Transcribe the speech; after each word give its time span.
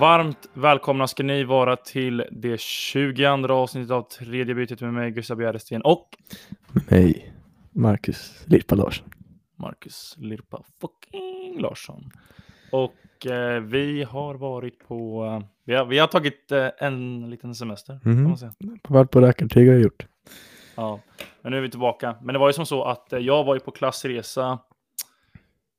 Varmt 0.00 0.48
välkomna 0.54 1.06
ska 1.06 1.22
ni 1.22 1.44
vara 1.44 1.76
till 1.76 2.24
det 2.30 2.60
22 2.60 3.52
avsnittet 3.54 3.90
av 3.90 4.02
tredje 4.02 4.54
bytet 4.54 4.80
med 4.80 4.94
mig 4.94 5.10
Gustav 5.10 5.36
Bjäresten 5.36 5.82
och 5.82 6.08
Hej, 6.90 7.32
Marcus 7.70 8.44
Lirpa 8.46 8.74
Larsson. 8.74 9.08
Marcus 9.56 10.14
Lirpa 10.18 10.62
fucking 10.80 11.60
Larsson. 11.60 12.10
Och 12.72 13.26
eh, 13.26 13.60
vi 13.60 14.02
har 14.02 14.34
varit 14.34 14.88
på, 14.88 15.24
eh, 15.24 15.46
vi, 15.64 15.74
har, 15.74 15.84
vi 15.84 15.98
har 15.98 16.06
tagit 16.06 16.52
eh, 16.52 16.68
en 16.78 17.30
liten 17.30 17.54
semester 17.54 18.00
kan 18.02 18.12
Mhm. 18.12 18.22
man 18.24 18.38
säga. 18.38 18.52
Varit 18.88 19.10
på 19.10 19.20
rackartyg 19.20 19.66
har 19.68 19.74
jag 19.74 19.82
gjort. 19.82 20.06
Ja, 20.76 21.00
men 21.42 21.52
nu 21.52 21.58
är 21.58 21.62
vi 21.62 21.70
tillbaka. 21.70 22.16
Men 22.22 22.32
det 22.32 22.38
var 22.38 22.48
ju 22.48 22.52
som 22.52 22.66
så 22.66 22.84
att 22.84 23.12
eh, 23.12 23.18
jag 23.18 23.44
var 23.44 23.54
ju 23.54 23.60
på 23.60 23.70
klassresa 23.70 24.58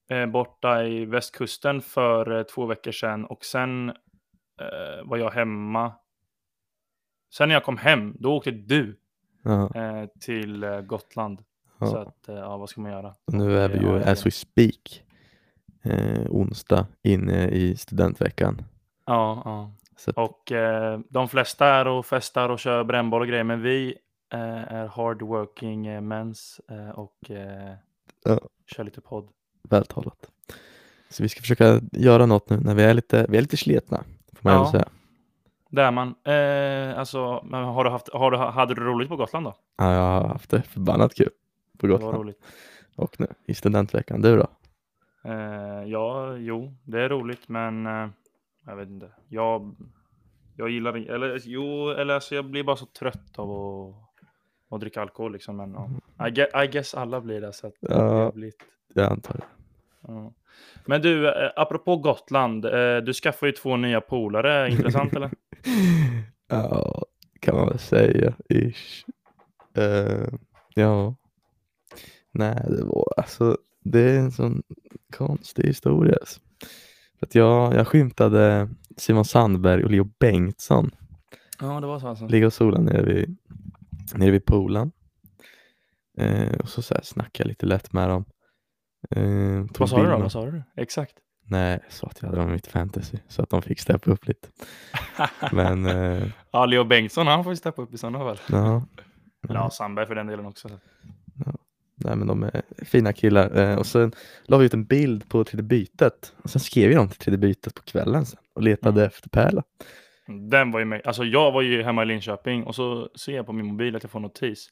eh, 0.09 0.25
borta 0.25 0.83
i 0.83 1.05
västkusten 1.05 1.81
för 1.81 2.37
eh, 2.37 2.43
två 2.43 2.65
veckor 2.65 2.91
sedan 2.91 3.25
och 3.25 3.45
sen 3.45 3.91
eh, 4.61 5.05
var 5.09 5.17
jag 5.17 5.31
hemma. 5.31 5.93
Sen 7.33 7.47
när 7.49 7.55
jag 7.55 7.63
kom 7.63 7.77
hem, 7.77 8.15
då 8.19 8.33
åkte 8.35 8.51
du 8.51 8.97
Ja, 9.43 9.75
eh, 9.75 10.05
till 10.19 10.63
eh, 10.63 10.81
Gotland. 10.81 11.39
Så 11.79 11.85
ja. 11.85 12.01
att, 12.01 12.29
eh, 12.29 12.35
ja, 12.35 12.57
vad 12.57 12.69
ska 12.69 12.81
man 12.81 12.91
göra? 12.91 13.15
Nu 13.27 13.57
är 13.59 13.69
vi 13.69 13.75
Ja, 13.75 13.81
ju 13.81 13.87
jag 13.87 14.07
as 14.07 14.25
we 14.25 14.31
speak 14.31 15.03
eh, 15.83 16.25
onsdag 16.29 16.87
inne 17.03 17.47
i 17.49 17.75
studentveckan. 17.77 18.61
Ja, 19.05 19.41
ja. 19.45 19.71
Så 19.97 20.09
att, 20.09 20.17
Och 20.17 20.51
eh, 20.51 20.99
de 21.09 21.29
flesta 21.29 21.65
är 21.67 21.87
och 21.87 22.05
festar 22.05 22.49
och 22.49 22.59
kör 22.59 22.83
brännboll 22.83 23.21
och 23.21 23.27
grejer, 23.27 23.43
men 23.43 23.61
vi 23.61 23.95
eh, 24.33 24.73
är 24.73 24.87
hardworking 24.87 25.87
eh, 25.87 26.01
mens 26.01 26.61
eh, 26.69 26.89
och 26.89 27.17
Ja. 28.23 28.39
kör 28.67 28.83
lite 28.83 29.01
podd. 29.01 29.29
vältalat. 29.69 30.27
Så 31.09 31.23
vi 31.23 31.29
ska 31.29 31.41
försöka 31.41 31.81
göra 31.91 32.25
något 32.25 32.49
nu 32.49 32.59
när 32.59 32.75
vi 32.75 32.83
är 32.83 32.93
lite, 32.93 33.25
vi 33.29 33.37
är 33.37 33.41
lite 33.41 33.57
slitna. 33.57 34.03
Får 34.41 34.49
man 34.49 34.53
Ja. 34.59 34.71
säga. 34.71 34.87
Där 35.69 35.83
är 35.83 35.91
man. 35.91 36.15
Eh, 36.23 36.99
alltså, 36.99 37.41
men 37.45 37.63
har 37.63 37.83
du 37.83 37.89
haft, 37.89 38.09
har 38.13 38.31
du, 38.31 38.37
hade 38.37 38.73
du 38.75 38.81
roligt 38.83 39.09
på 39.09 39.15
Gotland 39.15 39.45
då? 39.45 39.55
Ja, 39.77 39.93
jag 39.93 39.99
har 40.21 40.27
haft 40.27 40.49
det 40.49 40.61
förbannat 40.61 41.15
kul 41.15 41.29
på 41.77 41.87
Det 41.87 41.93
var 41.93 41.99
Gotland 41.99 42.17
roligt. 42.17 42.43
och 42.95 43.19
nu 43.19 43.27
i 43.45 43.53
studentveckan. 43.53 44.21
Du 44.21 44.37
då? 44.37 44.47
Eh, 45.29 45.83
ja, 45.85 46.35
jo, 46.37 46.73
det 46.83 47.01
är 47.01 47.09
roligt, 47.09 47.49
men 47.49 47.85
eh, 47.85 48.07
jag 48.65 48.75
vet 48.75 48.89
inte. 48.89 49.11
Jag, 49.27 49.75
jag 50.55 50.69
gillar 50.69 50.97
inte, 50.97 51.13
eller 51.13 51.39
jo, 51.43 51.89
eller 51.89 52.13
alltså 52.13 52.35
jag 52.35 52.45
blir 52.45 52.63
bara 52.63 52.75
så 52.75 52.85
trött 52.85 53.39
av 53.39 53.51
att, 53.51 53.95
att 54.75 54.79
dricka 54.81 55.01
alkohol 55.01 55.31
liksom. 55.33 55.57
Men 55.57 55.75
ja. 56.17 56.27
I, 56.27 56.31
guess, 56.31 56.49
I 56.63 56.67
guess 56.67 56.95
alla 56.95 57.21
blir 57.21 57.41
det. 57.41 57.53
Så 57.53 57.67
att 57.67 57.73
det 57.81 57.93
Ja. 57.93 58.01
har 58.03 58.31
blivit, 58.31 58.63
Jag 58.93 59.11
antar 59.11 59.33
det. 59.33 59.43
Ja. 60.07 60.33
Men 60.85 61.01
du, 61.01 61.27
eh, 61.27 61.51
apropå 61.55 61.97
Gotland, 61.97 62.65
eh, 62.65 62.97
du 62.97 63.13
skaffar 63.13 63.47
ju 63.47 63.53
två 63.53 63.77
nya 63.77 64.01
polare, 64.01 64.71
intressant 64.71 65.15
eller? 65.15 65.31
ja, 66.49 67.05
kan 67.39 67.55
man 67.55 67.67
väl 67.67 67.79
säga. 67.79 68.33
Ish. 68.49 69.05
Eh, 69.77 70.27
ja. 70.75 71.15
Nej, 72.31 72.65
det 72.67 72.83
var 72.83 73.13
alltså, 73.17 73.57
det 73.83 74.01
är 74.01 74.19
en 74.19 74.31
sån 74.31 74.63
konstig 75.17 75.63
historia. 75.63 76.17
Alltså. 76.19 76.39
För 77.19 77.25
att 77.25 77.35
jag, 77.35 77.73
jag 77.73 77.87
skymtade 77.87 78.69
Simon 78.97 79.25
Sandberg 79.25 79.83
och 79.83 79.91
Leo 79.91 80.03
Bengtsson 80.19 80.91
Ja, 81.61 81.79
det 81.79 81.87
var 81.87 81.99
så 81.99 82.07
alltså. 82.07 82.27
ligga 82.27 82.45
och 82.45 82.53
sola 82.53 82.79
nere 82.79 83.01
vid, 83.01 83.37
nere 84.15 84.31
vid 84.31 84.45
poolen. 84.45 84.91
Eh, 86.17 86.53
och 86.53 86.69
så, 86.69 86.81
så 86.81 86.93
här 86.93 87.01
snackade 87.03 87.43
jag 87.43 87.47
lite 87.47 87.65
lätt 87.65 87.93
med 87.93 88.09
dem. 88.09 88.25
Eh, 89.09 89.63
Vad 89.79 89.89
sa 89.89 90.03
du 90.03 90.09
då? 90.09 90.17
Vad 90.17 90.31
sa 90.31 90.45
du? 90.45 90.63
Exakt. 90.77 91.13
Nej, 91.45 91.79
jag 91.83 91.91
sa 91.91 92.07
att 92.07 92.21
jag 92.21 92.27
hade 92.29 92.41
dem 92.41 92.49
i 92.49 92.53
mitt 92.53 92.67
fantasy 92.67 93.17
så 93.27 93.41
att 93.41 93.49
de 93.49 93.61
fick 93.61 93.79
steppa 93.79 94.11
upp 94.11 94.27
lite. 94.27 94.47
Men 95.51 95.85
eh, 95.85 96.27
ja, 96.51 96.65
Leo 96.65 96.83
Bengtsson, 96.83 97.27
han 97.27 97.43
får 97.43 97.51
ju 97.53 97.57
steppa 97.57 97.81
upp 97.81 97.93
i 97.93 97.97
sådana 97.97 98.19
fall. 98.19 98.37
ja, 98.49 98.85
ja, 99.49 99.69
Sandberg 99.69 100.05
för 100.07 100.15
den 100.15 100.27
delen 100.27 100.45
också. 100.45 100.69
så. 100.69 100.75
Nej 102.03 102.15
men 102.15 102.27
de 102.27 102.43
är 102.43 102.61
fina 102.85 103.13
killar. 103.13 103.57
Eh, 103.57 103.77
och 103.77 103.85
sen 103.85 104.11
la 104.45 104.57
vi 104.57 104.65
ut 104.65 104.73
en 104.73 104.85
bild 104.85 105.29
på 105.29 105.43
tredje 105.43 105.63
bytet. 105.63 106.33
Och 106.43 106.49
sen 106.49 106.59
skrev 106.61 106.91
jag 106.91 106.99
dem 106.99 107.07
till 107.09 107.17
tredje 107.17 107.37
bytet 107.37 107.75
på 107.75 107.81
kvällen 107.83 108.25
sen 108.25 108.39
och 108.53 108.61
letade 108.63 109.01
Mm. 109.01 109.07
efter 109.07 109.29
Pärla. 109.29 109.63
Den 110.49 110.71
var 110.71 110.79
ju 110.79 110.85
med. 110.85 111.01
Alltså 111.05 111.23
jag 111.23 111.51
var 111.51 111.61
ju 111.61 111.83
hemma 111.83 112.03
i 112.03 112.05
Linköping 112.05 112.63
och 112.63 112.75
så 112.75 113.09
ser 113.15 113.35
jag 113.35 113.45
på 113.45 113.53
min 113.53 113.65
mobil 113.65 113.95
att 113.95 114.03
jag 114.03 114.11
får 114.11 114.19
notis. 114.19 114.69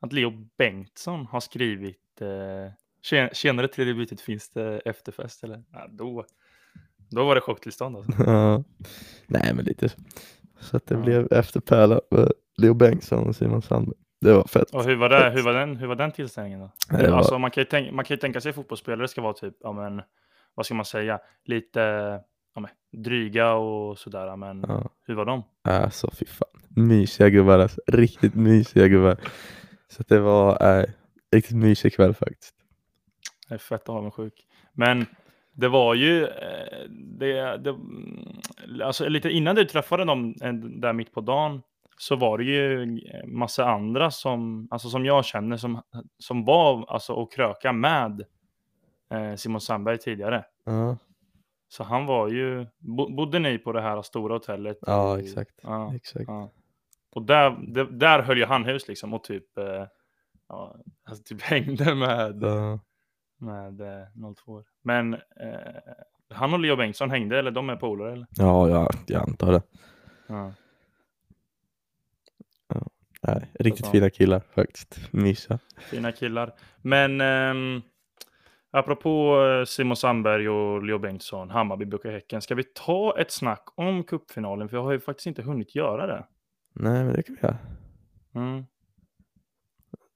Att 0.00 0.12
Leo 0.12 0.32
Bengtsson 0.58 1.26
har 1.26 1.40
skrivit 1.40 2.20
eh, 2.20 2.72
"Tjen- 3.10 3.30
Tjenare 3.34 3.68
tredje 3.68 3.94
bytet 3.94 4.20
finns 4.20 4.50
det 4.50 4.78
efterfest 4.78 5.44
eller? 5.44 5.62
Ja, 5.72 5.86
då, 5.90 6.24
då 7.10 7.24
var 7.24 7.34
det 7.34 7.40
chocktillstånd 7.40 7.96
alltså. 7.96 8.12
Ja. 8.26 8.64
Nej 9.26 9.52
men 9.54 9.64
lite 9.64 9.88
så. 10.60 10.76
Att 10.76 10.86
det 10.86 10.94
Ja. 10.94 11.00
blev 11.00 11.32
efter 11.32 11.60
Pärla 11.60 12.00
Leo 12.56 12.74
Bengtsson 12.74 13.28
och 13.28 13.36
Simon 13.36 13.62
Sandberg. 13.62 13.96
Det 14.20 14.32
var 14.32 14.44
fett. 14.44 14.70
Och 14.74 14.84
hur 14.84 14.96
var 14.96 15.08
det? 15.08 15.30
Hur 15.30 15.42
var 15.42 15.52
den, 15.52 15.76
hur 15.76 15.86
var 15.86 15.94
den 15.96 16.12
tillställningen 16.12 16.60
då? 16.60 16.70
Nej, 16.90 17.02
det 17.02 17.10
var- 17.10 17.18
Alltså 17.18 17.38
man 17.38 17.50
kan, 17.50 17.60
ju 17.60 17.64
tänka, 17.64 17.92
man 17.92 18.04
kan 18.04 18.14
ju 18.14 18.18
tänka 18.20 18.40
sig 18.40 18.48
att 18.50 18.54
fotbollsspelare 18.56 19.08
ska 19.08 19.20
vara 19.22 19.32
typ, 19.32 19.54
ja 19.60 19.72
men, 19.72 20.02
vad 20.54 20.66
ska 20.66 20.74
man 20.74 20.84
säga, 20.84 21.18
lite 21.44 21.80
ja, 22.54 22.60
men, 22.60 22.70
dryga 23.02 23.52
och 23.54 23.98
sådär. 23.98 24.36
Men 24.36 24.64
Ja. 24.68 24.90
hur 25.06 25.14
var 25.14 25.24
de? 25.24 25.42
Alltså 25.64 26.10
fy 26.10 26.26
fan. 26.26 26.48
Mysiga 26.68 27.28
gubbar 27.30 27.58
alltså. 27.58 27.80
Riktigt 27.86 28.34
mysiga 28.34 28.88
gubbar. 28.88 29.16
Så 29.88 30.02
det 30.08 30.18
var 30.20 30.78
äh, 30.78 30.84
riktigt 31.32 31.56
mysig 31.56 31.94
kväll 31.94 32.14
faktiskt. 32.14 32.54
Jag 33.48 33.54
är 33.54 33.58
fett 33.58 33.88
avundsjuk. 33.88 34.46
Men 34.72 35.06
det 35.52 35.68
var 35.68 35.94
ju, 35.94 36.24
eh, 36.26 36.88
det, 36.90 37.56
det, 37.56 37.70
mm, 37.70 38.26
alltså 38.84 39.08
lite 39.08 39.30
innan 39.30 39.54
du 39.56 39.64
träffade 39.64 40.04
dem 40.04 40.34
eh, 40.42 40.52
där 40.52 40.92
mitt 40.92 41.12
på 41.12 41.20
dagen 41.20 41.62
så 41.98 42.16
var 42.16 42.38
det 42.38 42.44
ju 42.44 42.82
eh, 42.98 43.26
massa 43.26 43.64
andra 43.66 44.10
som, 44.10 44.68
alltså 44.70 44.88
som 44.88 45.04
jag 45.04 45.24
känner 45.24 45.56
som, 45.56 45.82
som 46.18 46.44
var 46.44 46.84
alltså 46.88 47.12
och 47.12 47.32
kröka 47.32 47.72
med 47.72 48.24
Simon 49.36 49.60
Sandberg 49.60 49.98
tidigare. 49.98 50.44
Ja, 50.64 50.96
Så 51.68 51.84
han 51.84 52.06
var 52.06 52.28
ju, 52.28 52.66
bo, 52.78 53.14
bodde 53.16 53.38
ni 53.38 53.58
på 53.58 53.72
det 53.72 53.80
här 53.80 54.02
stora 54.02 54.34
hotellet? 54.34 54.78
ja 54.86 55.18
i- 55.18 55.22
exakt. 55.22 55.60
Ja, 55.62 55.94
exakt. 55.94 56.24
ja. 56.28 56.50
Och 57.10 57.22
där, 57.22 57.56
det, 57.68 57.84
där 57.84 58.22
höll 58.22 58.38
ju 58.38 58.44
han 58.44 58.64
hus 58.64 58.88
liksom 58.88 59.14
och 59.14 59.24
typ, 59.24 59.44
ja, 60.48 60.76
alltså 61.04 61.22
typ 61.24 61.42
hängde 61.42 61.94
med 61.94 62.42
Ja. 62.42 62.78
Med 63.38 63.80
eh, 63.80 64.34
02 64.36 64.64
Men 64.82 65.14
eh, 65.14 65.20
han 66.30 66.54
och 66.54 66.60
Leo 66.60 66.76
Bengtsson 66.76 67.10
hängde, 67.10 67.38
eller 67.38 67.50
de 67.50 67.70
är 67.70 67.76
polare 67.76 68.12
eller? 68.12 68.26
Ja, 68.30 68.68
ja, 68.68 68.90
jag 69.06 69.22
antar 69.22 69.52
det. 69.52 69.62
Ja. 70.26 70.52
Nej, 73.22 73.50
riktigt 73.54 73.86
Så. 73.86 73.92
fina 73.92 74.10
killar 74.10 74.42
faktiskt. 74.54 75.12
Mysiga. 75.12 75.58
Fina 75.78 76.12
killar. 76.12 76.52
Men 76.82 77.20
ehm, 77.20 77.82
apropå 78.70 79.40
eh, 79.42 79.64
Simon 79.64 79.96
Sandberg 79.96 80.48
och 80.48 80.82
Leo 80.82 80.98
Bengtsson, 80.98 81.50
Hammarby, 81.50 81.84
BK 81.84 82.04
Häcken. 82.04 82.42
Ska 82.42 82.54
vi 82.54 82.64
ta 82.64 83.18
ett 83.18 83.30
snack 83.30 83.64
om 83.74 84.04
cupfinalen? 84.04 84.68
För 84.68 84.76
jag 84.76 84.84
har 84.84 84.92
ju 84.92 85.00
faktiskt 85.00 85.26
inte 85.26 85.42
hunnit 85.42 85.74
göra 85.74 86.06
det. 86.06 86.26
Nej, 86.72 87.04
men 87.04 87.12
det 87.12 87.22
kan 87.22 87.36
vi 87.40 87.46
göra. 87.46 87.58
Mm. 88.34 88.64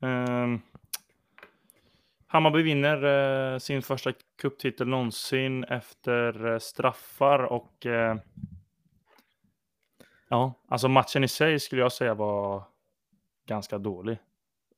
Ehm, 0.03 0.60
Hammarby 2.32 2.62
vinner 2.62 3.52
eh, 3.52 3.58
sin 3.58 3.82
första 3.82 4.12
cuptitel 4.42 4.88
någonsin 4.88 5.65
efter 5.65 6.47
eh, 6.53 6.59
straffar 6.59 7.38
och 7.38 7.86
eh, 7.86 8.16
ja, 10.28 10.54
alltså 10.68 10.88
matchen 10.88 11.24
i 11.24 11.28
sig 11.28 11.60
skulle 11.60 11.82
jag 11.82 11.92
säga 11.92 12.15
var 12.15 12.62
ganska 13.47 13.78
dålig. 13.78 14.18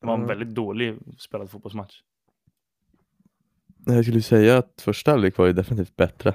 Det 0.00 0.06
var 0.06 0.14
en 0.14 0.20
Ja. 0.20 0.26
väldigt 0.26 0.54
dålig 0.54 0.98
spelad 1.18 1.50
fotbollsmatch. 1.50 2.02
Jag 3.86 4.04
skulle 4.04 4.22
säga 4.22 4.58
att 4.58 4.80
första 4.80 5.10
halvlek 5.10 5.38
var 5.38 5.46
ju 5.46 5.52
definitivt 5.52 5.96
bättre. 5.96 6.34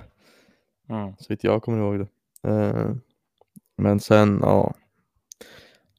Mm. 0.90 1.14
Så 1.20 1.26
vitt 1.30 1.44
jag 1.44 1.64
kommer 1.64 1.78
ihåg 1.78 2.00
det. 2.00 2.50
Eh, 2.50 2.92
Men 3.78 4.00
sen, 4.00 4.40
ja. 4.42 4.74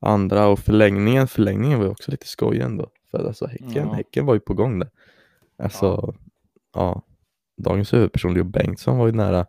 Andra 0.00 0.47
och 0.49 0.59
förlängningen, 0.59 1.29
förlängningen 1.29 1.79
var 1.79 1.85
ju 1.87 1.91
också 1.91 2.11
lite 2.11 2.26
skoj 2.26 2.61
ändå. 2.61 2.91
För 3.11 3.26
alltså 3.26 3.47
häcken, 3.47 3.73
Ja. 3.75 3.93
häcken 3.93 4.26
var 4.26 4.35
ju 4.35 4.41
på 4.41 4.55
gång 4.55 4.79
där. 4.79 4.88
Alltså, 5.58 6.14
ja. 6.75 7.02
Dagens 7.56 7.93
huvudperson 7.93 8.34
Leo 8.34 8.44
Bengtsson 8.44 8.99
var 8.99 9.06
ju 9.06 9.12
nära. 9.12 9.46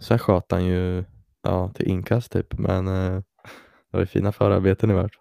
Sen 0.00 0.18
sköt 0.18 0.52
han 0.52 0.64
ju, 0.64 1.04
ja, 1.42 1.68
till 1.68 1.88
inkast 1.88 2.32
typ. 2.32 2.58
Men 2.58 2.88
eh, 2.88 3.22
det 3.90 3.90
var 3.90 4.00
ju 4.00 4.06
fina 4.06 4.32
förarbeten 4.32 4.90
i 4.90 4.94
vart. 4.94 5.18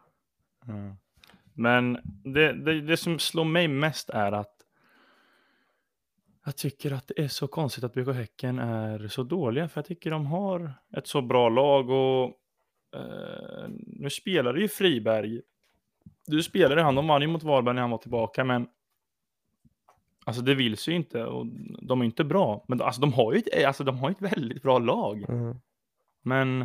Mm. 0.68 0.95
Men 1.53 1.97
det, 2.23 2.53
det, 2.53 2.81
det 2.81 2.97
som 2.97 3.19
slår 3.19 3.45
mig 3.45 3.68
mest 3.68 4.09
är 4.09 4.31
att 4.31 4.56
jag 6.45 6.56
tycker 6.56 6.91
att 6.91 7.07
det 7.07 7.23
är 7.23 7.27
så 7.27 7.47
konstigt 7.47 7.83
att 7.83 7.94
BK 7.94 8.07
Häcken 8.07 8.59
är 8.59 9.07
så 9.07 9.23
dåliga. 9.23 9.69
För 9.69 9.77
jag 9.77 9.85
tycker 9.85 10.12
de 10.12 10.25
har 10.25 10.73
ett 10.97 11.07
så 11.07 11.21
bra 11.21 11.50
lag 11.50 11.89
och 11.89 12.23
eh, 12.95 13.69
nu 13.88 14.09
spelar 14.09 14.56
ju 14.56 14.68
Friberg. 14.68 15.41
Du 16.27 16.44
spelade 16.44 16.81
han, 16.81 16.95
de 16.95 17.07
vann 17.07 17.21
ju 17.21 17.27
mot 17.27 17.44
Varberg 17.44 17.75
när 17.75 17.81
han 17.81 17.91
var 17.91 17.97
tillbaka, 17.97 18.44
men 18.44 18.68
alltså 20.31 20.44
det 20.44 20.56
vill 20.56 20.78
sig 20.78 20.94
ju 20.94 20.98
inte 20.98 21.24
och 21.24 21.45
de 21.81 22.01
är 22.01 22.06
inte 22.06 22.24
bra. 22.24 22.66
Men 22.68 22.81
alltså, 22.81 23.01
de 23.01 23.13
har 23.13 23.33
ju 23.33 23.39
ett, 23.39 23.66
alltså, 23.66 23.83
de 23.83 23.98
har 23.98 24.10
ju 24.10 24.12
ett 24.12 24.33
väldigt 24.38 24.63
bra 24.63 24.80
lag. 24.80 25.25
Mm. 25.30 25.56
Men 26.22 26.60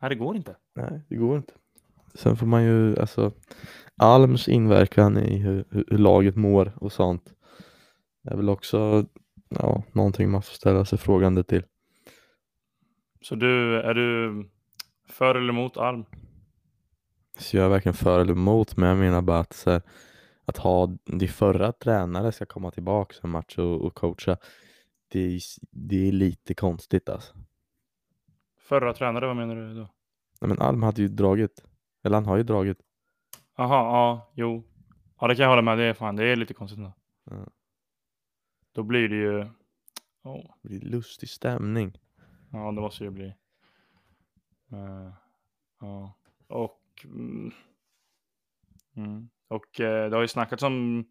nej, 0.00 0.08
det 0.08 0.14
går 0.14 0.36
inte. 0.36 0.56
Nej, 0.74 1.00
det 1.08 1.16
går 1.16 1.36
inte. 1.36 1.52
Sen 2.14 2.36
får 2.36 2.46
man 2.46 2.64
ju, 2.64 3.00
alltså 3.00 3.32
Alms 3.96 4.48
inverkan 4.48 5.18
i 5.18 5.36
hur, 5.36 5.64
hur, 5.70 5.98
laget 5.98 6.36
mår 6.36 6.72
och 6.76 6.92
sånt 6.92 7.34
är 8.24 8.36
väl 8.36 8.48
också 8.48 9.06
ja, 9.48 9.82
någonting 9.92 10.30
man 10.30 10.42
får 10.42 10.54
ställa 10.54 10.84
sig 10.84 10.98
frågande 10.98 11.44
till. 11.44 11.62
Så 13.20 13.34
du, 13.34 13.80
är 13.80 13.94
du 13.94 14.32
för 15.08 15.34
eller 15.34 15.48
emot 15.48 15.76
Alm? 15.76 16.04
Så 17.38 17.56
jag 17.56 17.64
är 17.64 17.68
verkligen 17.68 17.94
för 17.94 18.20
eller 18.20 18.32
emot, 18.32 18.76
men 18.76 18.88
jag 18.88 18.98
menar 18.98 19.22
bara 19.22 19.38
att, 19.38 19.52
så 19.52 19.70
här, 19.70 19.82
att 20.46 20.56
ha 20.56 20.86
de 21.04 21.28
förra 21.28 21.72
tränare 21.72 22.32
ska 22.32 22.46
komma 22.46 22.70
tillbaka 22.70 23.14
en 23.22 23.30
match 23.30 23.58
och, 23.58 23.80
och 23.84 23.94
coacha, 23.94 24.36
det 25.08 25.20
är, 25.20 25.40
det 25.70 26.08
är 26.08 26.12
lite 26.12 26.54
konstigt 26.54 27.08
alltså. 27.08 27.34
Förra 28.58 28.92
tränare, 28.92 29.26
vad 29.26 29.36
menar 29.36 29.56
du 29.56 29.74
då? 29.74 29.88
Nej, 30.40 30.48
men 30.48 30.58
Alm 30.58 30.82
hade 30.82 31.02
ju 31.02 31.08
dragit, 31.08 31.64
eller 32.04 32.16
han 32.16 32.26
har 32.26 32.36
ju 32.36 32.42
dragit. 32.42 32.78
Jaha, 33.56 33.68
ja, 33.76 34.32
jo. 34.34 34.62
Ja, 35.20 35.26
det 35.28 35.34
kan 35.36 35.42
jag 35.42 35.50
hålla 35.50 35.62
med. 35.62 35.78
Det 35.78 35.84
är 35.84 35.94
fan, 35.94 36.16
det 36.16 36.24
är 36.24 36.36
lite 36.36 36.54
konstigt. 36.54 36.80
Då, 36.80 36.92
Ja. 37.30 37.46
då 38.72 38.82
blir 38.82 39.08
det 39.08 39.16
ju... 39.16 39.40
Oh. 40.22 40.54
Det 40.62 40.68
blir 40.68 40.80
lustig 40.80 41.28
stämning. 41.28 41.98
Ja, 42.52 42.58
det 42.72 42.80
måste 42.80 43.04
det 43.04 43.10
bli. 43.10 43.26
Eh, 44.72 45.12
ja, 45.80 46.14
och... 46.46 46.82
Mm, 47.04 47.52
mm, 48.96 49.28
och 49.48 49.80
eh, 49.80 50.10
det 50.10 50.16
har 50.16 50.22
ju 50.22 50.28
snackats 50.28 50.62
om... 50.62 51.04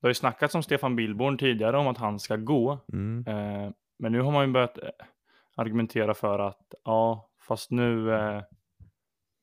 Det 0.00 0.06
har 0.06 0.10
ju 0.10 0.14
snackats 0.14 0.54
om 0.54 0.62
Stefan 0.62 0.96
Billborn 0.96 1.38
tidigare 1.38 1.78
om 1.78 1.86
att 1.86 1.98
han 1.98 2.18
ska 2.20 2.36
gå. 2.36 2.78
Mm. 2.92 3.24
Eh, 3.26 3.72
men 3.98 4.12
nu 4.12 4.20
har 4.20 4.32
man 4.32 4.46
ju 4.46 4.52
börjat 4.52 4.78
eh, 4.78 4.88
argumentera 5.56 6.14
för 6.14 6.38
att 6.38 6.74
ja, 6.84 7.30
fast 7.40 7.70
nu, 7.70 8.14
eh, 8.14 8.42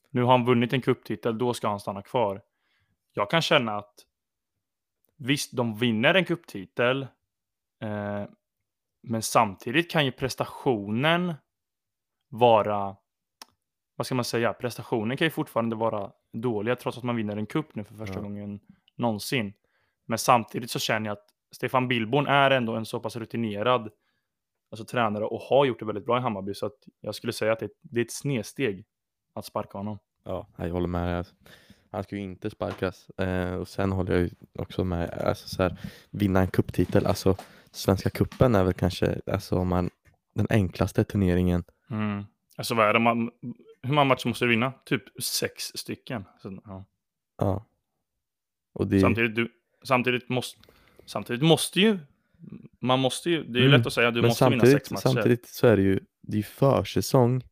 nu 0.10 0.24
har 0.24 0.32
han 0.32 0.46
vunnit 0.46 0.74
en 0.74 0.82
kupptitel, 0.82 1.38
då 1.38 1.54
ska 1.54 1.68
han 1.68 1.80
stanna 1.80 2.02
kvar. 2.02 2.42
Jag 3.14 3.30
kan 3.30 3.42
känna 3.42 3.78
att 3.78 3.94
visst, 5.18 5.56
de 5.56 5.76
vinner 5.76 6.14
en 6.14 6.26
kupptitel, 6.26 7.08
eh, 7.82 8.24
men 9.02 9.22
samtidigt 9.22 9.92
kan 9.92 10.06
ju 10.06 10.12
prestationen 10.12 11.34
vara, 12.30 12.96
vad 13.96 14.06
ska 14.06 14.16
man 14.16 14.26
säga, 14.26 14.54
prestationen 14.54 15.18
kan 15.18 15.26
ju 15.26 15.32
fortfarande 15.32 15.76
vara 15.76 16.12
dåliga 16.34 16.76
trots 16.76 16.98
att 16.98 17.04
man 17.04 17.16
vinner 17.16 17.38
en 17.38 17.46
kupp 17.46 17.76
nu 17.76 17.84
för 17.84 17.96
första 17.96 18.16
Ja. 18.16 18.22
gången 18.22 18.60
någonsin. 18.96 19.54
Men 20.06 20.18
samtidigt 20.18 20.72
så 20.72 20.80
känner 20.80 21.10
jag 21.10 21.14
att 21.14 21.26
Stefan 21.52 21.88
Billborn 21.88 22.28
är 22.28 22.52
ändå 22.52 22.76
en 22.76 22.86
så 22.86 23.00
pass 23.00 23.16
rutinerad 23.16 23.90
alltså, 24.72 24.86
tränare 24.86 25.26
och 25.26 25.40
har 25.42 25.66
gjort 25.66 25.80
det 25.80 25.86
väldigt 25.86 26.06
bra 26.06 26.18
i 26.18 26.22
Hammarby 26.22 26.54
så 26.54 26.66
att 26.66 26.78
jag 27.02 27.16
skulle 27.16 27.34
säga 27.34 27.54
att 27.54 27.60
det, 27.60 27.70
det 27.82 28.00
är 28.00 28.06
ett 28.06 28.12
snedsteg 28.12 28.86
att 29.34 29.46
sparka 29.46 29.78
honom. 29.78 30.00
Ja, 30.24 30.48
jag 30.56 30.70
håller 30.70 30.88
med. 30.88 31.28
Han 31.92 32.04
ska 32.04 32.16
ju 32.16 32.22
inte 32.22 32.50
sparkas. 32.50 33.10
Eh, 33.10 33.54
och 33.54 33.68
sen 33.68 33.92
håller 33.92 34.12
jag 34.14 34.22
ju 34.22 34.30
också 34.60 34.84
med, 34.84 35.10
alltså 35.10 35.48
så 35.48 35.64
här, 35.64 35.78
vinna 36.12 36.40
en 36.40 36.48
kupptitel, 36.48 37.06
alltså 37.06 37.36
Svenska 37.72 38.10
kuppen 38.10 38.56
är 38.56 38.64
väl 38.64 38.74
kanske, 38.74 39.22
alltså 39.26 39.64
man, 39.64 39.90
den 40.34 40.48
enklaste 40.50 41.04
turneringen. 41.04 41.64
Mm. 41.90 42.26
Alltså 42.58 42.76
vad 42.76 42.90
är 42.90 42.94
det 42.94 43.00
man, 43.00 43.32
hur 43.84 43.94
många 43.94 44.04
matcher 44.06 44.28
måste 44.28 44.46
du 44.46 44.50
vinna? 44.50 44.74
Typ 44.86 45.04
sex 45.24 45.64
stycken. 45.76 46.26
Så, 46.42 46.60
ja. 46.66 46.86
Ja. 47.38 47.66
Och 48.74 48.88
det, 48.88 49.00
Samtidigt, 49.00 49.36
du, 49.36 49.52
samtidigt, 49.84 50.30
måste, 50.30 50.60
samtidigt 51.06 51.42
måste 51.42 51.80
ju, 51.80 52.00
man 52.80 53.00
måste 53.00 53.30
ju, 53.30 53.44
det 53.44 53.60
är 53.60 53.62
ju 53.62 53.68
Mm. 53.68 53.78
lätt 53.80 53.88
att 53.88 53.94
säga 53.94 54.08
att 54.08 54.14
du 54.14 54.22
men 54.22 54.28
måste 54.30 54.50
vinna 54.50 54.66
sex 54.66 54.92
matcher. 54.92 55.02
samtidigt 55.02 55.48
så 55.48 55.68
är 55.68 55.78
det 55.78 55.84
ju, 55.84 56.00
det 56.22 56.38
är 56.38 56.44
försäsong 56.44 57.44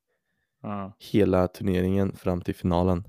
Ja, 0.61 0.93
hela 0.99 1.47
turneringen 1.47 2.15
fram 2.15 2.41
till 2.41 2.55
finalen. 2.55 3.07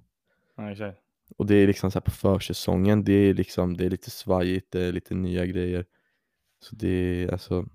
ja, 0.56 0.70
exakt. 0.70 0.98
Och 1.36 1.46
det 1.46 1.54
är 1.54 1.66
liksom 1.66 1.90
så 1.90 1.96
här 1.98 2.00
på 2.00 2.10
försäsongen, 2.10 3.04
det 3.04 3.12
är 3.12 3.34
liksom, 3.34 3.76
det 3.76 3.86
är 3.86 3.90
lite 3.90 4.10
svajigt, 4.10 4.72
det 4.72 4.80
är 4.80 4.92
lite 4.92 5.14
nya 5.14 5.46
grejer. 5.46 5.84
Så 6.60 6.76
det 6.76 6.88
är 6.88 7.32
alltså, 7.32 7.66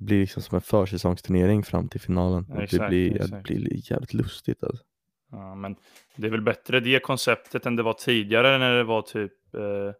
blir 0.00 0.20
liksom 0.20 0.42
som 0.42 0.54
en 0.54 0.60
försäsongsturnering 0.60 1.62
fram 1.62 1.88
till 1.88 2.00
finalen. 2.00 2.46
Ja, 2.48 2.54
och 2.54 2.58
det 2.58 2.64
exakt, 2.64 2.88
blir, 2.88 3.10
ja, 3.10 3.18
det 3.18 3.24
exakt. 3.24 3.42
blir 3.42 3.92
jävligt 3.92 4.14
lustigt 4.14 4.64
alltså. 4.64 4.84
Ja, 5.30 5.54
men 5.54 5.76
det 6.16 6.26
är 6.26 6.30
väl 6.30 6.42
bättre 6.42 6.80
det 6.80 7.00
konceptet 7.00 7.66
än 7.66 7.76
det 7.76 7.82
var 7.82 7.92
tidigare 7.92 8.58
när 8.58 8.76
det 8.76 8.84
var 8.84 9.02
typ, 9.02 9.54
eh, 9.54 9.94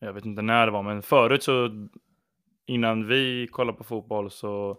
jag 0.00 0.12
vet 0.12 0.24
inte 0.24 0.42
när 0.42 0.66
det 0.66 0.72
var, 0.72 0.82
men 0.82 1.02
förut 1.02 1.42
så 1.42 1.88
innan 2.66 3.06
vi 3.06 3.46
kollade 3.46 3.78
på 3.78 3.84
fotboll 3.84 4.30
så 4.30 4.78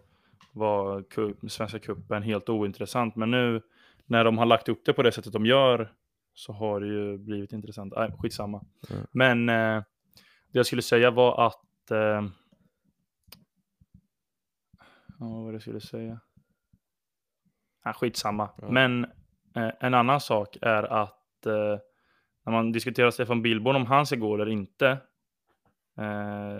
var 0.52 1.04
cup, 1.04 1.38
Svenska 1.52 1.80
cupen 1.80 2.24
helt 2.24 2.50
ointressant. 2.50 3.16
Men 3.16 3.32
nu 3.32 3.62
när 4.06 4.24
de 4.24 4.38
har 4.38 4.46
lagt 4.46 4.70
upp 4.70 4.86
det 4.86 4.94
på 4.94 5.04
det 5.04 5.12
sättet 5.12 5.34
de 5.34 5.46
gör 5.46 5.94
så 6.34 6.54
har 6.54 6.80
det 6.80 6.88
ju 6.88 7.18
blivit 7.18 7.54
intressant. 7.54 7.94
Nej, 7.96 8.12
skitsamma. 8.20 8.66
Mm. 8.90 9.06
Men 9.12 9.50
eh, 9.50 9.84
det 10.52 10.60
jag 10.60 10.66
skulle 10.66 10.82
säga 10.82 11.12
var 11.12 11.48
att... 11.48 11.92
Eh, 11.92 12.22
ja, 15.20 15.26
vad 15.26 15.44
var 15.44 15.52
det 15.52 15.56
jag 15.56 15.62
skulle 15.62 15.82
säga? 15.82 16.20
Ja, 17.84 17.94
skitsamma. 17.94 18.50
Ja. 18.62 18.70
Men 18.70 19.04
eh, 19.56 19.72
en 19.80 19.94
annan 19.94 20.22
sak 20.22 20.58
är 20.62 20.84
att 20.84 21.46
eh, 21.46 21.78
när 22.46 22.52
man 22.52 22.72
diskuterar 22.72 23.12
Stefan 23.12 23.42
Billborn 23.42 23.76
om 23.76 23.86
han 23.86 24.06
ska 24.06 24.16
gå 24.16 24.36
eller 24.36 24.50
inte. 24.50 24.88
Eh, 25.98 26.60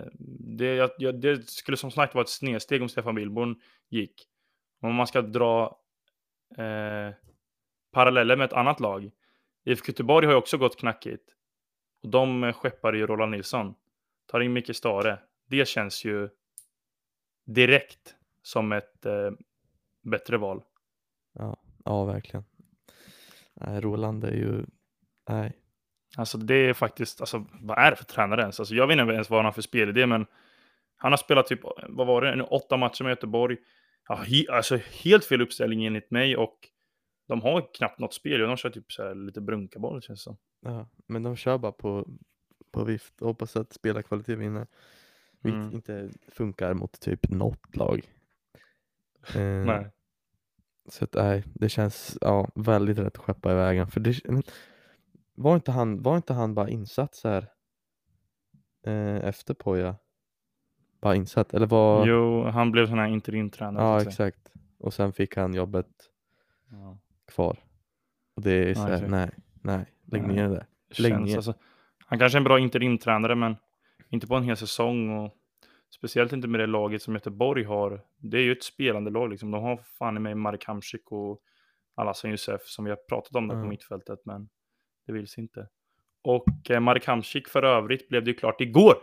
det, 0.58 0.74
jag, 0.74 0.90
jag, 0.98 1.20
det 1.20 1.50
skulle 1.50 1.76
som 1.76 1.90
sagt 1.90 2.14
vara 2.14 2.22
ett 2.22 2.28
snedsteg 2.28 2.82
om 2.82 2.88
Stefan 2.88 3.14
Billborn 3.14 3.60
gick. 3.88 4.26
Om 4.80 4.94
man 4.94 5.06
ska 5.06 5.22
dra 5.22 5.78
eh, 6.56 7.14
paralleller 7.92 8.36
med 8.36 8.44
ett 8.44 8.52
annat 8.52 8.80
lag. 8.80 9.10
IFK 9.64 9.88
Göteborg 9.88 10.26
har 10.26 10.32
ju 10.32 10.38
också 10.38 10.58
gått 10.58 10.78
knackigt. 10.78 11.34
Och 12.02 12.08
de 12.08 12.52
skeppar 12.52 12.92
ju 12.92 13.06
Roland 13.06 13.30
Nilsson. 13.30 13.74
Tar 14.26 14.40
in 14.40 14.52
Micke 14.52 14.76
Stare. 14.76 15.18
Det 15.48 15.68
känns 15.68 16.04
ju 16.04 16.28
direkt 17.46 18.16
som 18.42 18.72
ett 18.72 19.06
eh, 19.06 19.30
bättre 20.02 20.38
val. 20.38 20.62
Ja, 21.32 21.62
ja 21.84 22.04
verkligen. 22.04 22.44
Nej, 23.54 23.80
Roland 23.80 24.24
är 24.24 24.32
ju, 24.32 24.64
nej. 25.28 25.56
Alltså 26.16 26.38
det 26.38 26.54
är 26.54 26.72
faktiskt, 26.74 27.20
alltså 27.20 27.46
vad 27.60 27.78
är 27.78 27.90
det 27.90 27.96
för 27.96 28.04
tränare 28.04 28.40
ens? 28.40 28.60
Alltså 28.60 28.74
jag 28.74 28.86
vet 28.86 28.98
inte 28.98 29.12
ens 29.14 29.30
vad 29.30 29.38
han 29.38 29.44
har 29.44 29.52
för 29.52 29.62
spelidé, 29.62 30.06
men 30.06 30.26
han 30.96 31.12
har 31.12 31.16
spelat 31.16 31.46
typ, 31.46 31.60
vad 31.88 32.06
var 32.06 32.22
det, 32.22 32.42
åtta 32.42 32.76
matcher 32.76 33.02
med 33.04 33.10
Göteborg. 33.10 33.56
Ja, 34.08 34.14
he, 34.14 34.44
alltså 34.50 34.76
helt 34.76 35.24
fel 35.24 35.40
uppställning 35.42 35.84
enligt 35.86 36.10
mig 36.10 36.36
och 36.36 36.58
de 37.28 37.42
har 37.42 37.74
knappt 37.74 37.98
något 37.98 38.14
spel. 38.14 38.40
De 38.40 38.56
kör 38.56 38.70
typ 38.70 38.92
så 38.92 39.02
här 39.02 39.14
lite 39.14 39.40
brunkaboll 39.40 40.02
känns 40.02 40.20
det 40.20 40.22
som. 40.22 40.36
Ja, 40.60 40.88
men 41.06 41.22
de 41.22 41.36
kör 41.36 41.58
bara 41.58 41.72
på, 41.72 42.08
på 42.72 42.84
vift 42.84 43.20
och 43.22 43.28
hoppas 43.28 43.56
att 43.56 43.72
spelarkvalitet 43.72 44.38
vinner. 44.38 44.66
Vilket 45.42 45.60
Mm. 45.60 45.74
inte 45.74 46.10
funkar 46.28 46.74
mot 46.74 47.00
typ 47.00 47.30
något 47.30 47.76
lag. 47.76 48.00
Eh, 49.34 49.64
Nej. 49.66 49.90
Så 50.88 51.04
att 51.04 51.14
nej, 51.14 51.44
det 51.54 51.68
känns 51.68 52.18
ja, 52.20 52.48
väldigt 52.54 52.98
rätt 52.98 53.06
att 53.18 53.24
skeppa 53.24 53.52
iväg 53.52 53.78
han. 53.78 53.88
För 53.90 54.00
det, 54.00 54.20
men, 54.24 54.42
var, 55.34 55.54
inte 55.54 55.72
han, 55.72 56.02
var 56.02 56.16
inte 56.16 56.32
han 56.32 56.54
bara 56.54 56.68
insatt 56.68 57.14
så 57.14 57.28
här 57.28 57.48
eh, 58.86 59.16
efter 59.28 59.54
Poja? 59.54 59.96
Bara 61.00 61.14
insatt? 61.14 61.54
Eller 61.54 61.66
var... 61.66 62.06
Jo, 62.06 62.44
han 62.44 62.70
blev 62.72 62.86
sån 62.86 62.98
här 62.98 63.08
interimtränare. 63.08 63.84
ja, 63.84 64.02
exakt. 64.02 64.52
Och 64.78 64.94
sen 64.94 65.12
fick 65.12 65.36
han 65.36 65.54
jobbet 65.54 65.86
Ja. 66.70 66.98
kvar. 67.26 67.58
Och 68.36 68.42
det 68.42 68.70
är 68.70 68.74
så 68.74 68.80
här, 68.80 68.92
exakt. 68.92 69.10
nej, 69.10 69.30
nej, 69.62 69.84
lägg 70.06 70.22
Nej. 70.26 70.36
ner 70.36 70.48
det 70.48 70.66
Lägg 70.98 71.20
ner. 71.20 71.36
alltså, 71.36 71.54
han 72.06 72.18
kanske 72.18 72.36
är 72.36 72.40
en 72.40 72.44
bra 72.44 72.58
interimtränare, 72.58 73.34
men 73.34 73.56
inte 74.08 74.26
på 74.26 74.34
en 74.36 74.42
hel 74.42 74.56
säsong. 74.56 75.18
Och 75.18 75.34
speciellt 75.90 76.32
inte 76.32 76.48
med 76.48 76.60
det 76.60 76.66
laget 76.66 77.02
som 77.02 77.14
Göteborg 77.14 77.64
har. 77.64 78.04
Det 78.16 78.38
är 78.38 78.42
ju 78.42 78.52
ett 78.52 78.62
spelande 78.64 79.10
lag. 79.10 79.30
Liksom. 79.30 79.50
De 79.50 79.62
har 79.62 79.76
fan 79.76 80.16
i 80.16 80.20
mig 80.20 80.34
Marek 80.34 80.64
Hamsik 80.64 81.12
och 81.12 81.42
Alassan 81.94 82.30
Youssef 82.30 82.62
som 82.66 82.84
vi 82.84 82.90
har 82.90 82.96
pratat 82.96 83.36
om 83.36 83.48
där 83.48 83.54
på 83.54 83.60
Ja. 83.60 83.68
mittfältet, 83.68 84.18
men 84.24 84.48
det 85.06 85.12
vill 85.12 85.28
sig 85.28 85.42
inte. 85.42 85.68
Och 86.22 86.70
eh, 86.70 86.80
Marek 86.80 87.06
Hamsik 87.06 87.48
för 87.48 87.62
övrigt 87.62 88.08
blev 88.08 88.24
det 88.24 88.30
ju 88.30 88.36
klart 88.36 88.60
igår 88.60 88.94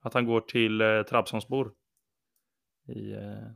att 0.00 0.14
han 0.14 0.26
går 0.26 0.40
till 0.40 0.80
eh, 0.80 1.02
Trabzonspor 1.02 1.72
i 2.86 3.12
eh, 3.12 3.50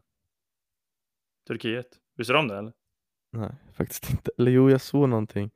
Turkiet. 1.46 1.86
Visste 2.16 2.32
du 2.32 2.38
om 2.38 2.48
det 2.48 2.58
eller? 2.58 2.72
Nej, 3.30 3.50
faktiskt 3.72 4.10
inte. 4.10 4.30
Eller 4.38 4.50
jo, 4.50 4.70
jag 4.70 4.80
såg 4.80 5.08
någonting 5.08 5.50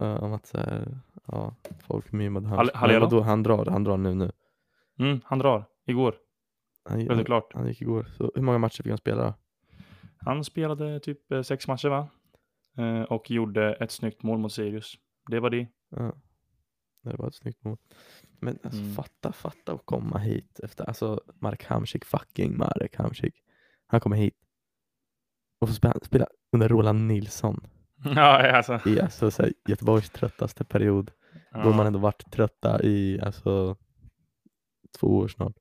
eh, 0.00 0.22
om 0.22 0.32
att 0.32 0.46
så 0.46 0.58
här, 0.58 0.98
ja, 1.26 1.54
folk 1.86 2.12
mimade 2.12 2.48
hans. 2.48 2.70
Hall- 2.72 3.22
han 3.22 3.42
drar, 3.42 3.64
han 3.66 3.84
drar 3.84 3.96
nu 3.96 4.14
nu. 4.14 4.32
Mm, 4.98 5.20
han 5.24 5.38
drar 5.38 5.64
igår. 5.84 6.14
Han, 6.88 7.08
han, 7.08 7.24
klart. 7.24 7.52
han 7.54 7.68
gick 7.68 7.82
igår. 7.82 8.06
Så 8.16 8.32
hur 8.34 8.42
många 8.42 8.58
matcher 8.58 8.82
fick 8.82 8.90
han 8.90 8.98
spela 8.98 9.22
då? 9.24 9.34
Han 10.18 10.44
spelade 10.44 11.00
typ 11.00 11.32
eh, 11.32 11.42
sex 11.42 11.68
matcher 11.68 11.88
va? 11.88 12.08
Eh, 12.78 13.02
och 13.02 13.30
gjorde 13.30 13.74
ett 13.74 13.90
snyggt 13.90 14.22
mål 14.22 14.38
mot 14.38 14.52
Sirius. 14.52 14.94
Det 15.30 15.40
var 15.40 15.50
det. 15.50 15.68
Ja. 15.90 16.12
Det 17.02 17.16
var 17.16 17.28
ett 17.28 17.34
snyggt 17.34 17.64
mål. 17.64 17.76
Men 18.40 18.58
alltså 18.62 18.80
Mm. 18.80 18.94
fatta, 18.94 19.32
fatta 19.32 19.72
att 19.72 19.82
komma 19.86 20.18
hit 20.18 20.60
efter, 20.62 20.84
alltså 20.84 21.20
Marek 21.40 21.64
Hamsik, 21.64 22.04
fucking 22.04 22.56
Marek 22.58 22.96
Hamsik. 22.96 23.34
Han 23.86 24.00
kommer 24.00 24.16
hit. 24.16 24.34
och 25.60 25.68
få 25.68 25.74
spela, 25.74 25.94
spela 26.02 26.26
under 26.52 26.68
Roland 26.68 27.06
Nilsson 27.06 27.66
Ja, 28.04 28.50
alltså. 28.56 28.80
i 28.88 29.00
alltså, 29.00 29.30
så 29.30 29.42
här, 29.42 29.52
Göteborgs 29.68 30.10
tröttaste 30.10 30.64
period. 30.64 31.10
Då 31.52 31.58
Ja, 31.60 31.76
man 31.76 31.86
ändå 31.86 31.98
varit 31.98 32.32
trötta 32.32 32.82
i 32.82 33.20
alltså, 33.20 33.76
två 35.00 35.06
år 35.06 35.28
snart. 35.28 35.56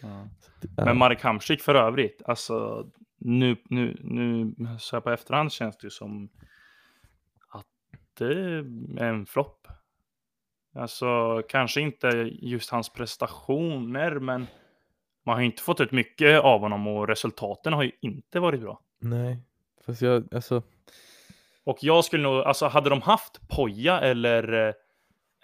Ja. 0.00 0.28
Men 0.76 0.96
Marek 0.96 1.22
Hamsik 1.22 1.60
för 1.60 1.74
övrigt, 1.74 2.22
alltså 2.24 2.86
nu, 3.18 3.56
nu, 3.64 3.96
nu 4.00 4.54
så 4.78 4.96
här 4.96 5.00
på 5.00 5.10
efterhand 5.10 5.52
känns 5.52 5.76
det 5.76 5.86
ju 5.86 5.90
som 5.90 6.28
att 7.48 7.66
det 8.18 8.32
är 8.34 8.64
en 8.98 9.26
flopp. 9.26 9.68
Alltså 10.74 11.42
kanske 11.48 11.80
inte 11.80 12.08
just 12.32 12.70
hans 12.70 12.88
prestationer, 12.88 14.18
men 14.18 14.46
man 15.24 15.34
har 15.34 15.40
ju 15.40 15.46
inte 15.46 15.62
fått 15.62 15.80
ut 15.80 15.92
mycket 15.92 16.40
av 16.40 16.60
honom 16.60 16.86
och 16.86 17.08
resultaten 17.08 17.72
har 17.72 17.82
ju 17.82 17.92
inte 18.00 18.40
varit 18.40 18.60
bra. 18.60 18.80
Nej, 18.98 19.38
fast 19.86 20.02
jag, 20.02 20.34
alltså, 20.34 20.62
Och 21.64 21.78
jag 21.80 22.04
skulle 22.04 22.22
nog, 22.22 22.34
alltså 22.34 22.66
hade 22.66 22.90
de 22.90 23.02
haft 23.02 23.48
Poja 23.48 24.00
eller 24.00 24.74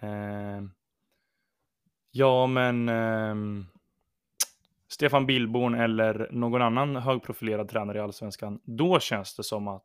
eh, 0.00 0.62
Ja 2.11 2.47
men 2.47 2.88
eh, 2.88 3.35
Stefan 4.92 5.26
Billborn 5.26 5.75
eller 5.75 6.28
någon 6.32 6.62
annan 6.62 6.96
högprofilerad 6.96 7.68
tränare 7.68 7.99
i 7.99 8.00
Allsvenskan 8.00 8.61
Då 8.64 9.00
känns 9.00 9.37
det 9.37 9.44
som 9.44 9.68
att 9.68 9.84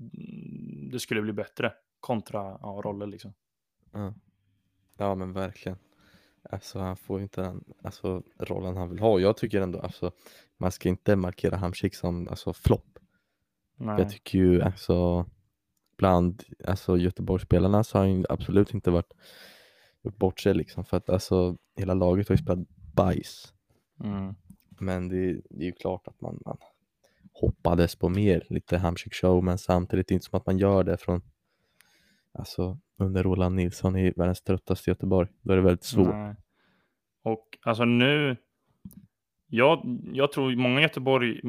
mm, 0.00 0.90
det 0.90 1.00
skulle 1.00 1.22
bli 1.22 1.32
bättre 1.32 1.72
kontra 2.00 2.58
ja, 2.60 2.80
roller 2.84 3.06
liksom. 3.06 3.34
ja. 3.92 4.14
ja 4.96 5.14
men 5.14 5.32
verkligen. 5.32 5.78
Alltså 6.50 6.78
han 6.78 6.96
får 6.96 7.20
inte 7.20 7.40
den 7.40 7.64
alltså, 7.82 8.22
rollen 8.38 8.76
han 8.76 8.90
vill 8.90 8.98
ha. 8.98 9.20
Jag 9.20 9.36
tycker 9.36 9.60
ändå, 9.60 9.80
alltså, 9.80 10.12
man 10.56 10.72
ska 10.72 10.88
inte 10.88 11.16
markera 11.16 11.56
Hamsik 11.56 11.94
som 11.94 12.28
alltså, 12.28 12.52
flopp. 12.52 12.98
Jag 13.78 14.10
tycker 14.10 14.38
ju 14.38 14.62
alltså 14.62 15.26
bland 15.96 16.42
alltså, 16.66 16.96
Göteborgsspelarna 16.96 17.84
så 17.84 17.98
har 17.98 18.06
han 18.06 18.26
absolut 18.28 18.74
inte 18.74 18.90
varit 18.90 19.12
bort 20.02 20.40
sig 20.40 20.54
liksom 20.54 20.84
för 20.84 20.96
att 20.96 21.10
alltså 21.10 21.56
hela 21.76 21.94
laget 21.94 22.28
har 22.28 22.34
ju 22.34 22.42
spelat 22.42 22.68
bajs. 22.94 23.54
Mm. 24.04 24.34
Men 24.80 25.08
det, 25.08 25.32
det 25.50 25.62
är 25.62 25.66
ju 25.66 25.72
klart 25.72 26.08
att 26.08 26.20
man, 26.20 26.42
man 26.46 26.56
hoppades 27.32 27.96
på 27.96 28.08
mer, 28.08 28.46
lite 28.48 28.78
Hamsik 28.78 29.14
show 29.14 29.44
men 29.44 29.58
samtidigt 29.58 30.10
inte 30.10 30.24
som 30.24 30.36
att 30.36 30.46
man 30.46 30.58
gör 30.58 30.84
det 30.84 30.96
från 30.96 31.22
alltså 32.32 32.78
under 32.98 33.22
Roland 33.22 33.54
Nilsson 33.54 33.96
i 33.96 34.10
världens 34.16 34.42
tröttaste 34.42 34.90
Göteborg. 34.90 35.28
Då 35.42 35.52
är 35.52 35.56
det 35.56 35.62
väldigt 35.62 35.84
svårt. 35.84 36.14
Nej. 36.14 36.34
Och 37.22 37.58
alltså 37.62 37.84
nu, 37.84 38.36
jag, 39.46 40.00
jag 40.12 40.32
tror 40.32 40.56
många 40.56 40.80
Göteborg, 40.80 41.40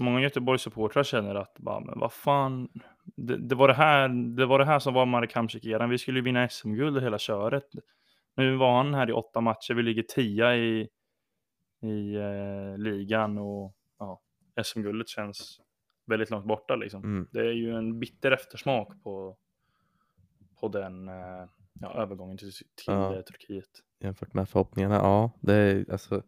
många 0.00 0.20
Göteborgs 0.20 0.62
supportrar 0.62 1.02
känner 1.02 1.34
att, 1.34 1.58
bara, 1.58 1.80
men 1.80 1.98
vad 1.98 2.12
fan, 2.12 2.68
det, 3.04 3.36
det, 3.48 3.54
var 3.54 3.68
det, 3.68 3.74
här, 3.74 4.08
det 4.36 4.46
var 4.46 4.58
det 4.58 4.64
här 4.64 4.78
som 4.78 4.94
var 4.94 5.06
Marek 5.06 5.34
Hamsik-eran. 5.34 5.90
Vi 5.90 5.98
skulle 5.98 6.18
ju 6.18 6.24
vinna 6.24 6.48
SM-guld 6.48 7.02
hela 7.02 7.18
köret. 7.18 7.64
Nu 8.36 8.56
var 8.56 8.76
han 8.76 8.94
här 8.94 9.10
i 9.10 9.12
åtta 9.12 9.40
matcher, 9.40 9.74
vi 9.74 9.82
ligger 9.82 10.02
tia 10.02 10.56
i, 10.56 10.88
i 11.84 12.14
eh, 12.14 12.78
ligan 12.78 13.38
och 13.38 13.74
ja, 13.98 14.20
SM-guldet 14.64 15.08
känns 15.08 15.60
väldigt 16.06 16.30
långt 16.30 16.46
borta 16.46 16.76
liksom. 16.76 17.04
Mm. 17.04 17.28
Det 17.32 17.40
är 17.40 17.52
ju 17.52 17.74
en 17.76 17.98
bitter 18.00 18.30
eftersmak 18.32 19.02
på, 19.02 19.36
på 20.60 20.68
den 20.68 21.08
eh, 21.08 21.48
ja, 21.80 21.94
övergången 21.94 22.36
till, 22.36 22.52
till 22.52 22.64
Ja. 22.86 23.14
eh, 23.16 23.20
Turkiet. 23.22 23.70
jämfört 24.00 24.34
med 24.34 24.48
förhoppningarna. 24.48 24.94
Ja, 24.94 25.30
det 25.40 25.54
är 25.54 25.92
alltså 25.92 26.22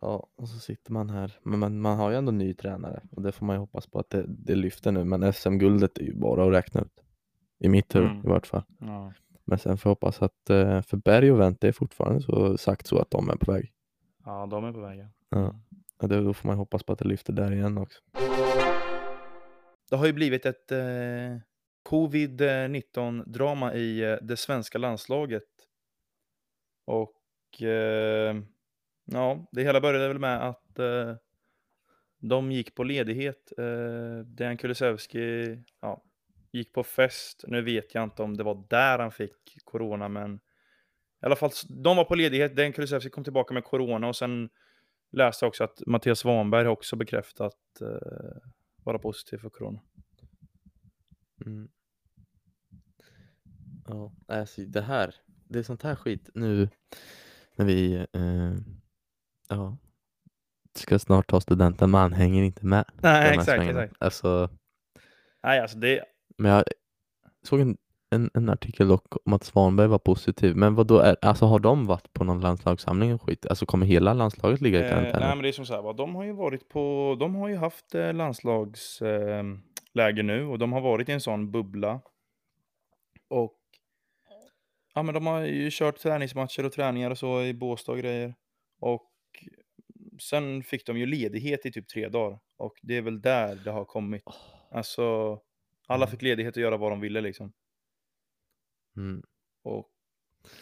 Ja, 0.00 0.26
och 0.36 0.48
så 0.48 0.58
sitter 0.58 0.92
man 0.92 1.10
här. 1.10 1.38
Men 1.42 1.58
man, 1.58 1.80
man 1.80 1.98
har 1.98 2.10
ju 2.10 2.16
ändå 2.16 2.32
ny 2.32 2.54
tränare 2.54 3.02
och 3.10 3.22
det 3.22 3.32
får 3.32 3.46
man 3.46 3.56
ju 3.56 3.60
hoppas 3.60 3.86
på 3.86 3.98
att 3.98 4.10
det, 4.10 4.24
det 4.28 4.54
lyfter 4.54 4.92
nu. 4.92 5.04
Men 5.04 5.32
SM-guldet 5.32 5.98
är 5.98 6.02
ju 6.02 6.14
bara 6.14 6.44
att 6.46 6.52
räkna 6.52 6.80
ut. 6.80 7.04
I 7.58 7.68
mitt 7.68 7.94
huvud 7.94 8.10
Mm. 8.10 8.24
i 8.24 8.28
vart 8.28 8.46
fall. 8.46 8.62
Ja. 8.80 9.12
Men 9.44 9.58
sen 9.58 9.78
får 9.78 9.90
jag 9.90 9.94
hoppas 9.94 10.22
att 10.22 10.50
eh, 10.50 10.82
för 10.82 10.96
Berg 10.96 11.32
och 11.32 11.40
Wendt 11.40 11.60
det 11.60 11.68
är 11.68 11.72
fortfarande 11.72 12.20
så 12.22 12.58
sagt 12.58 12.86
så 12.86 12.98
att 12.98 13.10
de 13.10 13.30
är 13.30 13.36
på 13.36 13.52
väg. 13.52 13.72
Ja, 14.24 14.46
de 14.50 14.64
är 14.64 14.72
på 14.72 14.80
väg. 14.80 14.98
ja. 14.98 15.06
Ja. 15.28 16.06
Då 16.06 16.34
får 16.34 16.48
man 16.48 16.58
hoppas 16.58 16.82
på 16.82 16.92
att 16.92 16.98
det 16.98 17.08
lyfter 17.08 17.32
där 17.32 17.52
igen 17.52 17.78
också. 17.78 18.00
Det 19.90 19.96
har 19.96 20.06
ju 20.06 20.12
blivit 20.12 20.46
ett 20.46 20.72
eh, 20.72 21.38
covid-19-drama 21.82 23.74
i 23.74 24.00
eh, 24.02 24.16
det 24.22 24.36
svenska 24.36 24.78
landslaget. 24.78 25.48
Och 26.84 27.62
eh, 27.62 28.36
ja, 29.04 29.46
det 29.52 29.62
hela 29.62 29.80
började 29.80 30.08
väl 30.08 30.18
med 30.18 30.48
att 30.48 30.78
eh, 30.78 31.14
de 32.18 32.52
gick 32.52 32.74
på 32.74 32.84
ledighet. 32.84 33.52
Eh, 33.58 34.18
Dejan 34.26 34.56
Kulusevski 34.56 35.58
ja, 35.80 36.02
gick 36.52 36.72
på 36.72 36.82
fest. 36.82 37.44
Nu 37.46 37.62
vet 37.62 37.94
jag 37.94 38.04
inte 38.04 38.22
om 38.22 38.36
det 38.36 38.44
var 38.44 38.64
där 38.68 38.98
han 38.98 39.12
fick 39.12 39.64
corona, 39.64 40.08
men 40.08 40.40
i 41.24 41.26
alla 41.26 41.36
fall, 41.36 41.50
de 41.68 41.96
var 41.96 42.04
på 42.04 42.14
ledighet. 42.14 42.56
Dejan 42.56 42.72
Kulusevski 42.72 43.10
kom 43.10 43.24
tillbaka 43.24 43.54
med 43.54 43.64
corona 43.64 44.08
och 44.08 44.16
sen 44.16 44.48
läste 45.12 45.44
jag 45.44 45.48
också 45.48 45.64
att 45.64 45.82
Mattias 45.86 46.18
Svanberg 46.18 46.64
har 46.64 46.72
också 46.72 46.96
bekräftat 46.96 47.56
eh, 47.80 48.36
vara 48.84 48.98
positiv 48.98 49.38
för 49.38 49.50
corona. 49.50 49.80
Mm. 51.46 51.68
Ja, 53.86 54.12
alltså 54.26 54.60
det 54.60 54.80
här, 54.80 55.14
det 55.48 55.58
är 55.58 55.62
sånt 55.62 55.82
här 55.82 55.94
skit 55.94 56.30
nu 56.34 56.68
när 57.56 57.66
vi 57.66 58.06
eh, 58.12 58.54
ja, 59.48 59.76
ska 60.74 60.98
snart 60.98 61.26
ta 61.26 61.40
studenten, 61.40 61.90
man 61.90 62.12
hänger 62.12 62.42
inte 62.42 62.66
med. 62.66 62.84
Nej, 63.02 63.38
exakt, 63.38 63.62
exakt. 63.62 63.94
Alltså, 63.98 64.50
Nej, 65.42 65.60
alltså 65.60 65.78
det, 65.78 66.04
men 66.36 66.50
jag 66.50 66.64
såg 67.42 67.60
en, 67.60 67.76
en, 68.14 68.30
en 68.34 68.48
artikel 68.48 68.88
dock 68.88 69.26
om 69.26 69.32
att 69.32 69.44
Svanberg 69.44 69.88
var 69.88 69.98
positiv, 69.98 70.56
men 70.56 70.74
vad 70.74 70.86
då 70.86 70.98
är, 70.98 71.16
alltså 71.22 71.46
har 71.46 71.58
de 71.58 71.86
varit 71.86 72.12
på 72.12 72.24
någon 72.24 72.40
landslagssamling 72.40 73.14
och 73.14 73.22
skit? 73.22 73.46
Alltså 73.46 73.66
kommer 73.66 73.86
hela 73.86 74.12
landslaget 74.14 74.60
ligga 74.60 74.80
i 74.80 74.82
Eh, 74.82 74.88
karantän? 74.90 75.20
nej, 75.20 75.36
men 75.36 75.42
det 75.42 75.48
är 75.48 75.52
som 75.52 75.66
så 75.66 75.74
här, 75.74 75.82
va, 75.82 75.92
de 75.92 76.14
har 76.14 76.24
ju 76.24 76.32
varit 76.32 76.68
på, 76.68 77.16
de 77.20 77.34
har 77.34 77.48
ju 77.48 77.56
haft 77.56 77.94
eh, 77.94 78.12
landslagsläge 78.14 80.20
eh, 80.20 80.24
nu 80.24 80.44
och 80.46 80.58
de 80.58 80.72
har 80.72 80.80
varit 80.80 81.08
i 81.08 81.12
en 81.12 81.20
sån 81.20 81.50
bubbla. 81.50 82.00
Och 83.28 83.58
ja, 84.94 85.02
men 85.02 85.14
de 85.14 85.26
har 85.26 85.40
ju 85.40 85.68
kört 85.72 85.98
träningsmatcher 85.98 86.66
och 86.66 86.72
träningar 86.72 87.10
och 87.10 87.18
så 87.18 87.42
i 87.42 87.54
Båstad 87.54 87.92
och 87.92 87.98
grejer. 87.98 88.34
Och 88.80 89.10
sen 90.20 90.62
fick 90.62 90.86
de 90.86 90.98
ju 90.98 91.06
ledighet 91.06 91.66
i 91.66 91.72
typ 91.72 91.88
tre 91.88 92.08
dagar 92.08 92.38
och 92.56 92.74
det 92.82 92.96
är 92.96 93.02
väl 93.02 93.20
där 93.20 93.60
det 93.64 93.70
har 93.70 93.84
kommit. 93.84 94.22
Alltså, 94.70 95.38
alla 95.86 96.04
Mm. 96.04 96.10
fick 96.10 96.22
ledighet 96.22 96.56
att 96.56 96.62
göra 96.62 96.76
vad 96.76 96.92
de 96.92 97.00
ville 97.00 97.20
liksom. 97.20 97.52
Mm. 98.96 99.22
Och 99.62 99.90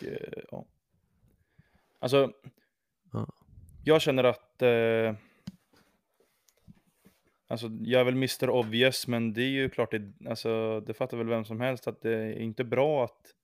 eh, 0.01 0.43
ja. 0.51 0.67
Alltså, 1.99 2.33
Ja. 3.13 3.29
jag 3.85 4.03
känner 4.03 4.25
att 4.25 4.63
eh, 4.63 5.17
Alltså, 7.53 7.71
jag 7.81 8.01
är 8.01 8.05
väl 8.05 8.15
Mr 8.15 8.51
Obvious, 8.51 9.07
men 9.07 9.33
det 9.33 9.43
är 9.43 9.51
ju 9.51 9.69
klart, 9.71 9.91
det, 9.91 10.13
alltså, 10.29 10.81
det 10.81 10.95
fattar 10.95 11.17
väl 11.17 11.29
vem 11.29 11.45
som 11.45 11.61
helst 11.61 11.87
att 11.89 12.03
det 12.03 12.15
är 12.15 12.39
inte 12.39 12.65
bra 12.65 13.05
att, 13.05 13.35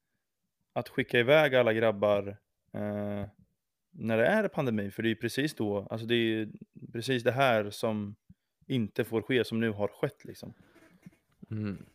att 0.72 0.88
skicka 0.88 1.18
iväg 1.18 1.54
alla 1.54 1.72
grabbar 1.72 2.28
eh, 2.72 3.26
när 3.90 4.18
det 4.18 4.26
är 4.26 4.48
pandemi, 4.48 4.90
för 4.90 5.02
det 5.02 5.06
är 5.08 5.10
ju 5.10 5.16
precis 5.16 5.54
då, 5.54 5.86
alltså 5.90 6.06
det 6.06 6.14
är 6.14 6.16
ju 6.16 6.52
precis 6.92 7.22
det 7.22 7.32
här 7.32 7.70
som 7.70 8.16
inte 8.66 9.04
får 9.04 9.22
ske, 9.22 9.44
som 9.44 9.60
nu 9.60 9.70
har 9.70 9.88
skett 9.88 10.24
liksom. 10.24 10.54
Mm. 11.50 11.86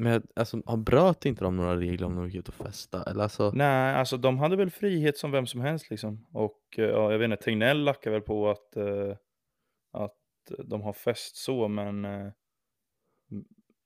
Men 0.00 0.22
alltså, 0.36 0.76
bröt 0.76 1.26
inte 1.26 1.44
de 1.44 1.56
några 1.56 1.76
regler 1.76 2.06
om 2.06 2.16
de 2.16 2.26
gick 2.26 2.34
ut 2.36 2.48
och 2.48 2.54
festa? 2.54 3.02
Eller 3.02 3.22
alltså, 3.22 3.50
Nej, 3.54 3.94
alltså 3.94 4.16
de 4.16 4.38
hade 4.38 4.56
väl 4.56 4.70
frihet 4.70 5.18
som 5.18 5.30
vem 5.30 5.46
som 5.46 5.60
helst 5.60 5.90
liksom. 5.90 6.26
Och 6.32 6.60
eh, 6.78 6.84
ja, 6.84 7.12
jag 7.12 7.18
vet 7.18 7.30
inte, 7.30 7.42
Tegnell 7.44 7.84
lackar 7.84 8.10
väl 8.10 8.20
på 8.20 8.50
att, 8.50 8.76
eh, 8.76 9.16
att 9.92 10.16
de 10.64 10.80
har 10.82 10.92
fest 10.92 11.36
så, 11.36 11.68
men 11.68 12.04
eh, 12.04 12.32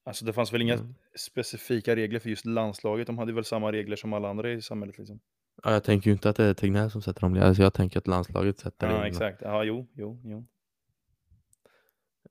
alltså 0.05 0.25
det 0.25 0.33
fanns 0.33 0.53
väl 0.53 0.63
inga 0.63 0.75
Mm. 0.75 0.95
specifika 1.19 1.97
regler 1.97 2.19
för 2.21 2.31
just 2.31 2.45
landslaget. 2.47 3.07
De 3.07 3.19
hade 3.19 3.33
väl 3.33 3.45
samma 3.45 3.73
regler 3.73 3.97
som 3.97 4.13
alla 4.13 4.29
andra 4.29 4.53
i 4.53 4.63
samhället 4.63 4.99
liksom. 4.99 5.21
ja, 5.63 5.73
jag 5.73 5.85
tänker 5.85 6.07
ju 6.11 6.13
inte 6.13 6.31
att 6.31 6.37
det 6.37 6.45
är 6.45 6.55
Tegnell 6.55 6.91
som 6.91 7.03
sätter 7.03 7.21
de 7.21 7.41
alltså, 7.41 7.63
jag 7.63 7.75
tänker 7.75 7.99
att 7.99 8.07
landslaget 8.07 8.59
sätter 8.59 8.87
Ja, 8.87 8.93
reglerna. 8.93 9.09
exakt. 9.09 9.43
Ja, 9.43 9.65
jo, 9.65 9.87
jo, 9.95 10.21
jo. 10.25 10.47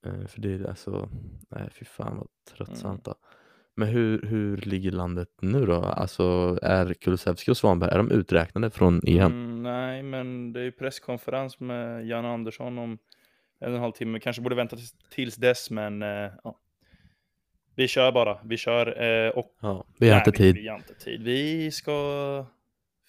Eh, 0.05 0.27
För 0.27 0.41
det 0.41 0.53
är 0.53 0.69
alltså, 0.69 1.09
nej 1.49 1.69
fy 1.71 1.85
fan 1.85 2.17
vad 2.17 2.27
tröttsamt 2.57 2.85
Mm. 2.85 3.01
då. 3.03 3.15
Men 3.75 3.87
hur, 3.87 4.21
hur 4.21 4.57
ligger 4.57 4.91
landet 4.91 5.29
nu 5.41 5.65
då? 5.65 5.75
Alltså 5.75 6.57
är 6.61 6.93
Kulusevski 6.93 7.51
och 7.51 7.57
Svanberg, 7.57 7.91
är 7.91 7.97
de 7.97 8.11
uträknade 8.11 8.69
från 8.69 9.01
EM? 9.07 9.31
Mm, 9.31 9.63
nej, 9.63 10.03
men 10.03 10.53
det 10.53 10.59
är 10.59 10.63
ju 10.63 10.71
presskonferens 10.71 11.59
med 11.59 12.07
Jan 12.07 12.25
Andersson 12.25 12.77
om 12.77 12.97
en 13.59 13.69
och 13.69 13.75
en 13.75 13.81
halv 13.81 13.91
timme. 13.91 14.19
Kanske 14.19 14.41
borde 14.41 14.55
vänta 14.55 14.75
tills, 14.75 14.93
tills 15.09 15.35
dess, 15.35 15.69
men 15.71 16.01
eh, 16.01 16.31
ja. 16.43 16.59
Vi 17.75 17.87
kör 17.87 18.11
bara. 18.11 18.39
Vi 18.43 18.57
kör. 18.57 19.01
Eh, 19.03 19.29
och 19.29 19.55
Ja, 19.61 19.85
vi 19.99 20.09
har 20.09 20.17
inte 20.17 20.31
tid. 20.31 20.55
Vi 20.55 20.67
har 20.67 20.75
inte 20.77 20.93
tid. 20.93 21.23
Vi 21.23 21.71
ska 21.71 22.45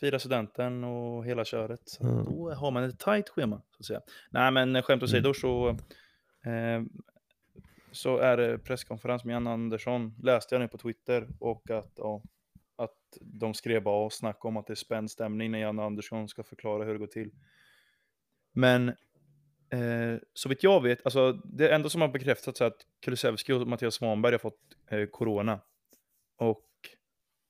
fira 0.01 0.19
studenten 0.19 0.85
och 0.85 1.25
hela 1.25 1.45
köret. 1.45 1.81
Så 1.85 2.05
Mm. 2.05 2.25
Då 2.25 2.51
har 2.55 2.71
man 2.71 2.83
ett 2.85 2.99
tajt 2.99 3.29
schema. 3.29 3.57
Så 3.57 3.81
att 3.81 3.85
säga. 3.87 4.01
Nej, 4.31 4.51
men 4.51 4.83
skämt 4.83 5.03
Mm. 5.03 5.05
åsido 5.05 5.35
så... 5.35 5.69
Eh, 6.45 6.83
så 7.95 8.19
är 8.19 8.37
det 8.37 8.59
presskonferens 8.59 9.25
med 9.25 9.35
Jan 9.35 9.47
Andersson, 9.47 10.15
läste 10.23 10.55
jag 10.55 10.63
nu 10.63 10.69
på 10.69 10.79
Twitter, 10.79 11.29
och 11.41 11.71
att, 11.71 11.93
ja, 11.97 12.23
att 12.77 13.19
de 13.21 13.55
skrev 13.55 13.83
bara 13.83 14.05
och 14.05 14.13
snackade 14.13 14.49
om 14.49 14.57
att 14.57 14.67
det 14.67 14.73
är 14.73 14.75
spänd 14.75 15.11
stämning 15.11 15.51
när 15.51 15.59
Jan 15.59 15.79
Andersson 15.79 16.29
ska 16.29 16.43
förklara 16.43 16.85
hur 16.85 16.93
det 16.93 16.99
går 16.99 17.07
till. 17.07 17.31
Men 18.53 18.89
eh, 19.71 20.19
så 20.33 20.49
vitt 20.49 20.63
jag 20.63 20.83
vet, 20.83 21.05
alltså 21.05 21.33
det 21.33 21.75
enda 21.75 21.89
som 21.89 22.01
har 22.01 22.09
bekräftats 22.09 22.61
är 22.61 22.67
att 22.67 22.87
Kulusevski 23.03 23.53
och 23.53 23.67
Mattias 23.67 23.95
Svanberg 23.95 24.33
har 24.33 24.39
fått 24.39 24.61
eh, 24.91 25.07
corona. 25.07 25.61
Och 26.37 26.71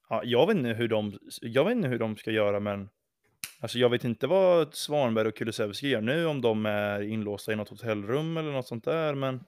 ja, 0.09 0.23
jag, 0.25 0.47
vet 0.47 0.57
inte 0.57 0.69
hur 0.69 0.89
de, 0.89 1.19
jag 1.41 1.65
vet 1.65 1.77
inte 1.77 1.89
hur 1.89 1.99
de 1.99 2.17
ska 2.17 2.31
göra, 2.31 2.61
men 2.61 2.89
alltså 3.61 3.79
jag 3.79 3.91
vet 3.91 4.05
inte 4.05 4.27
vad 4.27 4.75
Svanberg 4.75 5.29
och 5.29 5.37
Kulusevski 5.37 5.89
gör 5.89 6.01
nu, 6.01 6.27
om 6.27 6.41
de 6.41 6.67
är 6.67 7.01
inlåsta 7.01 7.53
i 7.53 7.57
något 7.57 7.69
hotellrum 7.69 8.37
eller 8.37 8.53
något 8.53 8.67
sånt 8.67 8.85
där, 8.85 9.15
men 9.15 9.45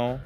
ja. 0.00 0.18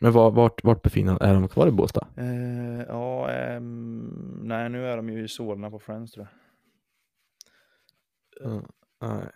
Men 0.00 0.12
var, 0.12 0.30
vart, 0.30 0.64
vart 0.64 0.82
befinner 0.82 1.22
Är 1.22 1.34
de 1.34 1.48
kvar 1.48 1.66
i 1.66 1.70
Båstad? 1.70 2.06
Eh, 2.16 2.82
ja, 2.88 3.30
ehm, 3.30 4.40
nej 4.42 4.68
nu 4.68 4.86
är 4.86 4.96
de 4.96 5.08
ju 5.08 5.24
i 5.24 5.28
Solna 5.28 5.70
på 5.70 5.78
Friends 5.78 6.12
tror 6.12 6.26
jag. 6.26 6.34
Ja, 8.40 8.62
nej. 9.00 9.30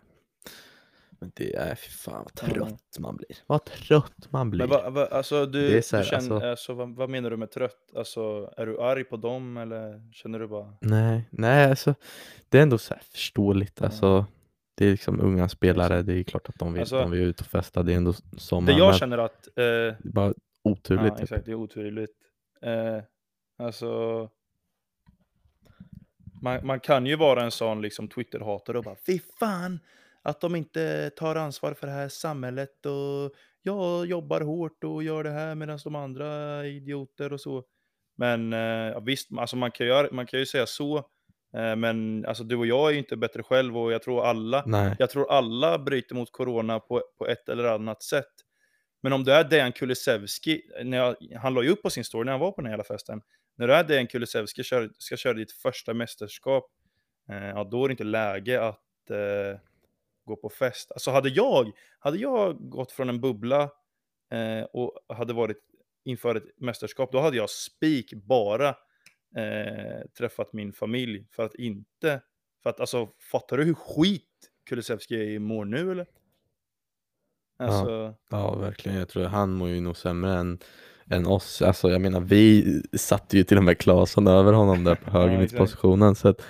Men 1.21 1.33
det 1.35 1.55
är, 1.55 1.75
fy 1.75 1.91
fan 1.91 2.23
vad 2.25 2.35
trött 2.35 2.99
man 2.99 3.17
blir. 3.17 3.37
Vad 3.47 3.65
trött 3.65 4.33
man 4.33 4.51
blir. 4.51 4.61
Men 4.61 4.69
vad, 4.69 4.93
vad, 4.93 5.09
alltså 5.13 5.47
du, 5.47 5.61
Det 5.61 5.93
är 5.93 5.97
här, 5.97 6.03
du 6.03 6.05
känner, 6.09 6.35
alltså- 6.35 6.49
alltså, 6.49 6.75
vad, 6.75 6.97
vad 6.97 7.11
menar 7.11 7.31
du 7.31 7.37
med 7.37 7.51
trött? 7.51 7.93
Alltså 7.97 8.53
är 8.57 8.67
du 8.67 8.81
arg 8.81 9.05
på 9.05 9.17
dem 9.17 9.57
eller 9.57 10.13
känner 10.13 10.39
du 10.39 10.47
bara? 10.49 10.75
Nej, 10.81 11.29
nej 11.31 11.71
alltså 11.71 11.95
det 12.49 12.59
är 12.59 12.63
ändå 12.63 12.79
så 12.79 12.95
här 12.95 13.03
förståeligt. 13.13 13.81
Ja. 13.81 13.87
Alltså, 13.87 14.27
det 14.75 14.87
är 14.87 14.91
liksom 14.91 15.21
unga 15.21 15.49
spelare, 15.49 16.03
det 16.03 16.15
är 16.15 16.23
klart 16.23 16.49
att 16.49 16.59
de 16.59 16.73
vill, 16.73 16.81
Alltså, 16.81 16.99
de 16.99 17.11
vill 17.11 17.21
ut 17.21 17.41
och 17.41 17.47
festa, 17.47 17.83
det 17.83 17.93
är 17.93 17.97
ändå 17.97 18.13
sommar. 18.39 18.73
Det 18.73 18.79
jag 18.79 18.97
känner 18.97 19.19
att, 19.19 19.47
eh, 19.47 19.53
det 19.55 19.63
är 19.63 20.13
bara 20.13 20.35
oturligt. 20.65 21.05
ja 21.05 21.15
typ. 21.15 21.23
exakt, 21.23 21.47
det 21.47 21.53
är 21.53 21.55
oturligt. 21.55 22.17
Eh, 22.63 23.03
alltså, 23.59 24.31
man, 26.43 26.67
man 26.67 26.81
kan 26.81 27.07
ju 27.07 27.17
vara 27.17 27.43
en 27.43 27.51
sån 27.51 27.83
liksom 27.83 28.09
Twitter-hatare 28.09 28.79
och 28.79 28.85
bara 28.85 28.97
fy 29.07 29.21
fan 29.41 29.81
att 30.23 30.41
de 30.41 30.57
inte 30.57 31.11
tar 31.11 31.37
ansvar 31.37 31.75
för 31.75 31.87
det 31.87 31.93
här 31.93 32.09
samhället 32.09 32.87
och 32.87 33.33
jag 33.63 34.07
jobbar 34.07 34.41
hårt 34.41 34.85
och 34.85 35.03
gör 35.03 35.25
det 35.25 35.31
här 35.31 35.55
medan 35.55 35.79
de 35.85 35.95
andra 35.95 36.27
är 36.27 36.65
idioter 36.65 37.33
och 37.33 37.41
så. 37.41 37.65
Men 38.17 38.53
eh, 38.53 39.01
visst, 39.01 39.29
alltså 39.39 39.57
man 39.57 39.71
kan, 39.71 39.87
göra, 39.87 40.09
man 40.13 40.27
kan 40.27 40.41
ju 40.41 40.47
säga 40.47 40.67
så, 40.67 41.05
men 41.53 42.27
alltså 42.27 42.45
du 42.45 42.57
och 42.57 42.67
jag 42.67 42.89
är 42.89 42.93
ju 42.93 42.99
inte 42.99 43.17
bättre 43.17 43.43
själv 43.43 43.79
och 43.79 43.93
jag 43.93 44.03
tror 44.03 44.25
alla 44.25 44.63
Nej, 44.67 44.97
jag 44.99 45.11
tror 45.11 45.31
alla 45.31 45.79
bryter 45.79 46.15
mot 46.15 46.33
corona 46.33 46.81
på, 46.81 47.03
på 47.19 47.27
ett 47.27 47.49
eller 47.49 47.65
annat 47.65 48.03
sätt. 48.03 48.33
Men 49.03 49.13
om 49.13 49.25
du 49.25 49.33
är 49.33 49.45
Dejan 49.45 49.73
Kulusevski, 49.73 50.63
när 50.85 50.99
jag, 50.99 51.17
han 51.41 51.55
la 51.55 51.63
ju 51.63 51.71
upp 51.71 51.83
på 51.83 51.91
sin 51.91 52.05
story 52.05 52.25
när 52.25 52.33
han 52.33 52.41
var 52.41 52.53
på 52.53 52.61
den 52.61 52.67
här 52.67 52.73
hela 52.73 52.85
festen, 52.85 53.23
när 53.57 53.69
du 53.69 53.75
är 53.75 53.85
Dejan 53.85 54.07
Kulusevski 54.07 54.63
kör, 54.63 54.91
ska 54.99 55.17
köra 55.17 55.35
ditt 55.35 55.53
första 55.53 55.95
mästerskap, 55.95 56.71
eh, 57.31 57.49
ja, 57.49 57.65
då 57.65 57.85
är 57.85 57.89
det 57.89 57.93
inte 57.93 58.05
läge 58.05 58.63
att 58.63 59.11
eh, 59.11 59.61
gå 60.25 60.37
på 60.37 60.49
fest. 60.49 60.93
Alltså 60.93 61.11
hade 61.11 61.29
jag, 61.29 61.73
hade 61.99 62.19
jag 62.19 62.71
gått 62.71 62.93
från 62.93 63.09
en 63.09 63.21
bubbla 63.21 63.63
eh, 64.33 64.63
och 64.73 65.17
hade 65.17 65.33
varit 65.33 65.59
inför 66.05 66.35
ett 66.35 66.45
mästerskap, 66.57 67.13
då 67.13 67.21
hade 67.21 67.37
jag 67.37 67.51
spik 67.51 68.13
bara 68.15 68.77
eh, 69.37 70.09
träffat 70.19 70.53
min 70.53 70.73
familj 70.73 71.27
för 71.31 71.43
att 71.43 71.55
inte, 71.55 72.21
för 72.63 72.71
att 72.71 72.81
alltså 72.81 73.09
fattar 73.31 73.57
du 73.57 73.65
hur 73.65 73.75
skit 73.75 74.29
Kulusevski 74.69 75.39
mår 75.39 75.65
nu 75.65 75.91
eller? 75.93 76.07
Alltså, 77.59 78.15
ja 78.31 78.55
verkligen. 78.55 78.99
Jag 78.99 79.09
tror 79.09 79.25
han 79.25 79.53
mår 79.53 79.69
ju 79.69 79.81
nog 79.81 79.97
sämre 79.97 80.33
än, 80.33 80.59
än 81.11 81.27
oss. 81.27 81.63
Alltså 81.63 81.91
jag 81.91 82.01
menar 82.01 82.21
vi 82.21 82.65
satte 82.93 83.37
ju 83.37 83.45
till 83.45 83.57
och 83.59 83.65
med 83.65 83.79
Claesson 83.79 84.27
över 84.27 84.53
honom 84.53 84.85
där 84.85 84.95
på 84.95 85.03
Ja, 85.07 85.11
höger 85.13 85.35
exakt. 85.41 85.53
mittpositionen. 85.53 86.15
Så 86.15 86.29
att, 86.29 86.43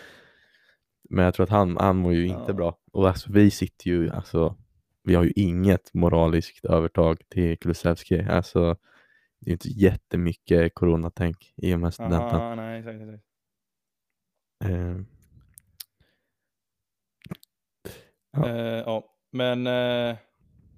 men 1.11 1.25
jag 1.25 1.35
tror 1.35 1.45
att 1.45 1.51
han, 1.51 1.77
han 1.77 1.97
mår 1.97 2.13
ju 2.15 2.27
inte 2.27 2.45
Ja. 2.49 2.53
bra. 2.55 2.79
Och 2.93 3.09
alltså 3.09 3.33
vi 3.33 3.51
sitter 3.51 3.87
ju, 3.91 4.11
alltså 4.11 4.57
vi 5.05 5.15
har 5.15 5.25
ju 5.25 5.33
inget 5.37 5.95
moraliskt 5.95 6.65
övertag 6.65 7.19
till 7.29 7.59
Kulusevski. 7.59 8.21
Alltså 8.31 8.77
det 9.45 9.51
är 9.51 9.53
inte 9.53 9.69
jättemycket 9.69 10.75
coronatänk 10.75 11.55
i 11.57 11.75
och 11.75 11.81
med 11.81 11.95
studenten. 11.95 12.41
aha, 12.41 12.55
nej, 12.55 12.79
exakt, 12.79 13.01
exakt. 13.01 13.25
Eh, 14.65 14.97
Ja. 18.33 18.49
Eh, 18.49 18.79
ja, 18.87 19.17
men 19.33 19.67
eh, 19.67 20.17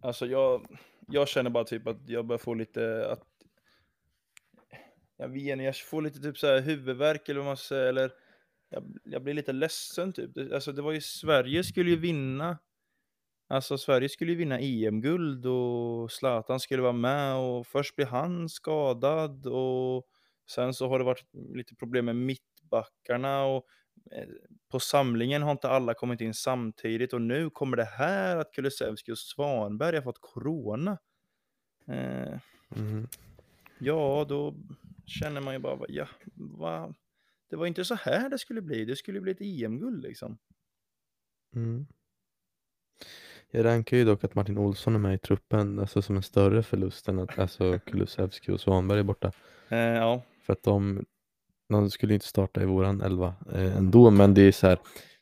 alltså 0.00 0.26
jag, 0.26 0.78
jag 1.08 1.28
känner 1.28 1.50
bara 1.50 1.64
typ 1.64 1.86
att 1.86 2.08
jag 2.08 2.26
börjar 2.26 2.38
få 2.38 2.54
lite 2.54 3.10
att 3.10 3.26
jag 5.16 5.28
vet 5.28 5.42
inte, 5.42 5.64
jag 5.64 5.76
får 5.76 6.02
lite 6.02 6.20
typ 6.20 6.38
så 6.38 6.46
här 6.46 6.60
huvudvärk 6.60 7.28
eller 7.28 7.40
vad 7.40 7.46
man 7.46 7.56
säger, 7.56 7.86
eller 7.86 8.12
jag, 8.68 8.98
jag 9.04 9.22
blir 9.22 9.34
lite 9.34 9.52
ledsen 9.52 10.12
typ. 10.12 10.52
Alltså 10.52 10.72
det 10.72 10.82
var 10.82 10.92
ju, 10.92 11.00
Sverige 11.00 11.64
skulle 11.64 11.90
ju 11.90 11.96
vinna, 11.96 12.58
alltså 13.48 13.78
Sverige 13.78 14.08
skulle 14.08 14.32
ju 14.32 14.38
vinna 14.38 14.58
EM-guld 14.60 15.46
och 15.46 16.12
Zlatan 16.12 16.60
skulle 16.60 16.82
vara 16.82 16.92
med 16.92 17.36
och 17.36 17.66
först 17.66 17.96
blir 17.96 18.06
han 18.06 18.48
skadad 18.48 19.46
och 19.46 20.06
sen 20.50 20.74
så 20.74 20.88
har 20.88 20.98
det 20.98 21.04
varit 21.04 21.26
lite 21.32 21.74
problem 21.74 22.04
med 22.04 22.16
mittbackarna 22.16 23.44
och 23.44 23.66
eh, 24.12 24.28
på 24.68 24.80
samlingen 24.80 25.42
har 25.42 25.52
inte 25.52 25.68
alla 25.68 25.94
kommit 25.94 26.20
in 26.20 26.34
samtidigt 26.34 27.12
och 27.12 27.22
nu 27.22 27.50
kommer 27.50 27.76
det 27.76 27.84
här 27.84 28.36
att 28.36 28.52
Kulusevski 28.52 29.12
och 29.12 29.18
Svanberg 29.18 29.96
har 29.96 30.02
fått 30.02 30.20
corona. 30.20 30.98
Eh, 31.86 32.40
mm. 32.76 33.06
ja, 33.78 34.26
då 34.28 34.54
känner 35.06 35.40
man 35.40 35.54
ju 35.54 35.60
bara, 35.60 35.78
ja, 35.88 36.08
va? 36.34 36.94
det 37.50 37.56
var 37.56 37.66
inte 37.66 37.84
så 37.84 37.94
här 37.94 38.28
det 38.30 38.38
skulle 38.38 38.62
bli, 38.62 38.84
det 38.84 38.96
skulle 38.96 39.20
bli 39.20 39.32
ett 39.32 39.40
EM-guld 39.40 40.02
liksom. 40.02 40.38
Mm. 41.54 41.86
Jag 43.54 43.64
rankar 43.64 43.96
ju 43.96 44.04
dock 44.04 44.24
att 44.24 44.34
Martin 44.34 44.58
Olsson 44.58 44.94
är 44.94 44.98
med 44.98 45.14
i 45.14 45.18
truppen 45.18 45.78
alltså 45.78 46.02
som 46.02 46.16
en 46.16 46.22
större 46.22 46.62
förlust 46.62 47.08
än 47.08 47.18
att 47.18 47.38
alltså, 47.38 47.78
Kulusevski 47.78 48.52
och 48.52 48.60
Svanberg 48.60 48.98
är 48.98 49.02
borta. 49.02 49.32
Eh, 49.68 49.78
ja, 49.78 50.22
För 50.42 50.52
att 50.52 50.62
de, 50.62 51.04
de 51.68 51.90
skulle 51.90 52.14
inte 52.14 52.26
starta 52.26 52.62
i 52.62 52.64
våran 52.64 53.00
elva 53.00 53.34
eh, 53.52 53.76
ändå, 53.76 54.10
men 54.10 54.34
det 54.34 54.42
är 54.42 54.52
så 54.52 54.66
här 54.66 54.78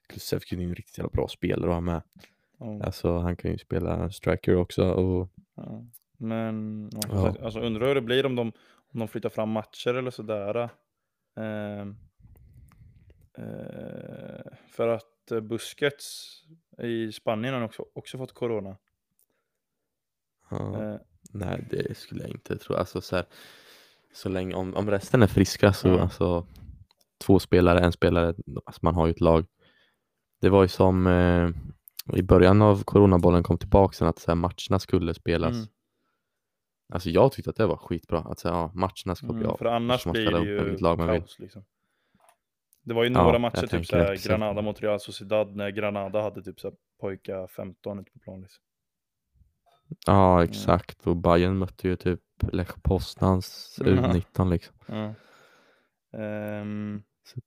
Kulusevski 0.08 0.56
är 0.56 0.60
ju 0.60 0.66
en 0.66 0.74
riktigt 0.74 0.98
jävla 0.98 1.10
bra 1.10 1.28
spelare 1.28 1.70
att 1.70 1.76
ha 1.76 1.80
med. 1.80 2.02
ja, 2.58 2.80
Alltså 2.84 3.18
han 3.18 3.36
kan 3.36 3.50
ju 3.50 3.58
spela 3.58 4.10
striker 4.10 4.56
också 4.56 4.90
och 4.90 5.28
ja. 5.56 5.84
Men 6.16 6.90
ja, 7.08 7.34
alltså, 7.42 7.60
undrar 7.60 7.86
hur 7.86 7.94
det 7.94 8.00
blir 8.00 8.26
om 8.26 8.36
de, 8.36 8.52
om 8.92 9.00
de 9.00 9.08
flyttar 9.08 9.28
fram 9.28 9.50
matcher 9.50 9.94
eller 9.94 10.10
sådär. 10.10 10.68
Eh, 11.36 11.80
eh, 13.38 14.52
för 14.68 14.88
att 14.88 15.30
eh, 15.30 15.40
Busquets 15.40 16.38
i 16.78 17.12
Spanien 17.12 17.54
har 17.54 17.62
också, 17.62 17.84
också 17.94 18.18
fått 18.18 18.32
corona. 18.32 18.76
ja, 20.50 20.82
Eh, 20.92 20.96
nej 21.32 21.66
det 21.70 21.96
skulle 21.98 22.20
jag 22.22 22.30
inte 22.30 22.58
tro. 22.58 22.74
Alltså 22.76 23.00
så 23.00 23.16
här, 23.16 23.24
så 24.14 24.28
länge, 24.28 24.54
om, 24.54 24.74
om 24.74 24.90
resten 24.90 25.22
är 25.22 25.26
friska 25.26 25.72
så 25.72 25.88
Ja. 25.88 26.00
alltså 26.00 26.46
två 27.18 27.38
spelare, 27.38 27.80
en 27.80 27.92
spelare, 27.92 28.34
alltså 28.66 28.78
man 28.82 28.94
har 28.94 29.06
ju 29.06 29.10
ett 29.10 29.20
lag. 29.20 29.46
Det 30.40 30.48
var 30.48 30.62
ju 30.62 30.68
som 30.68 31.06
eh, 31.06 31.50
i 32.18 32.22
början 32.22 32.62
av 32.62 32.82
coronabollen 32.84 33.42
kom 33.42 33.58
tillbaka 33.58 33.92
sen 33.92 34.08
att 34.08 34.18
så 34.18 34.30
här, 34.30 34.36
matcherna 34.36 34.78
skulle 34.78 35.14
spelas. 35.14 35.54
Mm. 35.56 35.66
Alltså 36.92 37.10
jag 37.10 37.32
tyckte 37.32 37.50
att 37.50 37.56
det 37.56 37.66
var 37.66 37.76
skitbra 37.76 38.18
att 38.20 38.38
säga, 38.38 38.54
ja, 38.54 38.70
matcherna 38.74 39.14
ska 39.14 39.26
bli 39.26 39.36
Mm, 39.36 39.50
av. 39.50 39.56
för 39.56 39.64
annars 39.64 40.00
så 40.02 40.08
man 40.08 40.12
blir 40.12 40.30
det 40.30 40.38
ju 40.44 40.76
kaos 41.18 41.38
liksom. 41.38 41.64
Det 42.84 42.94
var 42.94 43.04
ju 43.04 43.10
Ja, 43.10 43.18
några 43.22 43.32
jag 43.34 43.40
matcher, 43.40 43.66
typ 43.66 43.86
såhär. 43.86 44.28
Granada 44.28 44.62
mot 44.62 44.82
Real 44.82 45.00
Sociedad, 45.00 45.56
när 45.56 45.70
Granada 45.70 46.22
hade 46.22 46.42
typ 46.42 46.60
såhär 46.60 46.76
pojka 47.00 47.48
15 47.48 47.98
ute 47.98 48.10
på 48.12 48.18
plan 48.18 48.40
liksom. 48.40 48.62
Ja 50.06 50.44
exakt 50.44 51.06
och 51.06 51.16
Bayern 51.16 51.58
mötte 51.58 51.88
ju 51.88 51.96
typ 51.96 52.20
Lech 52.52 52.82
Poznans 52.82 53.78
Ja. 53.84 53.86
U19 53.86 54.50
liksom. 54.50 54.74
Ja. 54.86 55.14
Så- 57.24 57.40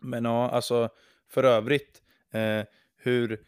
men 0.00 0.24
ja, 0.24 0.50
alltså 0.50 0.88
för 1.28 1.44
övrigt, 1.44 2.02
eh, 2.32 2.64
hur, 2.96 3.40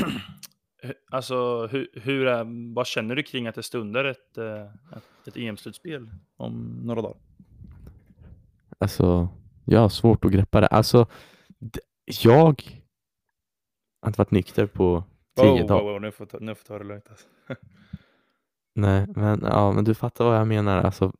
alltså 1.10 1.66
hur, 1.66 1.88
hur 2.02 2.26
är, 2.26 2.74
vad 2.74 2.86
känner 2.86 3.16
du 3.16 3.22
kring 3.22 3.46
att 3.46 3.54
det 3.54 3.62
stundar 3.62 4.04
ett, 4.04 4.38
eh, 4.38 4.62
ett, 4.96 5.28
ett 5.28 5.36
EM-slutspel 5.36 6.10
om 6.36 6.80
några 6.84 7.02
dagar? 7.02 7.20
Alltså 8.78 9.28
jag 9.64 9.80
har 9.80 9.88
svårt 9.88 10.24
att 10.24 10.32
greppa 10.32 10.60
det. 10.60 10.66
Alltså 10.66 11.06
jag 12.22 12.54
har 14.02 14.06
inte 14.06 14.18
varit 14.18 14.30
nykter 14.30 14.66
på 14.66 15.04
tio 15.36 15.62
Oh, 15.62 15.66
dagar. 15.66 15.82
wow, 15.84 15.92
wow, 15.92 16.00
nu 16.00 16.12
får 16.12 16.26
ta, 16.26 16.38
nu 16.40 16.54
får 16.54 16.64
ta 16.64 16.78
det 16.78 16.84
lugnt 16.84 17.08
alltså. 17.10 17.26
Nej 18.74 19.06
men, 19.16 19.40
ja, 19.42 19.72
men 19.72 19.84
du 19.84 19.94
fattar 19.94 20.24
vad 20.24 20.36
jag 20.36 20.46
menar. 20.48 20.78
Alltså, 20.82 21.12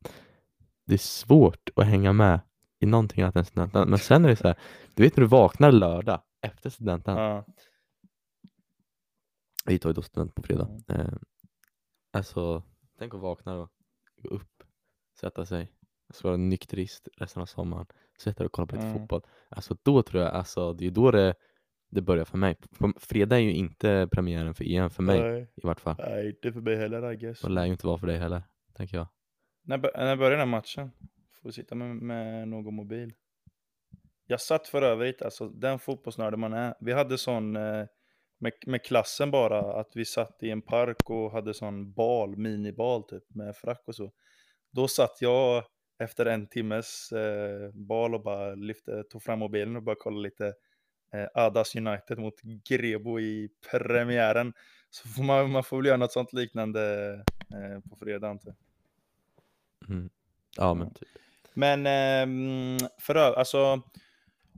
det 0.85 0.93
är 0.93 0.97
svårt 0.97 1.69
att 1.75 1.85
hänga 1.85 2.13
med 2.13 2.39
i 2.79 2.85
någonting 2.85 3.23
annat 3.23 3.35
än 3.35 3.45
studenten. 3.45 3.89
Men 3.89 3.99
sen 3.99 4.25
är 4.25 4.29
det 4.29 4.35
så 4.35 4.47
här, 4.47 4.57
du 4.95 5.03
vet 5.03 5.17
när 5.17 5.21
du 5.21 5.27
vaknar 5.27 5.71
lördag 5.71 6.21
efter 6.41 6.69
studenten. 6.69 7.17
Ja, 7.17 7.45
Vi 9.65 9.79
tar 9.79 9.89
ju 9.89 9.93
då 9.93 10.01
student 10.01 10.35
på 10.35 10.41
fredag. 10.43 10.69
Eh, 10.87 11.13
Alltså, 12.15 12.63
tänk 12.99 13.13
att 13.13 13.19
vakna 13.19 13.53
och 13.53 13.69
gå 14.21 14.29
upp, 14.29 14.63
sätta 15.19 15.45
sig, 15.45 15.71
så 16.13 16.27
vara 16.27 16.37
nykterist 16.37 17.07
resten 17.17 17.41
av 17.41 17.45
sommaren, 17.45 17.85
sätta 18.19 18.37
dig 18.37 18.45
och 18.45 18.51
kolla 18.51 18.65
på 18.65 18.75
lite 18.75 18.87
Mm. 18.87 18.99
fotboll. 18.99 19.21
Alltså 19.49 19.77
då 19.83 20.01
tror 20.03 20.23
jag, 20.23 20.33
alltså 20.33 20.73
det 20.73 20.85
är 20.87 20.91
då 20.91 21.11
det, 21.11 21.35
det 21.91 22.01
börjar 22.01 22.25
för 22.25 22.37
mig. 22.37 22.55
Fredag 22.99 23.35
är 23.35 23.39
ju 23.39 23.53
inte 23.53 24.07
premiären 24.11 24.53
för 24.53 24.63
EM 24.75 24.89
för 24.89 25.03
mig 25.03 25.19
Nej, 25.21 25.41
i 25.55 25.61
vart 25.67 25.79
fall. 25.79 25.95
nej, 25.99 26.29
inte 26.29 26.51
för 26.53 26.61
mig 26.61 26.75
heller 26.75 27.11
I 27.11 27.15
guess. 27.17 27.43
Och 27.43 27.49
lär 27.49 27.65
ju 27.65 27.71
inte 27.71 27.87
vara 27.87 27.97
för 27.97 28.07
dig 28.07 28.17
heller, 28.17 28.43
tänker 28.73 28.97
jag. 28.97 29.07
När, 29.65 29.77
när 29.77 30.15
börjar 30.15 30.31
den 30.31 30.39
här 30.39 30.45
matchen? 30.45 30.91
Får 31.41 31.49
vi 31.49 31.53
sitta 31.53 31.75
med, 31.75 31.95
med 31.95 32.47
någon 32.47 32.75
mobil? 32.75 33.13
Jag 34.27 34.41
satt 34.41 34.67
för 34.67 34.81
övrigt, 34.81 35.21
alltså 35.21 35.49
den 35.49 35.79
fotbollsnörden 35.79 36.39
man 36.39 36.53
är. 36.53 36.75
Vi 36.79 36.91
hade 36.93 37.17
sån 37.17 37.55
eh, 37.55 37.85
med, 38.39 38.53
med 38.65 38.83
klassen 38.85 39.31
bara, 39.31 39.79
att 39.79 39.91
vi 39.95 40.05
satt 40.05 40.43
i 40.43 40.49
en 40.49 40.61
park 40.61 41.09
och 41.09 41.31
hade 41.31 41.53
sån 41.53 41.93
bal, 41.93 42.37
minibal 42.37 43.03
typ, 43.03 43.23
med 43.35 43.55
frack 43.55 43.83
och 43.87 43.95
så. 43.95 44.11
Då 44.71 44.87
satt 44.87 45.17
jag 45.21 45.63
efter 45.99 46.25
en 46.25 46.47
timmes 46.47 47.11
eh, 47.11 47.71
bal 47.73 48.15
och 48.15 48.23
bara 48.23 48.55
lyfte, 48.55 49.03
tog 49.03 49.23
fram 49.23 49.39
mobilen 49.39 49.75
och 49.75 49.83
började 49.83 50.01
kolla 50.01 50.19
lite 50.19 50.53
eh, 51.13 51.27
Adas 51.33 51.75
United 51.75 52.17
mot 52.19 52.41
Grebo 52.41 53.19
i 53.19 53.49
premiären. 53.71 54.53
Så 54.89 55.07
får 55.07 55.23
man, 55.23 55.51
man 55.51 55.63
får 55.63 55.77
väl 55.77 55.85
göra 55.85 55.97
något 55.97 56.11
sånt 56.11 56.33
liknande 56.33 57.13
eh, 57.53 57.89
på 57.89 57.95
fredag 57.95 58.29
antar. 58.29 58.55
Mm. 59.89 60.09
Ja 60.57 60.73
men 60.73 60.93
typ. 60.93 61.07
Men 61.53 61.85
ehm, 61.87 62.77
för 62.99 63.15
ö- 63.15 63.33
alltså, 63.35 63.81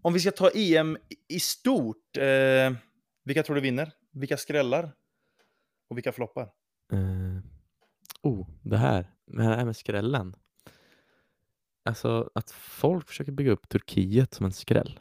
om 0.02 0.14
vi 0.14 0.20
ska 0.20 0.32
ta 0.32 0.50
EM 0.56 0.98
i- 1.28 1.40
stort, 1.40 2.18
eh, 2.18 2.74
vilka 3.24 3.44
tror 3.44 3.56
du 3.56 3.62
vinner? 3.62 3.92
Vilka 4.12 4.38
skrällar? 4.38 4.92
Och 5.88 5.98
vilka 5.98 6.12
floppar? 6.12 6.44
Eh, 6.94 7.40
oh, 8.22 8.48
det 8.62 8.78
här, 8.78 9.06
det 9.26 9.44
här 9.44 9.66
med 9.66 9.76
skrällen. 9.76 10.36
Alltså 11.86 12.30
att 12.36 12.52
folk 12.52 13.08
försöker 13.08 13.32
bygga 13.32 13.52
upp 13.52 13.70
Turkiet 13.70 14.34
som 14.34 14.46
en 14.46 14.52
skräll. 14.52 15.00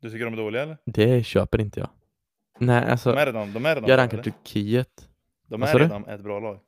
Du 0.00 0.10
tycker 0.10 0.24
de 0.24 0.34
är 0.34 0.38
dåliga 0.38 0.62
eller? 0.62 0.78
Det 0.84 1.24
köper 1.26 1.60
inte 1.60 1.80
jag. 1.80 1.88
Nej, 2.58 2.90
alltså 2.90 3.12
De 3.12 3.18
är 3.18 3.26
redan, 3.26 3.52
de 3.52 3.66
är 3.66 3.74
redan 3.74 3.90
jag 3.90 3.98
rankar 3.98 4.18
eller? 4.18 4.24
Turkiet. 4.24 5.08
De 5.46 5.62
är 5.62 5.66
sa 5.66 5.78
du? 5.78 5.84
redan 5.84 6.06
ett 6.06 6.20
bra 6.20 6.40
lag. 6.40 6.60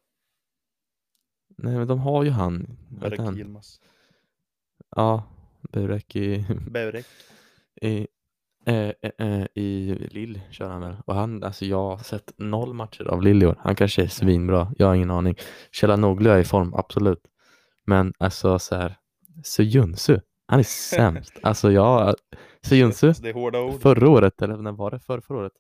Nej 1.57 1.77
men 1.77 1.87
de 1.87 1.99
har 1.99 2.25
ju 2.25 2.31
han, 2.31 2.77
Berek 2.89 3.21
han? 3.21 3.39
Yilmaz. 3.39 3.81
Ja, 4.97 5.25
Burek 5.73 6.17
i, 6.17 6.47
Berek. 6.71 7.07
i, 7.81 8.07
eh, 8.67 8.75
eh, 9.03 9.13
eh, 9.19 9.47
i 9.55 9.95
Lille 10.11 10.41
kör 10.51 10.69
han 10.71 10.81
väl. 10.81 10.97
Och 11.07 11.15
han, 11.15 11.43
alltså 11.43 11.65
jag 11.65 11.91
har 11.97 11.99
sett 11.99 12.33
noll 12.37 12.75
matcher 12.75 13.05
av 13.05 13.23
Lille 13.23 13.45
i 13.45 13.49
år. 13.49 13.57
Han 13.61 13.75
kanske 13.75 14.03
är 14.03 14.07
svinbra, 14.09 14.73
jag 14.79 14.87
har 14.87 14.95
ingen 14.95 15.11
aning. 15.11 15.35
Chalanoglu 15.73 16.31
är 16.31 16.39
i 16.39 16.45
form, 16.45 16.75
absolut. 16.75 17.30
Men 17.91 18.13
alltså 18.19 18.59
så 18.59 18.75
här, 18.75 18.97
Sejunsu, 19.45 20.21
han 20.47 20.59
är 20.59 20.63
sämst. 20.63 21.33
alltså 21.43 21.73
jag, 21.73 22.15
Sejunsu, 22.63 23.15
förra 23.81 24.09
året, 24.09 24.43
eller 24.43 24.57
när 24.57 24.73
var 24.73 24.91
det? 24.91 25.01
För, 25.01 25.21
förra 25.21 25.39
året? 25.39 25.53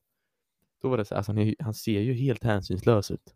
Då 0.82 0.88
var 0.88 0.98
det 0.98 1.04
så, 1.04 1.14
alltså 1.14 1.32
han, 1.32 1.38
är, 1.38 1.54
han 1.58 1.74
ser 1.74 2.00
ju 2.00 2.12
helt 2.12 2.44
hänsynslös 2.44 3.10
ut. 3.10 3.34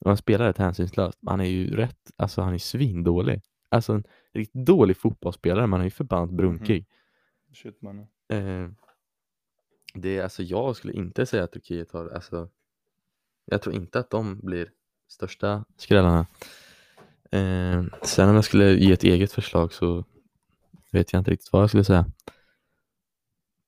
Och 0.00 0.10
han 0.10 0.16
spelar 0.16 0.46
rätt 0.46 0.58
hänsynslöst. 0.58 1.18
Han 1.26 1.40
är 1.40 1.44
ju 1.44 1.76
rätt, 1.76 2.10
alltså 2.16 2.42
han 2.42 2.54
är 2.54 2.58
svindålig. 2.58 3.42
Alltså 3.68 3.92
en 3.92 4.04
riktigt 4.32 4.66
dålig 4.66 4.96
fotbollsspelare, 4.96 5.66
men 5.66 5.72
han 5.72 5.80
är 5.80 5.84
ju 5.84 5.90
förbannat 5.90 6.30
brunkig. 6.30 6.86
Shit 7.52 7.82
man. 7.82 7.98
Eh, 8.28 8.68
det 9.94 10.18
är 10.18 10.22
alltså, 10.22 10.42
jag 10.42 10.76
skulle 10.76 10.92
inte 10.92 11.26
säga 11.26 11.44
att 11.44 11.52
Turkiet 11.52 11.92
har, 11.92 12.08
alltså, 12.08 12.48
jag 13.44 13.62
tror 13.62 13.74
inte 13.74 13.98
att 13.98 14.10
de 14.10 14.40
blir 14.40 14.70
största 15.08 15.64
skrällarna. 15.76 16.26
Eh, 17.32 17.84
sen 18.02 18.28
om 18.28 18.34
jag 18.34 18.44
skulle 18.44 18.72
ge 18.72 18.92
ett 18.92 19.04
eget 19.04 19.32
förslag 19.32 19.72
så 19.72 20.04
vet 20.92 21.12
jag 21.12 21.20
inte 21.20 21.30
riktigt 21.30 21.52
vad 21.52 21.62
jag 21.62 21.68
skulle 21.70 21.84
säga. 21.84 22.06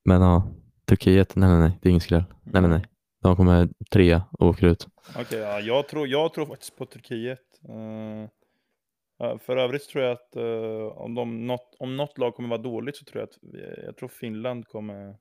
Men 0.05 0.23
ja, 0.23 0.49
Turkiet, 0.85 1.37
nej 1.37 1.49
nej 1.49 1.59
nej, 1.59 1.79
det 1.83 1.89
är 1.89 1.91
ingen 1.91 2.01
skräll. 2.01 2.25
Nej 2.43 2.63
nej 2.63 2.71
nej, 2.71 2.85
de 3.23 3.37
kommer 3.37 3.69
trea 3.91 4.23
och 4.33 4.47
åker 4.47 4.67
ut. 4.67 4.89
Okej, 5.19 5.39
ja, 5.39 5.61
jag, 5.61 5.89
tror, 5.89 6.09
jag 6.09 6.35
tror 6.35 6.47
faktiskt 6.47 6.77
på 6.77 6.87
Turkiet. 6.87 7.61
Ja, 9.19 9.39
för 9.39 9.57
övrigt 9.57 9.89
tror 9.89 10.05
jag 10.05 10.13
att 10.13 10.37
eh, 10.37 11.03
om, 11.03 11.15
de, 11.15 11.47
något, 11.47 11.77
om 11.79 11.97
något 11.97 12.19
lag 12.19 12.35
kommer 12.35 12.49
vara 12.49 12.63
dåligt 12.63 12.97
så 12.97 13.05
tror 13.05 13.21
jag 13.21 13.29
att 13.29 13.39
jag 13.85 13.97
tror 13.97 14.09
Finland 14.09 14.69
kommer, 14.69 15.17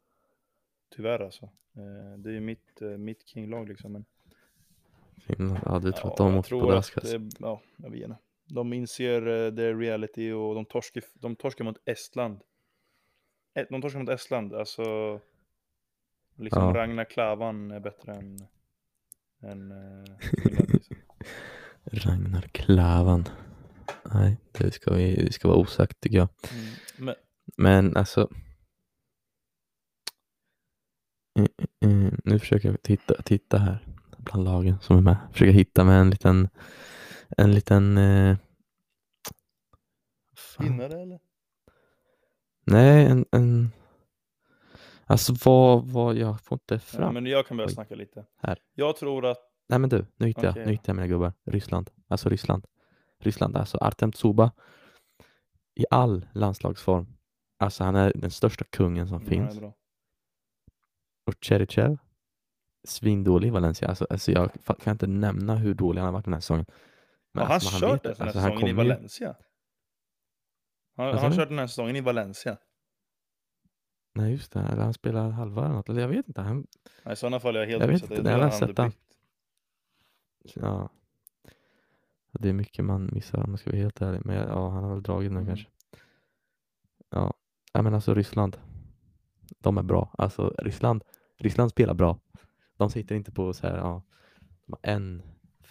tyvärr 0.95 1.19
alltså. 1.19 1.45
Eh, 1.77 2.17
det 2.17 2.29
är 2.29 2.33
ju 2.33 2.39
mitt, 2.39 2.81
eh, 2.81 2.87
mitt 2.87 3.27
kinglag 3.27 3.69
liksom. 3.69 3.91
Men, 3.91 4.05
Finland, 5.27 5.59
ja 5.65 5.79
du 5.79 5.91
tror 5.91 6.11
att 6.11 6.19
ja, 6.19 6.25
de 6.25 6.33
jag 6.33 6.39
åker 6.39 6.59
på 6.59 6.71
att, 6.71 7.13
eh, 7.13 7.21
ja, 7.39 7.61
jag 7.77 7.89
vet 7.89 8.01
inte. 8.01 8.17
De 8.53 8.73
inser 8.73 9.27
uh, 9.27 9.55
the 9.55 9.73
reality 9.73 10.31
och 10.31 10.55
de 10.55 10.65
torskar, 10.65 11.03
de 11.13 11.35
torskar 11.35 11.65
mot 11.65 11.77
Estland. 11.85 12.41
Eh, 13.53 13.65
De 13.69 13.81
torskar 13.81 13.99
mot 13.99 14.09
Estland, 14.09 14.53
alltså 14.53 15.19
liksom 16.35 16.63
Ja. 16.63 16.73
Ragnar 16.73 17.05
Klavan 17.05 17.71
är 17.71 17.79
bättre 17.79 18.13
än, 18.13 18.39
än. 19.41 19.73
Liksom. 20.71 20.95
Ragnar 22.11 22.41
Klavan. 22.41 23.25
Nej, 24.13 24.37
det 24.51 24.71
ska, 24.71 24.93
vi, 24.93 25.15
det 25.15 25.33
ska 25.33 25.47
vara 25.47 25.57
osagt 25.57 25.99
tycker 25.99 26.17
jag. 26.17 26.27
Mm. 26.53 26.65
Men, 26.97 27.15
Men 27.57 27.97
alltså. 27.97 28.29
Mm, 31.39 31.49
mm, 31.81 32.01
mm, 32.01 32.21
Nu 32.23 32.39
försöker 32.39 32.69
jag 32.69 32.81
titta, 32.81 33.21
titta 33.21 33.57
här 33.57 33.85
bland 34.17 34.43
lagen 34.45 34.79
som 34.81 34.97
är 34.97 35.01
med. 35.01 35.17
Försöka 35.31 35.51
hitta 35.51 35.83
med 35.83 36.01
en 36.01 36.09
liten, 36.09 36.49
en 37.37 37.51
liten. 37.51 37.97
Eh, 37.97 38.37
vinnare 40.59 41.01
eller? 41.01 41.19
Nej, 42.65 43.05
en, 43.05 43.25
en. 43.31 43.71
Alltså 45.05 45.33
vad, 45.45 45.85
vad, 45.87 46.15
jag 46.15 46.41
får 46.41 46.55
inte 46.55 46.73
Ja, 46.73 46.79
fram. 46.79 47.13
men 47.13 47.25
jag 47.25 47.47
kan 47.47 47.57
börja 47.57 47.67
Oj. 47.67 47.73
snacka 47.73 47.95
lite. 47.95 48.25
Här. 48.37 48.59
Jag 48.73 48.95
tror 48.97 49.25
att, 49.25 49.37
Nej 49.69 49.79
men 49.79 49.89
du, 49.89 50.05
nu 50.15 50.27
hittar 50.27 50.43
jag, 50.43 50.51
Okej. 50.51 50.65
nu 50.65 50.71
hittar 50.71 50.89
jag 50.89 50.95
mina 50.95 51.07
gubbar. 51.07 51.33
Ryssland, 51.45 51.89
alltså 52.07 52.29
Ryssland. 52.29 52.65
Ryssland, 53.19 53.57
alltså 53.57 53.77
Artem 53.77 54.11
Tsuba. 54.11 54.51
I 55.75 55.85
all 55.89 56.25
landslagsform. 56.33 57.07
Alltså 57.59 57.83
han 57.83 57.95
är 57.95 58.11
den 58.15 58.31
största 58.31 58.65
kungen 58.69 59.07
som 59.07 59.21
Ja, 59.23 59.29
finns. 59.29 59.59
Och 61.25 61.33
Cherichev, 61.41 61.97
svindålig 62.87 63.47
i 63.47 63.51
Valencia. 63.51 63.87
Alltså, 63.87 64.07
alltså 64.09 64.31
jag 64.31 64.49
kan 64.83 64.91
inte 64.91 65.07
nämna 65.07 65.55
hur 65.55 65.73
dålig 65.73 65.99
han 66.01 66.05
har 66.05 66.13
varit 66.13 66.25
den 66.25 66.33
här 66.33 66.41
säsongen. 66.41 66.65
Har 67.33 67.45
han 67.45 67.51
alltså, 67.53 67.79
kört 67.79 68.03
den 68.03 68.15
här 68.17 68.25
alltså, 68.25 68.39
han 68.39 68.51
säsongen 68.51 68.67
i 68.67 68.73
Valencia? 68.73 69.35
Har 70.95 71.13
sa 71.15 71.21
han 71.21 71.31
kört 71.33 71.49
den 71.49 71.59
här 71.59 71.67
säsongen 71.67 71.95
i 71.95 72.01
Valencia? 72.01 72.57
Nej 74.13 74.31
just 74.31 74.51
det, 74.51 74.59
eller 74.59 74.83
han 74.83 74.93
spelar 74.93 75.29
halva 75.29 75.65
eller 75.65 75.75
något. 75.75 75.89
Eller 75.89 76.01
jag 76.01 76.07
vet 76.07 76.27
inte. 76.27 76.41
Han, 76.41 76.67
Nej, 77.03 77.13
i 77.13 77.15
sådana 77.15 77.39
fall 77.39 77.55
är 77.55 77.59
jag 77.59 77.67
helt 77.67 77.81
Jag 77.81 77.87
vet 77.87 78.01
inte, 78.01 78.15
jag 78.15 78.23
har 78.31 78.39
han 78.39 78.51
sett 78.51 78.77
han. 78.77 78.91
ja. 80.55 80.89
Det 82.31 82.49
är 82.49 82.53
mycket 82.53 82.85
man 82.85 83.09
missar 83.13 83.43
om 83.43 83.49
man 83.51 83.57
ska 83.57 83.69
vara 83.69 83.81
helt 83.81 84.01
ärlig. 84.01 84.21
Men 84.25 84.35
ja, 84.35 84.69
han 84.69 84.83
har 84.83 84.93
väl 84.93 85.03
dragit 85.03 85.31
nu 85.31 85.37
Mm. 85.37 85.47
kanske. 85.47 85.67
Ja. 87.09 87.33
ja, 87.73 87.81
men 87.81 87.93
alltså 87.93 88.13
Ryssland. 88.13 88.57
De 89.59 89.77
är 89.77 89.83
bra. 89.83 90.15
Alltså 90.17 90.55
Ryssland, 90.57 91.03
Ryssland 91.37 91.71
spelar 91.71 91.93
bra. 91.93 92.19
De 92.77 92.89
sitter 92.89 93.15
inte 93.15 93.31
på 93.31 93.53
så 93.53 93.67
här, 93.67 93.77
ja. 93.77 94.03
De 94.65 94.73
har 94.73 94.79
en 94.91 95.21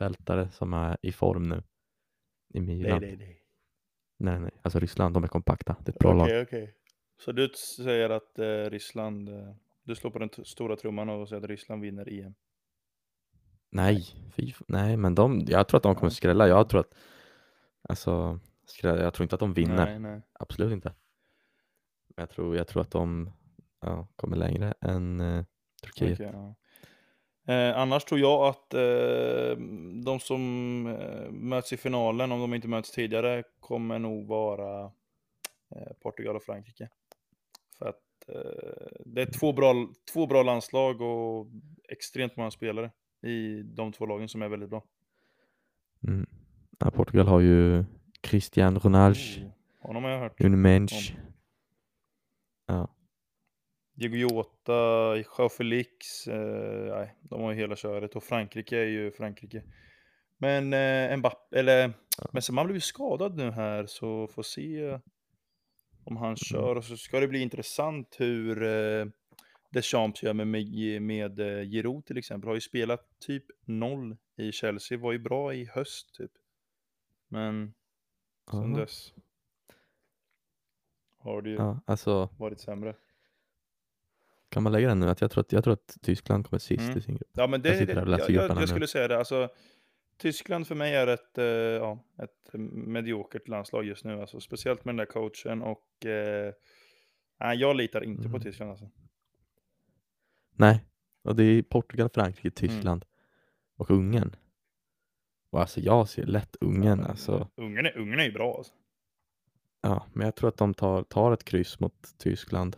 fältare 0.01 0.51
som 0.51 0.75
är 0.75 0.97
i 1.03 1.13
form 1.13 1.49
nu. 1.49 1.63
I 2.55 2.61
Nej, 2.61 2.77
Milan. 2.77 3.01
nej, 3.01 3.17
nej. 3.17 3.43
Nej, 4.19 4.41
nej. 4.41 4.51
Alltså 4.63 4.79
Ryssland, 4.79 5.15
de 5.15 5.25
är 5.25 5.29
kompakta. 5.29 5.77
Det 5.81 5.91
är 5.91 5.93
ett 5.93 5.99
bra 5.99 6.13
lag. 6.13 6.27
Okej, 6.27 6.43
okej. 6.43 6.75
Så 7.19 7.33
du 7.33 7.49
säger 7.85 8.11
att 8.11 8.39
eh, 8.39 8.71
Ryssland, 8.71 9.29
eh, 9.29 9.55
du 9.83 9.95
slår 9.95 10.11
på 10.11 10.19
den 10.19 10.31
stora 10.45 10.77
trumman 10.77 11.09
och 11.09 11.29
säger 11.29 11.43
att 11.43 11.49
Ryssland 11.49 11.83
vinner 11.83 12.09
EM? 12.09 12.35
Nej, 13.71 14.05
fy, 14.33 14.53
nej, 14.69 14.97
men 14.97 15.15
de, 15.15 15.45
jag 15.47 15.69
tror 15.69 15.77
att 15.77 15.83
de 15.83 15.95
kommer 15.95 16.11
skrälla. 16.11 16.49
Jag 16.49 16.69
tror 16.69 16.81
att, 16.81 16.95
alltså, 17.89 18.41
skrälla, 18.67 19.03
jag 19.03 19.15
tror 19.15 19.25
inte 19.25 19.35
att 19.35 19.41
de 19.41 19.53
vinner. 19.55 19.87
Nej, 19.87 19.99
nej. 19.99 20.23
Absolut 20.33 20.73
inte. 20.73 20.89
Men 22.17 22.23
jag 22.23 22.31
tror, 22.31 22.57
jag 22.57 22.69
tror 22.69 22.83
att 22.83 22.91
de 22.91 23.33
ja, 23.81 24.09
kommer 24.17 24.37
längre 24.37 24.75
än 24.81 25.21
eh, 25.21 25.45
Turkiet. 25.83 26.21
Okej, 26.21 26.31
ja. 26.33 26.55
Eh, 27.47 27.79
annars 27.79 28.05
tror 28.05 28.21
jag 28.21 28.47
att 28.47 28.75
eh, 28.75 29.57
de 30.05 30.21
som 30.21 30.87
eh, 30.87 31.31
möts 31.31 31.73
i 31.73 31.77
finalen, 31.77 32.33
om 32.33 32.41
de 32.41 32.55
inte 32.55 32.69
möts 32.69 32.91
tidigare, 32.91 33.43
kommer 33.61 33.99
nog 33.99 34.27
vara 34.27 34.85
eh, 35.77 35.93
Portugal 36.03 36.37
och 36.37 36.43
Frankrike. 36.43 36.89
För 37.79 37.89
att 37.89 38.29
eh, 38.29 38.89
det 39.07 39.23
är 39.23 39.27
två 39.27 39.53
bra, 39.53 39.75
två 40.13 40.27
bra 40.27 40.43
landslag 40.43 41.01
och 41.01 41.47
extremt 41.89 42.37
många 42.37 42.51
spelare 42.51 42.91
i 43.23 43.63
de 43.63 43.93
två 43.93 44.07
lagen 44.07 44.29
som 44.29 44.43
är 44.43 44.49
väldigt 44.49 44.71
bra. 44.71 44.85
Mm. 46.07 46.27
Ja, 46.79 46.91
Portugal 46.91 47.27
har 47.27 47.41
ju 47.41 47.85
Cristiano 48.21 48.79
Ronaldo, 48.79 49.19
Oh, 49.83 49.87
honom 49.87 50.05
har 50.05 50.11
jag 50.11 50.19
hört. 50.19 50.41
un 50.41 50.63
mensch. 50.63 51.15
Diego 54.01 54.17
Jota, 54.17 55.17
Joao 55.17 55.49
Felix, 55.49 56.27
eh, 56.27 56.97
nej, 56.97 57.15
de 57.23 57.43
har 57.43 57.53
ju 57.53 57.57
hela 57.59 57.77
köret 57.77 58.17
och 58.17 58.25
Frankrike 58.25 58.77
är 58.79 58.87
ju 58.87 59.11
Frankrike. 59.11 59.63
Men 60.39 60.73
eh, 60.73 61.17
Mbappé, 61.17 61.59
eller 61.59 61.93
men 62.33 62.43
sen 62.43 62.55
man 62.55 62.67
blev 62.67 62.77
ju 62.77 62.81
skadad 62.81 63.37
nu 63.37 63.51
här 63.51 63.87
så 63.87 64.27
får 64.27 64.43
se 64.43 64.99
om 66.05 66.17
han 66.17 66.37
kör 66.37 66.77
och 66.77 66.85
så 66.85 66.97
ska 66.97 67.21
det 67.21 67.29
bli 67.29 67.39
intressant 67.39 68.17
hur 68.19 68.63
eh, 68.63 69.07
Deschamps 69.71 70.23
gör 70.23 70.33
med, 70.33 70.47
med, 70.47 71.03
med 71.03 71.41
eh, 71.41 71.69
Giroud 71.71 72.07
till 72.07 72.19
exempel. 72.19 72.49
Har 72.49 72.55
ju 72.55 72.61
spelat 72.61 73.19
typ 73.19 73.45
noll 73.65 74.17
i 74.37 74.53
Chelsea, 74.53 74.99
var 74.99 75.13
ju 75.13 75.19
bra 75.19 75.55
i 75.55 75.65
höst 75.65 76.15
typ. 76.15 76.33
Men 77.29 77.75
sen 78.51 78.75
dess 78.75 79.15
har 81.19 81.43
det 81.43 81.51
ju 81.51 81.57
Ja, 81.57 81.81
alltså 81.87 82.29
varit 82.39 82.61
sämre. 82.61 82.95
Kan 84.51 84.63
man 84.63 84.73
lägga 84.73 84.89
den 84.89 85.01
nu? 85.01 85.09
Att 85.09 85.21
jag, 85.21 85.31
tror 85.31 85.41
att, 85.41 85.53
jag 85.53 85.65
tror 85.65 85.73
att 85.73 85.97
Tyskland 86.03 86.47
kommer 86.47 86.59
sist 86.59 86.81
Mm. 86.83 86.99
i 86.99 87.01
sin 87.01 87.15
grupp. 87.17 87.29
Ja 87.33 87.47
men 87.47 87.63
det, 87.63 87.69
Jag 87.69 87.79
sitter 87.79 87.95
det 87.95 88.01
här 88.01 88.07
och 88.07 88.11
läser 88.11 88.33
jag, 88.33 88.45
jag, 88.45 88.51
jag 88.51 88.61
nu. 88.61 88.67
skulle 88.67 88.87
säga 88.87 89.09
det. 89.09 89.19
Alltså, 89.19 89.49
Tyskland 90.19 90.67
för 90.67 90.75
mig 90.75 90.95
är 90.95 91.07
ett, 91.07 91.39
eh, 91.39 91.45
ja, 91.45 91.99
ett 92.23 92.51
mediokert 92.73 93.49
landslag 93.49 93.85
just 93.85 94.05
nu. 94.05 94.21
Alltså, 94.21 94.41
speciellt 94.41 94.85
med 94.85 94.93
den 94.95 94.97
där 94.97 95.13
coachen 95.13 95.63
och 95.63 96.07
eh, 96.07 96.53
jag 97.55 97.77
litar 97.77 98.05
inte 98.05 98.23
på 98.23 98.29
Mm. 98.29 98.41
Tyskland. 98.41 98.71
Alltså. 98.71 98.91
Nej, 100.57 100.85
och 101.25 101.37
det 101.37 101.45
är 101.45 101.63
Portugal, 101.63 102.09
Frankrike, 102.15 102.49
Mm. 102.49 102.55
Tyskland 102.75 103.05
och 103.77 103.91
Ungern. 103.91 104.37
Och 105.51 105.61
alltså 105.61 105.81
jag 105.81 106.09
ser 106.09 106.27
lätt 106.27 106.57
Ungern 106.61 107.01
alltså. 107.05 107.49
Ungern, 107.57 107.87
är, 107.87 107.99
Ungern 107.99 108.21
är 108.21 108.25
ju 108.25 108.33
bra. 108.33 108.55
Alltså. 108.57 108.73
Ja, 109.83 110.07
men 110.13 110.25
jag 110.25 110.35
tror 110.37 110.49
att 110.49 110.57
de 110.57 110.75
tar, 110.75 111.03
tar 111.03 111.33
ett 111.33 111.45
kryss 111.45 111.81
mot 111.81 111.95
Tyskland. 112.19 112.77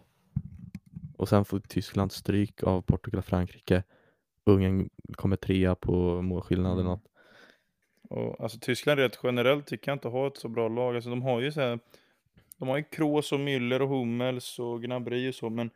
Och 1.23 1.29
sen 1.29 1.45
får 1.45 1.61
Tyskland 1.61 2.13
stryk 2.13 2.63
av 2.63 2.83
Portugal 2.83 3.19
och 3.19 3.25
Frankrike. 3.25 3.83
Ungern 4.47 4.89
kommer 5.15 5.37
trea 5.37 5.75
på 5.75 6.23
målskillnad 6.23 6.81
eller 6.81 6.91
Mm. 6.91 7.01
Och, 8.11 8.41
alltså, 8.41 8.59
Tyskland 8.59 9.01
rent 9.01 9.21
generellt 9.23 9.67
tycker 9.67 9.91
jag 9.91 9.97
inte 9.97 10.09
har 10.09 10.27
ett 10.27 10.37
så 10.37 10.49
bra 10.49 10.69
lag. 10.69 10.95
Alltså, 10.95 11.11
de 11.11 11.23
har 11.23 11.41
ju 11.41 11.53
så 11.53 11.61
här, 11.61 11.79
de 12.59 12.69
har 12.69 12.77
ju 12.77 12.83
Kroos 12.83 13.33
och 13.33 13.39
Müller 13.39 13.81
och 13.81 13.89
Hummels 13.89 14.59
och 14.59 14.83
Gnabry 14.83 15.31
och 15.31 15.35
så. 15.35 15.51
Men 15.51 15.71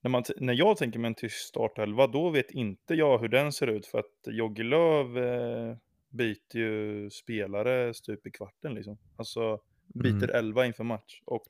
när, 0.00 0.10
man, 0.10 0.24
när 0.36 0.54
jag 0.54 0.76
tänker 0.76 0.98
mig 0.98 1.08
en 1.08 1.14
tysk 1.14 1.36
startelva, 1.36 2.06
då 2.06 2.30
vet 2.30 2.50
inte 2.50 2.94
jag 2.94 3.18
hur 3.18 3.28
den 3.28 3.52
ser 3.52 3.66
ut. 3.66 3.86
För 3.86 3.98
att 3.98 4.26
Jogi 4.26 4.62
Löw 4.62 5.18
eh, 5.18 5.76
byter 6.10 6.56
ju 6.56 7.10
spelare 7.10 7.94
stup 7.94 8.26
i 8.26 8.30
kvarten 8.30 8.74
liksom. 8.74 8.98
Alltså 9.16 9.60
byter 9.94 10.30
elva 10.30 10.66
inför 10.66 10.84
match. 10.84 11.22
Och 11.24 11.46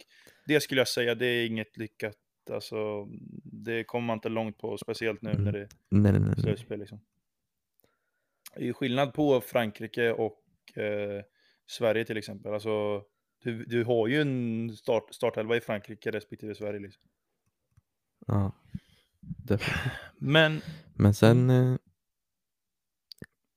det 0.46 0.60
skulle 0.60 0.80
jag 0.80 0.88
säga, 0.88 1.14
det 1.14 1.26
är 1.26 1.46
inget 1.46 1.76
lyckat. 1.76 2.16
Alltså, 2.50 3.08
det 3.44 3.84
kommer 3.84 4.06
man 4.06 4.16
inte 4.16 4.28
långt 4.28 4.58
på, 4.58 4.78
speciellt 4.78 5.22
nu 5.22 5.30
Mm. 5.30 5.44
när 5.44 5.52
det 5.52 5.60
är 5.60 5.68
Nej, 5.88 6.12
nej, 6.12 6.20
nej. 6.20 6.36
slutspel 6.42 6.78
liksom. 6.80 7.00
Det 8.56 8.68
är 8.68 8.72
skillnad 8.72 9.12
på 9.14 9.40
Frankrike 9.40 10.12
och 10.12 10.42
eh, 10.78 11.22
Sverige 11.66 12.04
till 12.04 12.16
exempel. 12.16 12.54
Alltså, 12.54 13.02
du, 13.42 13.64
du 13.64 13.84
har 13.84 14.06
ju 14.08 14.20
en 14.20 14.76
start, 14.76 15.14
startelva 15.14 15.56
i 15.56 15.60
Frankrike 15.60 16.10
respektive 16.10 16.54
Sverige. 16.54 16.80
Liksom. 16.80 17.02
Ja. 18.26 18.52
Men, 20.18 20.60
Men 20.94 21.14
sen 21.14 21.50
eh, 21.50 21.76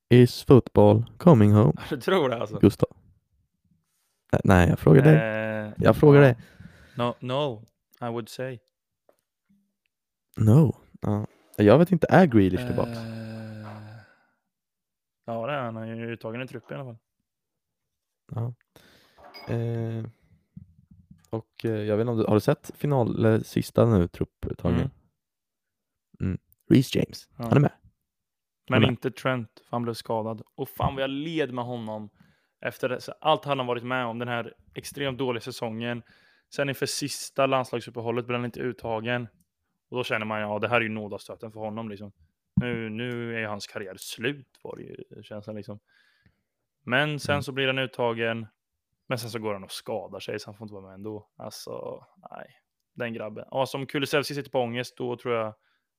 Is 0.10 0.44
football 0.44 1.06
coming 1.18 1.52
home? 1.52 1.74
du 1.90 1.98
tror 2.02 2.30
det 2.30 2.38
alltså? 2.38 2.60
Gustav? 2.60 2.90
Nej, 4.44 4.70
jag 4.70 4.80
frågar 4.80 5.02
dig. 5.04 5.16
Eh, 5.16 5.74
Jag 5.78 5.96
frågar 5.98 6.22
dig. 6.22 6.36
No, 6.98 7.16
no, 7.20 7.66
I 8.02 8.06
would 8.10 8.30
say. 8.30 8.60
No. 10.38 10.76
Ja. 11.02 11.28
Jag 11.58 11.78
vet 11.80 11.91
inte, 11.91 12.08
är 12.10 12.26
Grealish 12.26 12.67
tillbaks? 12.67 12.98
Eh, 12.98 14.06
ja, 15.26 15.48
det 15.48 15.54
är 15.54 15.58
han. 15.62 15.76
Han 15.76 15.89
är 15.89 15.96
ju 15.96 16.12
uttagen 16.12 16.41
i 16.41 16.48
truppen 16.48 16.78
i 16.78 16.82
alla 16.82 16.89
fall. 16.89 16.98
Ja. 18.36 18.54
Eh, 19.56 20.06
och 21.30 21.65
eh, 21.65 21.72
jag 21.72 21.98
vet 21.98 22.04
inte 22.04 22.12
om 22.12 22.17
du, 22.17 22.26
har 22.26 22.34
du 22.34 22.39
sett 22.39 22.72
final, 22.76 23.44
sista 23.44 23.86
nu, 23.86 24.08
trupputtagningen? 24.08 24.91
Mm. 26.22 26.38
Reece 26.70 26.96
James, 26.96 27.30
Ja. 27.38 27.44
han 27.44 27.58
är 27.58 27.60
med. 27.62 27.72
Men 28.70 28.82
Men- 28.82 28.89
inte 28.89 29.12
Trent, 29.12 29.50
för 29.60 29.72
han 29.72 29.84
blev 29.84 29.94
skadad. 29.94 30.41
Och 30.56 30.70
fan 30.70 30.94
vad 30.96 31.04
jag 31.04 31.10
led 31.10 31.54
med 31.54 31.65
honom 31.65 32.10
efter 32.65 32.89
det, 32.89 33.00
allt 33.22 33.46
han 33.46 33.60
har 33.60 33.65
varit 33.65 33.84
med 33.84 34.06
om, 34.06 34.20
den 34.20 34.28
här 34.28 34.54
extremt 34.74 35.17
dåliga 35.17 35.41
säsongen. 35.41 36.04
Sen 36.56 36.70
inför 36.70 36.86
sista 36.86 37.46
landslagsuppehållet 37.46 38.26
blev 38.26 38.38
han 38.39 38.46
inte 38.46 38.60
uttagen. 38.60 39.28
Och 39.92 39.98
då 39.98 40.04
känner 40.04 40.26
man, 40.26 40.42
ja 40.42 40.60
det 40.60 40.68
här 40.68 40.76
är 40.78 40.82
ju 40.82 40.90
nådastöten 40.90 41.52
för 41.52 41.60
honom 41.60 41.90
liksom. 41.90 42.12
Nu, 42.56 42.90
nu 42.90 43.40
är 43.44 43.48
hans 43.48 43.68
karriär 43.68 43.96
slut 43.98 44.60
var 44.64 44.76
det 44.76 44.84
ju 44.84 45.24
känslan 45.24 45.56
liksom. 45.56 45.80
Men 46.84 47.20
sen 47.20 47.34
Mm. 47.34 47.44
så 47.44 47.52
blir 47.52 47.68
han 47.68 47.80
uttagen. 47.80 48.48
Men 49.08 49.18
sen 49.18 49.30
så 49.30 49.40
går 49.40 49.54
han 49.54 49.64
och 49.64 49.72
skadar 49.72 50.20
sig 50.20 50.40
så 50.40 50.48
han 50.48 50.56
får 50.58 50.66
inte 50.66 50.74
vara 50.74 50.86
med 50.86 50.94
ändå. 50.94 51.30
Alltså, 51.36 52.06
nej. 52.32 52.48
Den 52.94 53.14
grabben. 53.14 53.46
Ja, 53.52 53.66
som 53.66 53.86
Kulusevski 53.86 54.36
sitter 54.36 54.52
på 54.52 54.60
ångest, 54.60 54.98
då 54.98 55.18
tror 55.18 55.34
jag 55.36 55.56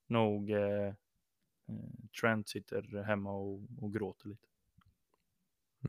nog 0.07 0.51
eh, 0.51 0.87
eh, 0.87 0.95
Trent 2.21 2.49
sitter 2.49 3.03
hemma 3.03 3.33
och, 3.33 3.61
och 3.81 3.93
gråter 3.93 4.29
lite. 4.29 4.47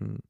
Mm. 0.02 0.22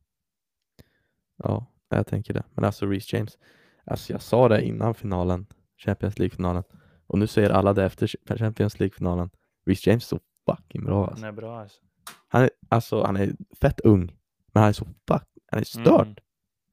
Ja, 1.37 1.65
jag 1.89 2.07
tänker 2.07 2.33
det. 2.33 2.43
Men 2.53 2.63
alltså 2.65 2.85
Reece 2.85 3.13
James, 3.13 3.37
alltså 3.85 4.13
jag 4.13 4.21
sa 4.21 4.47
det 4.47 4.61
innan 4.65 4.93
finalen, 4.95 5.45
Champions 5.77 6.19
League-finalen. 6.19 6.63
Och 7.13 7.19
nu 7.19 7.27
säger 7.27 7.49
alla 7.49 7.73
det 7.73 7.83
efter 7.85 8.37
Champions 8.37 8.79
League-finalen. 8.79 9.29
Reece 9.65 9.87
James 9.87 10.03
är 10.03 10.17
så 10.17 10.19
fucking 10.51 10.85
bra 10.85 11.07
alltså. 11.07 11.25
Han 11.25 11.33
är 11.33 11.41
bra 11.41 11.59
alltså. 11.59 11.81
Han 12.27 12.43
är, 12.43 12.49
alltså, 12.69 13.03
han 13.03 13.17
är 13.17 13.31
fett 13.61 13.79
ung, 13.79 14.15
men 14.53 14.61
han 14.63 14.69
är 14.69 14.73
så 14.73 14.85
fuck, 14.85 15.27
han 15.51 15.59
är 15.59 15.63
stört. 15.63 16.07
Mm. 16.07 16.15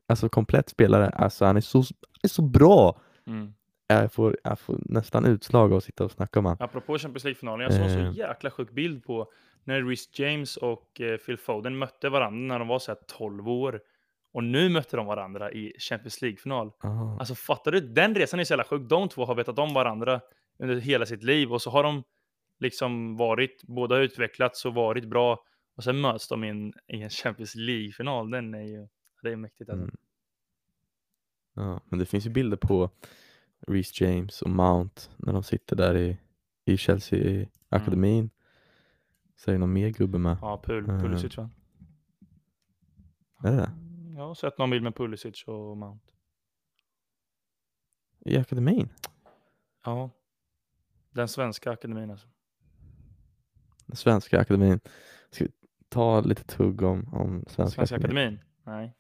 Alltså 0.07 0.29
komplett 0.29 0.69
spelare, 0.69 1.09
alltså 1.09 1.45
han 1.45 1.57
är 1.57 1.61
så, 1.61 1.79
han 1.79 1.87
är 2.23 2.29
så 2.29 2.43
bra. 2.43 3.01
Mm. 3.27 3.55
Jag 3.87 4.13
får, 4.13 4.37
jag 4.45 4.59
får 4.59 4.79
nästan 4.81 5.25
utslag 5.25 5.73
av 5.73 5.77
att 5.77 5.85
sitta 5.85 6.05
och 6.05 6.11
snacka 6.11 6.39
om 6.39 6.45
han. 6.47 6.57
Apropå 6.61 6.99
Champions 6.99 7.25
League-finalen, 7.25 7.61
jag 7.61 7.73
såg 7.73 7.83
en 7.83 8.07
Eh. 8.07 8.13
så 8.13 8.19
jäkla 8.19 8.51
sjuk 8.51 8.71
bild 8.71 9.05
på 9.05 9.33
när 9.65 9.83
Reece 9.83 10.19
James 10.19 10.57
och 10.57 11.01
eh, 11.01 11.17
Phil 11.17 11.37
Foden 11.37 11.79
mötte 11.79 12.09
varandra 12.09 12.49
när 12.55 12.59
de 12.59 12.69
var 12.69 12.79
så 12.79 12.91
här 12.91 12.99
12 13.19 13.49
år. 13.49 13.81
Och 14.33 14.45
nu 14.45 14.69
mötte 14.69 14.97
de 14.97 15.07
varandra 15.07 15.53
i 15.53 15.73
Champions 15.79 16.23
League-final. 16.23 16.73
Ah, 16.81 17.17
Alltså 17.19 17.35
fattar 17.35 17.73
du? 17.73 17.81
Den 17.81 18.15
resan 18.15 18.41
är 18.41 18.45
så 18.45 18.53
jävla 18.53 18.65
sjuk. 18.65 18.89
De 18.89 19.09
två 19.09 19.25
har 19.25 19.35
vetat 19.35 19.59
om 19.59 19.75
varandra 19.75 20.21
under 20.59 20.77
hela 20.77 21.07
sitt 21.07 21.23
liv 21.23 21.53
och 21.53 21.63
så 21.63 21.71
har 21.71 21.83
de 21.83 22.03
liksom 22.59 23.17
varit, 23.17 23.63
båda 23.63 23.95
har 23.95 24.03
utvecklats 24.03 24.65
och 24.65 24.75
varit 24.75 25.05
bra. 25.09 25.45
Och 25.77 25.85
sen 25.85 26.01
möts 26.01 26.29
de 26.29 26.45
i 26.45 26.49
en, 26.49 26.73
i 26.87 27.03
en 27.03 27.11
Champions 27.11 27.55
League-final. 27.55 28.31
Den 28.31 28.55
är 28.55 28.63
ju, 28.63 28.89
det 29.23 29.33
är 29.33 29.37
mäktigt 29.37 29.71
alltså. 29.71 29.83
mm. 29.85 29.97
Ja, 31.55 31.81
men 31.85 31.99
det 31.99 32.07
finns 32.07 32.27
ju 32.27 32.31
bilder 32.31 32.57
på 32.57 32.91
Reece 33.67 34.01
James 34.01 34.43
och 34.43 34.51
Mount 34.51 35.03
när 35.17 35.33
de 35.33 35.43
sitter 35.43 35.77
där 35.77 35.97
i, 35.97 36.19
i 36.65 36.77
Chelsea-akademin. 36.77 38.31
Så 39.37 39.51
är 39.51 39.53
det 39.53 39.59
någon 39.59 39.73
mer 39.73 39.89
gubbe 39.89 40.19
med. 40.19 40.37
Ja, 40.41 40.63
Pul, 40.65 40.85
Mm. 40.85 41.01
Pulisic 41.03 41.37
va? 41.37 41.51
Är 43.45 43.51
det 43.51 43.57
det? 43.57 43.71
Jag 44.21 44.27
har 44.27 44.35
sett 44.35 44.59
någon 44.59 44.71
bild 44.71 44.83
med 44.83 44.95
Pulisic 44.95 45.45
och 45.47 45.77
Mount. 45.77 46.13
I 48.21 48.39
akademin? 48.39 48.89
Ja. 49.85 50.11
Den 51.11 51.29
svenska 51.29 51.71
akademin 51.71 52.11
alltså. 52.11 52.29
Den 53.87 53.97
svenska 53.97 54.41
akademin. 54.41 54.81
Ska 55.31 55.45
vi 55.45 55.51
ta 55.89 56.21
lite 56.21 56.45
tugg 56.45 56.83
om, 56.83 57.15
om 57.15 57.45
svenska, 57.49 57.77
Svenska 57.77 57.97
akademin? 57.97 58.19
akademin? 58.27 58.41
Nej. 58.65 58.95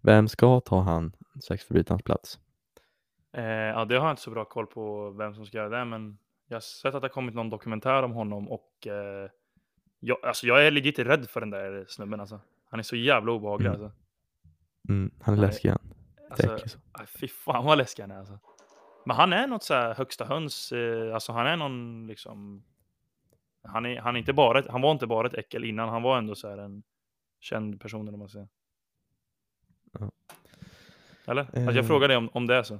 Vem 0.00 0.28
ska 0.28 0.60
ta 0.60 0.80
han, 0.80 1.12
sexförbrytarens 1.44 2.02
plats? 2.02 2.38
Eh, 3.32 3.44
ja, 3.44 3.84
det 3.84 3.96
har 3.98 4.06
jag 4.06 4.12
inte 4.12 4.22
så 4.22 4.30
bra 4.30 4.44
koll 4.44 4.66
på 4.66 5.10
vem 5.10 5.34
som 5.34 5.46
ska 5.46 5.56
göra 5.58 5.78
det, 5.78 5.84
men 5.84 6.18
jag 6.46 6.56
har 6.56 6.60
sett 6.60 6.94
att 6.94 7.02
det 7.02 7.08
har 7.08 7.12
kommit 7.14 7.34
någon 7.34 7.50
dokumentär 7.50 8.02
om 8.02 8.12
honom 8.12 8.48
och 8.48 8.86
eh, 8.86 9.30
jag, 10.00 10.24
alltså 10.24 10.46
jag 10.46 10.66
är 10.66 10.70
legit 10.70 10.98
rädd 10.98 11.28
för 11.28 11.40
den 11.40 11.50
där 11.50 11.84
snubben 11.88 12.20
alltså. 12.20 12.40
Han 12.64 12.80
är 12.80 12.84
så 12.84 12.96
jävla 12.96 13.32
obehaglig 13.32 13.68
Mm. 13.68 13.82
alltså. 13.82 13.98
Mm, 14.88 15.10
han 15.20 15.34
är 15.34 15.38
läskig 15.38 15.68
han. 15.68 15.78
alltså 16.30 16.78
fy 17.06 17.28
fan 17.28 17.64
vad 17.64 17.78
läskig 17.78 18.02
han 18.02 18.10
är 18.10 18.18
alltså. 18.18 18.38
Men 19.06 19.16
han 19.16 19.32
är 19.32 19.46
något 19.46 19.62
så 19.62 19.74
här 19.74 19.94
högsta 19.94 20.24
höns, 20.24 20.72
eh, 20.72 21.14
alltså 21.14 21.32
han 21.32 21.46
är 21.46 21.56
någon 21.56 22.06
liksom 22.06 22.62
han, 23.62 23.86
är, 23.86 24.00
han, 24.00 24.14
är 24.16 24.18
inte 24.18 24.32
bara 24.32 24.58
ett, 24.58 24.66
han 24.68 24.80
var 24.82 24.92
inte 24.92 25.06
bara 25.06 25.26
ett 25.26 25.34
äckel 25.34 25.64
innan, 25.64 25.88
han 25.88 26.02
var 26.02 26.18
ändå 26.18 26.34
så 26.34 26.48
här 26.50 26.58
en 26.58 26.82
känd 27.40 27.80
person 27.80 28.00
eller 28.00 28.10
vad 28.10 28.18
man 28.18 28.28
säger. 28.28 28.48
Ja. 29.92 30.10
Eller? 31.26 31.42
Alltså 31.42 31.60
Eh. 31.60 31.76
jag 31.76 31.86
frågar 31.86 32.08
dig 32.08 32.16
om, 32.16 32.28
om 32.32 32.46
det 32.46 32.54
är 32.56 32.62
så. 32.62 32.78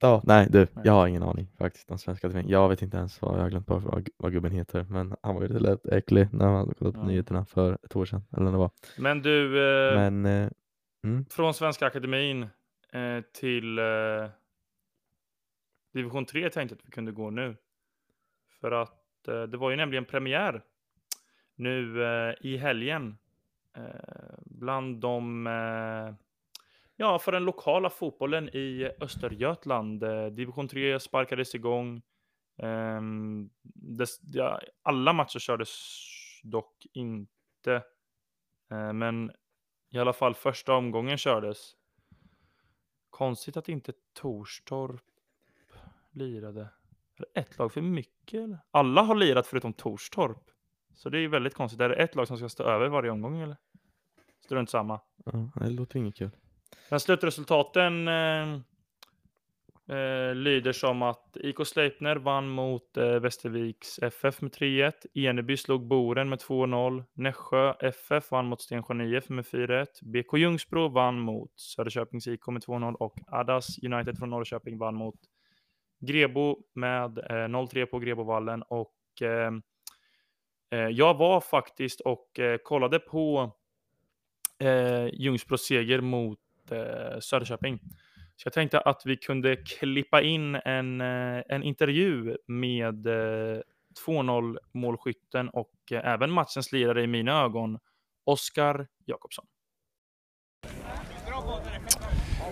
Ja, 0.00 0.22
nej 0.24 0.46
du, 0.50 0.58
Nej. 0.58 0.68
jag 0.84 0.92
har 0.92 1.06
ingen 1.06 1.22
aning 1.22 1.48
faktiskt 1.58 1.90
om 1.90 1.98
svenska 1.98 2.26
akademin. 2.26 2.50
Jag 2.50 2.68
vet 2.68 2.82
inte 2.82 2.96
ens 2.96 3.22
vad, 3.22 3.34
jag 3.36 3.42
har 3.42 3.48
glömt 3.50 3.66
bort 3.66 3.82
vad, 3.82 4.08
vad 4.16 4.32
gubben 4.32 4.52
heter. 4.52 4.86
Men 4.90 5.16
han 5.22 5.34
var 5.34 5.42
ju 5.42 5.48
lite 5.48 5.60
lätt 5.60 5.86
äcklig 5.86 6.28
när 6.32 6.50
man 6.50 6.74
kollade 6.74 6.98
på 6.98 7.04
Ja. 7.04 7.06
nyheterna 7.08 7.44
för 7.44 7.78
ett 7.82 7.96
år 7.96 8.04
sedan. 8.04 8.22
Eller 8.36 8.50
var. 8.50 8.70
Men 8.98 9.22
du, 9.22 9.46
eh, 9.88 9.94
Men 10.10 10.26
eh, 10.26 10.50
mm, 11.04 11.24
från 11.30 11.54
Svenska 11.54 11.86
Akademin 11.86 12.42
eh, 12.92 13.20
till 13.32 13.78
eh, 13.78 14.30
division 15.92 16.26
3 16.26 16.50
tänkte 16.50 16.74
jag 16.74 16.78
att 16.80 16.86
vi 16.86 16.90
kunde 16.90 17.12
gå 17.12 17.30
nu. 17.30 17.56
För 18.60 18.72
att 18.72 19.28
eh, 19.28 19.42
det 19.42 19.56
var 19.56 19.70
ju 19.70 19.76
nämligen 19.76 20.04
premiär 20.04 20.62
nu 21.54 22.04
eh, 22.04 22.34
i 22.40 22.56
helgen. 22.56 23.18
Eh, 23.76 24.38
bland 24.44 25.00
de, 25.00 25.46
eh, 25.46 26.14
ja 26.96 27.18
för 27.18 27.32
den 27.32 27.44
lokala 27.44 27.90
fotbollen 27.90 28.48
i 28.48 28.90
Östergötland. 29.00 30.02
Eh, 30.02 30.26
division 30.26 30.68
3 30.68 31.00
sparkades 31.00 31.54
igång. 31.54 32.02
Ehm, 32.62 33.50
Des, 33.62 34.20
ja, 34.32 34.60
alla 34.82 35.12
matcher 35.12 35.38
kördes 35.38 35.70
dock 36.42 36.86
inte. 36.92 37.74
Eh, 38.70 38.92
men 38.92 39.32
i 39.90 39.98
alla 39.98 40.12
fall 40.12 40.34
första 40.34 40.74
omgången 40.74 41.18
kördes. 41.18 41.72
Konstigt 43.10 43.56
att 43.56 43.68
inte 43.68 43.92
Torstorp 44.12 45.02
lirade. 46.10 46.60
Är 46.60 47.24
det 47.34 47.40
ett 47.40 47.58
lag 47.58 47.72
för 47.72 47.80
mycket 47.80 48.40
eller? 48.44 48.58
Alla 48.70 49.02
har 49.02 49.14
lirat 49.14 49.46
förutom 49.46 49.72
Torstorp. 49.72 50.50
Så 50.94 51.08
det 51.08 51.18
är 51.18 51.20
ju 51.20 51.28
väldigt 51.28 51.54
konstigt. 51.54 51.80
Är 51.80 51.88
det 51.88 51.94
ett 51.94 52.14
lag 52.14 52.26
som 52.28 52.36
ska 52.36 52.48
stå 52.48 52.64
över 52.64 52.88
varje 52.88 53.10
omgång 53.10 53.40
eller? 53.40 53.56
Strunt 54.44 54.70
samma. 54.70 55.00
Ja, 55.24 55.50
det 55.54 55.70
låter 55.70 55.98
inget 55.98 56.16
kul. 56.16 56.30
Men 56.90 57.00
slutresultaten 57.00 58.08
eh, 58.08 58.60
eh, 59.88 60.34
lyder 60.34 60.72
som 60.72 61.02
att 61.02 61.36
IK 61.36 61.66
Sleipner 61.66 62.16
vann 62.16 62.48
mot 62.48 62.96
eh, 62.96 63.04
Västerviks 63.04 63.98
FF 63.98 64.40
med 64.40 64.52
3-1. 64.52 64.92
Eneby 65.14 65.56
slog 65.56 65.86
Boren 65.86 66.28
med 66.28 66.38
2-0. 66.38 67.04
Nässjö 67.12 67.74
FF 67.80 68.30
vann 68.30 68.46
mot 68.46 68.62
Stensjön 68.62 69.00
IF 69.00 69.28
med 69.28 69.44
4-1. 69.44 69.86
BK 70.02 70.38
Ljungsbro 70.38 70.88
vann 70.88 71.20
mot 71.20 71.52
Söderköpings 71.56 72.26
IK 72.26 72.46
med 72.46 72.62
2-0 72.62 72.94
och 72.94 73.18
Adas 73.26 73.78
United 73.82 74.18
från 74.18 74.30
Norrköping 74.30 74.78
vann 74.78 74.94
mot 74.94 75.20
Grebo 76.00 76.56
med 76.74 77.18
eh, 77.18 77.48
0-3 77.48 77.86
på 77.86 77.98
Grebovallen 77.98 78.62
och 78.62 79.22
eh, 79.22 79.52
eh, 80.70 80.88
jag 80.88 81.16
var 81.16 81.40
faktiskt 81.40 82.00
och 82.00 82.38
eh, 82.38 82.58
kollade 82.64 82.98
på 82.98 83.52
eh, 84.58 85.06
Ljungsbros 85.12 85.66
seger 85.66 86.00
mot 86.00 86.38
eh, 86.70 87.18
Söderköping. 87.20 87.80
Så 88.42 88.46
jag 88.46 88.52
tänkte 88.52 88.80
att 88.80 89.02
vi 89.04 89.16
kunde 89.16 89.56
klippa 89.56 90.22
in 90.22 90.54
en, 90.54 91.00
eh, 91.00 91.42
en 91.48 91.62
intervju 91.62 92.36
med 92.46 93.06
eh, 93.06 93.60
2-0 94.06 94.58
målskytten 94.74 95.48
och 95.48 95.72
eh, 95.90 96.12
även 96.12 96.30
matchens 96.30 96.72
lirare 96.72 97.02
i 97.02 97.06
mina 97.06 97.42
ögon, 97.44 97.78
Oskar 98.26 98.86
Jakobsson. 99.06 99.44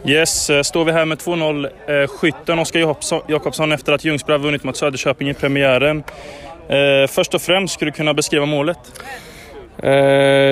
Yes, 0.07 0.51
eh, 0.51 0.63
står 0.63 0.85
vi 0.85 0.93
här 0.93 1.05
med 1.05 1.19
2-0 1.19 1.71
eh, 2.03 2.09
skytten 2.09 2.59
Oskar 2.59 2.81
Jakobsson, 3.29 3.73
efter 3.73 3.93
att 3.93 4.05
Ljungsbro 4.05 4.33
har 4.33 4.39
vunnit 4.39 4.65
mot 4.65 4.77
Söderköping 4.77 5.29
i 5.29 5.35
premiären. 5.35 6.05
Eh, 6.69 7.07
först 7.09 7.35
och 7.35 7.43
främst, 7.43 7.75
skulle 7.75 7.91
du 7.91 7.97
kunna 7.97 8.15
beskriva 8.15 8.47
målet? 8.47 9.03
Eh, 9.83 9.91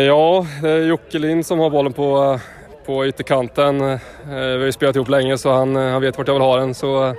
ja, 0.06 0.46
det 0.62 0.70
är 0.70 0.86
Jocke 0.86 1.18
Lind 1.18 1.46
som 1.46 1.58
har 1.58 1.70
bollen 1.70 1.92
på, 1.92 2.40
på 2.86 3.06
ytterkanten. 3.06 3.80
Eh, 3.80 3.98
vi 4.24 4.34
har 4.34 4.58
ju 4.58 4.72
spelat 4.72 4.96
ihop 4.96 5.08
länge 5.08 5.38
så 5.38 5.52
han, 5.52 5.76
han 5.76 6.02
vet 6.02 6.18
vart 6.18 6.26
jag 6.28 6.34
vill 6.34 6.42
ha 6.42 6.56
den. 6.56 6.74
Så 6.74 7.06
eh, 7.06 7.14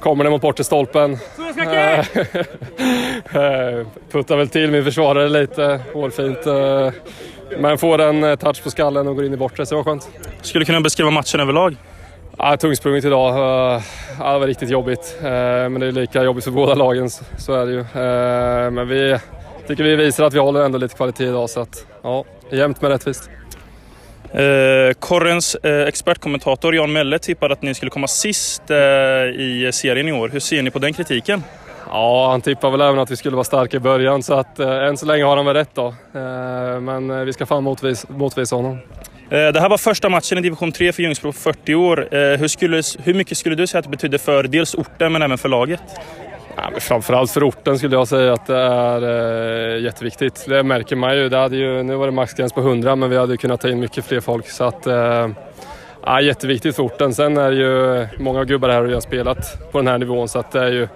kommer 0.00 0.24
den 0.24 0.30
mot 0.30 0.42
bortre 0.42 0.64
stolpen. 0.64 1.18
Eh, 1.66 1.98
eh, 3.42 3.86
puttar 4.12 4.36
väl 4.36 4.48
till 4.48 4.70
min 4.70 4.84
försvarare 4.84 5.28
lite, 5.28 5.80
hårfint. 5.94 6.46
Eh, 6.46 6.90
men 7.58 7.78
får 7.78 8.00
en 8.00 8.24
eh, 8.24 8.36
touch 8.36 8.62
på 8.64 8.70
skallen 8.70 9.08
och 9.08 9.16
går 9.16 9.24
in 9.24 9.34
i 9.34 9.36
bortre, 9.36 9.66
så 9.66 9.74
det 9.74 9.76
var 9.76 9.84
skönt. 9.84 10.08
Skulle 10.42 10.62
du 10.62 10.66
kunna 10.66 10.80
beskriva 10.80 11.10
matchen 11.10 11.40
överlag? 11.40 11.76
Ja, 12.38 12.56
tungsprunget 12.56 13.04
idag. 13.04 13.28
Eh, 13.74 13.82
Ja, 14.20 14.32
det 14.32 14.38
var 14.38 14.46
riktigt 14.46 14.70
jobbigt. 14.70 15.16
Eh, 15.22 15.28
Men 15.28 15.80
det 15.80 15.86
är 15.86 15.92
lika 15.92 16.22
jobbigt 16.22 16.44
för 16.44 16.50
båda 16.50 16.74
lagen, 16.74 17.10
så- 17.10 17.52
är 17.54 17.66
det 17.66 17.72
ju. 17.72 17.80
Eh, 17.80 18.70
Men 18.70 18.88
vi 18.88 19.18
tycker 19.68 19.84
vi 19.84 19.96
visar 19.96 20.24
att 20.24 20.34
vi 20.34 20.38
håller 20.38 20.60
ändå 20.64 20.78
lite 20.78 20.94
kvalitet 20.96 21.24
idag, 21.24 21.50
så 21.50 21.60
att 21.60 21.86
ja, 22.02 22.24
jämnt 22.50 22.82
men 22.82 22.90
rättvist. 22.90 23.30
Eh, 24.32 24.92
Korrens 24.98 25.54
eh, 25.54 25.88
expertkommentator 25.88 26.74
Jan 26.74 26.92
Melle 26.92 27.18
tippade 27.18 27.52
att 27.52 27.62
ni 27.62 27.74
skulle 27.74 27.90
komma 27.90 28.08
sist 28.08 28.70
eh, 28.70 28.76
i 28.76 29.70
serien 29.72 30.08
i 30.08 30.12
år. 30.12 30.28
Hur 30.28 30.40
ser 30.40 30.62
ni 30.62 30.70
på 30.70 30.78
den 30.78 30.92
kritiken? 30.92 31.42
Ja, 31.90 32.30
han 32.30 32.40
tippade 32.40 32.70
väl 32.70 32.80
även 32.80 32.98
att 32.98 33.10
vi 33.10 33.16
skulle 33.16 33.36
vara 33.36 33.44
starka 33.44 33.76
i 33.76 33.80
början, 33.80 34.22
så 34.22 34.34
att 34.34 34.58
eh, 34.58 34.68
än 34.68 34.96
så 34.96 35.06
länge 35.06 35.24
har 35.24 35.36
han 35.36 35.46
väl 35.46 35.54
rätt 35.54 35.74
då. 35.74 35.94
Men 36.80 37.26
vi 37.26 37.32
ska 37.32 37.46
fan 37.46 37.64
motvis, 37.64 38.08
motvisa 38.08 38.56
honom. 38.56 38.78
Det 39.30 39.60
här 39.60 39.68
var 39.68 39.78
första 39.78 40.08
matchen 40.08 40.38
i 40.38 40.40
division 40.40 40.72
3 40.72 40.92
för 40.92 41.02
Ljungsbro 41.02 41.32
på 41.32 41.38
40 41.38 41.74
år. 41.74 42.08
Hur, 42.36 42.48
skulle, 42.48 42.82
hur 43.04 43.14
mycket 43.14 43.38
skulle 43.38 43.54
du 43.54 43.66
säga 43.66 43.78
att 43.78 43.84
det 43.84 43.90
betydde 43.90 44.18
för 44.18 44.42
dels 44.42 44.74
orten 44.74 45.12
men 45.12 45.22
även 45.22 45.38
för 45.38 45.48
laget? 45.48 45.80
Ja, 46.62 46.70
men 46.70 46.80
framförallt 46.80 47.30
för 47.30 47.48
orten 47.48 47.78
skulle 47.78 47.96
jag 47.96 48.08
säga 48.08 48.32
att 48.32 48.46
det 48.46 48.56
är 48.56 49.02
eh, 49.76 49.82
jätteviktigt. 49.82 50.44
Det 50.48 50.62
märker 50.62 50.96
man 50.96 51.16
ju. 51.16 51.28
Det 51.28 51.36
hade 51.36 51.56
ju. 51.56 51.82
Nu 51.82 51.96
var 51.96 52.06
det 52.06 52.12
maxgräns 52.12 52.52
på 52.52 52.60
100 52.60 52.96
men 52.96 53.10
vi 53.10 53.16
hade 53.16 53.36
kunnat 53.36 53.60
ta 53.60 53.68
in 53.68 53.80
mycket 53.80 54.04
fler 54.04 54.20
folk. 54.20 54.48
Så 54.48 54.64
att, 54.64 54.86
eh, 54.86 55.28
ja, 56.04 56.20
jätteviktigt 56.20 56.76
för 56.76 56.82
orten. 56.82 57.14
Sen 57.14 57.36
är 57.36 57.50
det 57.50 57.56
ju 57.56 58.06
många 58.18 58.44
gubbar 58.44 58.68
här 58.68 58.82
och 58.82 58.88
jag 58.88 58.96
har 58.96 59.00
spelat 59.00 59.72
på 59.72 59.78
den 59.78 59.86
här 59.86 59.98
nivån 59.98 60.28
så 60.28 60.38
att 60.38 60.52
det 60.52 60.60
är 60.60 60.72
ju 60.72 60.88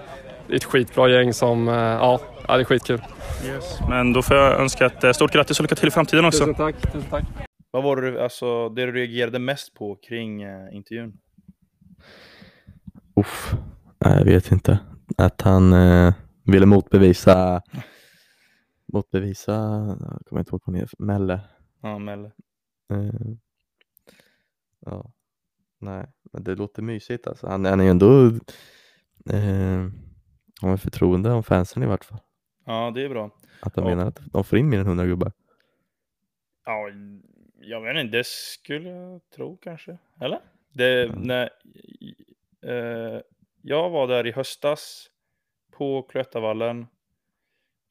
ett 0.52 0.64
skitbra 0.64 1.08
gäng 1.08 1.32
som, 1.32 1.68
eh, 1.68 1.74
ja, 1.74 2.20
ja, 2.48 2.56
det 2.56 2.62
är 2.62 2.64
skitkul. 2.64 3.02
Men 3.88 4.12
då 4.12 4.22
får 4.22 4.36
jag 4.36 4.60
önska 4.60 4.86
ett 4.86 5.04
eh, 5.04 5.12
stort 5.12 5.32
grattis 5.32 5.58
och 5.60 5.64
lycka 5.64 5.74
till 5.74 5.88
i 5.88 5.90
framtiden 5.90 6.24
också. 6.24 6.38
Tusen 6.38 6.54
tack. 6.54 6.92
Tusen 6.92 7.02
tack. 7.10 7.24
Vad 7.70 7.82
var 7.82 7.96
det, 7.96 8.22
alltså, 8.22 8.68
det 8.68 8.86
du 8.86 8.92
reagerade 8.92 9.38
mest 9.38 9.74
på 9.74 9.96
kring 10.08 10.42
eh, 10.42 10.76
intervjun? 10.76 11.12
Uff, 13.20 13.54
nej, 14.04 14.18
jag 14.18 14.24
vet 14.24 14.52
inte. 14.52 14.78
Att 15.18 15.40
han 15.40 15.72
eh, 15.72 16.14
ville 16.44 16.66
motbevisa, 16.66 17.62
motbevisa, 18.92 19.52
jag 20.00 20.26
kommer 20.26 20.40
inte 20.40 20.50
ihåg 20.50 20.60
vad 20.64 20.74
han 20.74 20.74
heter, 20.74 20.96
Melle. 20.98 21.40
Ja, 21.82 21.98
Melle. 21.98 22.32
Eh, 22.92 23.10
ja, 24.86 25.12
nej, 25.78 26.06
men 26.32 26.44
det 26.44 26.54
låter 26.54 26.82
mysigt 26.82 27.26
alltså. 27.26 27.46
Han, 27.46 27.64
han 27.64 27.80
är 27.80 27.84
ju 27.84 27.90
ändå, 27.90 28.26
eh, 29.30 29.88
har 30.60 30.76
förtroende 30.76 31.30
om 31.32 31.42
fansen 31.42 31.82
i 31.82 31.86
vart 31.86 32.04
fall. 32.04 32.18
Ja, 32.66 32.90
det 32.94 33.04
är 33.04 33.08
bra. 33.08 33.30
Att 33.62 33.74
de 33.74 33.84
menar 33.84 34.06
att 34.06 34.20
de 34.32 34.44
får 34.44 34.58
in 34.58 34.68
mer 34.68 34.78
än 34.80 34.86
100 34.86 35.06
gubbar. 35.06 35.32
Ja, 36.64 36.88
jag 37.60 37.80
vet 37.80 37.96
inte, 38.04 38.16
det 38.16 38.26
skulle 38.26 38.88
jag 38.88 39.20
tro 39.36 39.56
kanske. 39.56 39.98
Eller? 40.20 40.38
Det, 40.72 41.04
Ja. 41.04 41.12
när, 41.16 41.42
eh, 42.66 43.20
jag 43.62 43.90
var 43.90 44.06
där 44.06 44.26
i 44.26 44.32
höstas 44.32 45.10
på 45.70 46.02
Cloettavallen 46.02 46.86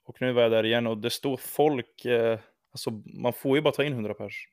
och 0.04 0.22
nu 0.22 0.32
var 0.32 0.42
jag 0.42 0.52
där 0.52 0.66
igen 0.66 0.88
och 0.88 0.98
det 0.98 1.10
står 1.10 1.38
folk, 1.38 2.06
eh, 2.06 2.40
alltså 2.72 2.92
man 3.06 3.34
får 3.34 3.58
ju 3.58 3.62
bara 3.62 3.74
ta 3.74 3.84
in 3.84 3.94
100 3.94 4.14
pers. 4.14 4.48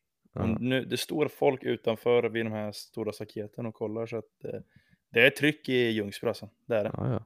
Nu, 0.61 0.85
det 0.85 0.97
står 0.97 1.29
folk 1.29 1.63
utanför 1.63 2.23
vid 2.23 2.47
de 2.47 2.53
här 2.53 2.73
stora 2.73 3.13
staketen 3.13 3.67
och 3.67 3.75
kollar 3.75 4.07
så 4.07 4.17
att 4.17 4.45
eh, 4.45 4.61
det 5.11 5.27
är 5.27 5.31
tryck 5.31 5.69
i 5.69 5.91
Ljungsbro 5.91 6.29
alltså. 6.29 6.49
Det 6.67 6.77
är 6.77 6.85
det. 6.85 6.91
Ja, 6.97 7.13
ja. 7.13 7.23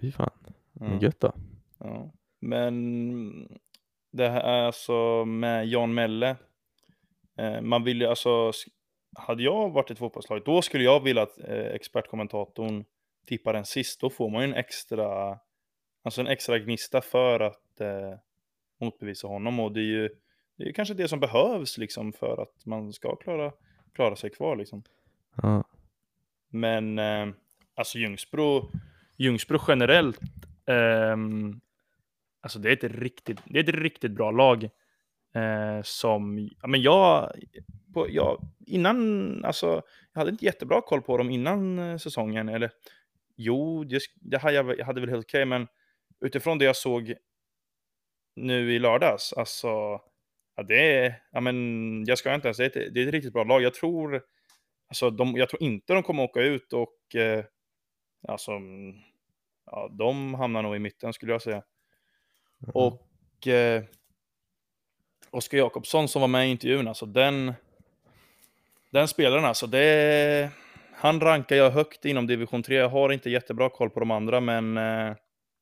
Fy 0.00 0.12
fan, 0.12 0.30
men 0.72 1.00
gött 1.00 1.20
då. 1.20 1.32
Ja, 1.78 2.12
men 2.40 3.58
det 4.10 4.28
här 4.28 4.40
är 4.40 4.62
alltså 4.62 5.24
med 5.24 5.66
Jan 5.66 5.94
Melle. 5.94 6.36
Eh, 7.36 7.60
man 7.60 7.84
vill 7.84 8.00
ju 8.00 8.06
alltså, 8.06 8.52
hade 9.18 9.42
jag 9.42 9.70
varit 9.70 9.90
ett 9.90 9.98
fotbollslag, 9.98 10.42
då 10.44 10.62
skulle 10.62 10.84
jag 10.84 11.00
vilja 11.00 11.22
att 11.22 11.38
eh, 11.38 11.66
expertkommentatorn 11.66 12.84
tippar 13.26 13.52
den 13.52 13.64
sist. 13.64 14.00
Då 14.00 14.10
får 14.10 14.30
man 14.30 14.42
ju 14.42 14.48
en 14.48 14.54
extra, 14.54 15.38
alltså 16.02 16.20
en 16.20 16.26
extra 16.26 16.58
gnista 16.58 17.00
för 17.00 17.40
att 17.40 17.80
eh, 17.80 18.14
motbevisa 18.80 19.28
honom. 19.28 19.60
Och 19.60 19.72
det 19.72 19.80
är 19.80 19.84
ju 19.84 20.10
det 20.56 20.68
är 20.68 20.72
kanske 20.72 20.94
det 20.94 21.08
som 21.08 21.20
behövs 21.20 21.78
liksom 21.78 22.12
för 22.12 22.42
att 22.42 22.66
man 22.66 22.92
ska 22.92 23.16
klara, 23.16 23.52
klara 23.92 24.16
sig 24.16 24.30
kvar 24.30 24.56
liksom. 24.56 24.82
Ja, 25.42 25.64
Men 26.48 26.98
eh, 26.98 27.26
alltså 27.74 27.98
Ljungsbro, 27.98 28.70
Ljungsbro 29.16 29.58
generellt, 29.68 30.20
ehm, 30.66 31.60
alltså 32.40 32.58
det 32.58 32.68
är 32.68 32.72
ett 32.72 32.94
riktigt, 32.94 33.40
det 33.44 33.58
är 33.58 33.62
ett 33.62 33.74
riktigt 33.74 34.12
bra 34.12 34.30
lag. 34.30 34.64
Eh, 35.34 35.82
som, 35.82 36.50
ja, 36.62 36.68
men 36.68 36.82
jag, 36.82 37.32
på, 37.96 38.10
jag, 38.10 38.42
innan, 38.66 39.44
alltså 39.44 39.82
jag 40.12 40.20
hade 40.20 40.30
inte 40.30 40.44
jättebra 40.44 40.80
koll 40.80 41.02
på 41.02 41.18
dem 41.18 41.30
innan 41.30 41.78
eh, 41.78 41.96
säsongen. 41.96 42.48
Eller 42.48 42.70
jo, 43.36 43.84
det, 43.84 43.98
sk- 43.98 44.18
det 44.20 44.38
hade 44.38 44.54
jag, 44.54 44.78
jag 44.78 44.86
hade 44.86 45.00
väl 45.00 45.10
helt 45.10 45.24
okej, 45.24 45.44
men 45.44 45.66
utifrån 46.20 46.58
det 46.58 46.64
jag 46.64 46.76
såg 46.76 47.14
nu 48.36 48.74
i 48.74 48.78
lördags, 48.78 49.32
alltså, 49.32 49.68
ja, 50.56 50.62
det 50.68 50.96
är, 50.96 51.22
ja 51.32 51.40
men 51.40 52.04
jag 52.06 52.18
ska 52.18 52.34
inte 52.34 52.48
ens, 52.48 52.56
det 52.56 52.64
är 52.64 52.66
ett, 52.86 52.94
det 52.94 53.02
är 53.02 53.06
ett 53.06 53.12
riktigt 53.14 53.32
bra 53.32 53.44
lag. 53.44 53.62
Jag 53.62 53.74
tror, 53.74 54.22
Alltså, 54.88 55.10
de, 55.10 55.36
jag 55.36 55.48
tror 55.48 55.62
inte 55.62 55.92
de 55.92 56.02
kommer 56.02 56.22
åka 56.22 56.40
ut 56.40 56.72
och 56.72 57.14
eh, 57.14 57.44
alltså, 58.28 58.50
mm, 58.52 58.94
ja, 59.66 59.88
de 59.98 60.34
hamnar 60.34 60.62
nog 60.62 60.76
i 60.76 60.78
mitten 60.78 61.12
skulle 61.12 61.32
jag 61.32 61.42
säga. 61.42 61.62
Och 62.74 63.46
eh, 63.46 63.84
Oskar 65.30 65.58
Jakobsson 65.58 66.08
som 66.08 66.20
var 66.20 66.28
med 66.28 66.48
i 66.48 66.50
intervjun, 66.50 66.88
alltså 66.88 67.06
den, 67.06 67.52
den 68.96 69.08
spelaren 69.08 69.44
alltså, 69.44 69.66
det, 69.66 70.50
han 70.92 71.20
rankar 71.20 71.56
jag 71.56 71.70
högt 71.70 72.04
inom 72.04 72.26
division 72.26 72.62
3. 72.62 72.74
Jag 72.74 72.88
har 72.88 73.12
inte 73.12 73.30
jättebra 73.30 73.70
koll 73.70 73.90
på 73.90 74.00
de 74.00 74.10
andra, 74.10 74.40
men 74.40 74.76
eh, 74.76 75.14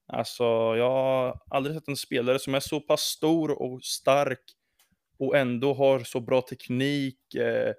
alltså, 0.07 0.45
jag 0.77 0.91
har 0.91 1.41
aldrig 1.51 1.77
sett 1.77 1.89
en 1.89 1.97
spelare 1.97 2.39
som 2.39 2.55
är 2.55 2.61
så 2.61 2.81
pass 2.81 3.01
stor 3.01 3.63
och 3.63 3.85
stark 3.85 4.41
och 5.19 5.37
ändå 5.37 5.75
har 5.75 6.01
så 6.01 6.21
bra 6.21 6.41
teknik. 6.41 7.35
Eh, 7.35 7.73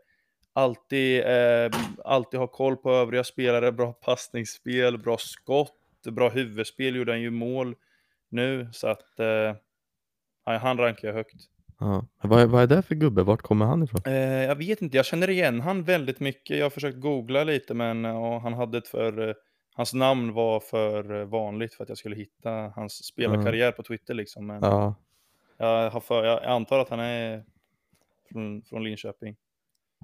alltid, 0.54 1.24
eh, 1.26 1.72
alltid 2.04 2.40
har 2.40 2.48
koll 2.48 2.78
på 2.78 2.92
övriga 2.92 3.24
spelare, 3.24 3.72
bra 3.72 3.94
passningsspel, 3.94 4.98
bra 4.98 5.18
skott, 5.18 6.04
bra 6.12 6.30
huvudspel, 6.30 6.96
gjorde 6.96 7.12
han 7.12 7.22
ju 7.22 7.32
mål 7.32 7.76
nu, 8.30 8.70
så 8.74 8.88
att 8.88 9.20
eh, 9.20 9.56
han 10.44 10.78
rankar 10.78 11.08
jag 11.08 11.16
högt. 11.16 11.55
Ja. 11.80 12.06
Vad, 12.22 12.42
är, 12.42 12.46
vad 12.46 12.64
är 12.64 12.68
det 12.68 12.82
för 12.82 12.96
gubbe? 12.96 13.24
Vart 13.24 13.42
kommer 13.42 13.66
han 13.66 13.84
ifrån? 13.84 14.02
Eh, 14.06 14.14
jag 14.44 14.56
vet 14.56 14.82
inte, 14.82 14.98
jag 14.98 15.06
känner 15.06 15.30
igen 15.30 15.62
han 15.62 15.84
väldigt 15.84 16.20
mycket. 16.20 16.58
Jag 16.58 16.66
har 16.66 16.70
försökt 16.70 17.00
googla 17.00 17.44
lite, 17.44 17.74
men 17.74 18.06
och 18.06 18.42
han 18.42 18.54
hade 18.54 18.78
ett 18.78 18.88
för... 18.88 19.30
Eh, 19.30 19.36
hans 19.76 19.94
namn 19.94 20.34
var 20.34 20.60
för 20.60 21.22
eh, 21.22 21.26
vanligt 21.26 21.74
för 21.74 21.84
att 21.84 21.90
jag 21.90 21.98
skulle 21.98 22.16
hitta 22.16 22.52
hans 22.76 23.06
spelarkarriär 23.06 23.72
på 23.72 23.84
Twitter 23.84 24.14
liksom. 24.14 24.48
Men 24.48 24.64
Ja, 24.64 24.96
jag, 25.58 25.92
har 25.92 26.00
för, 26.00 26.24
jag 26.24 26.44
antar 26.44 26.80
att 26.80 26.90
han 26.90 27.00
är 27.00 27.44
från, 28.32 28.62
från 28.62 28.84
Linköping. 28.84 29.36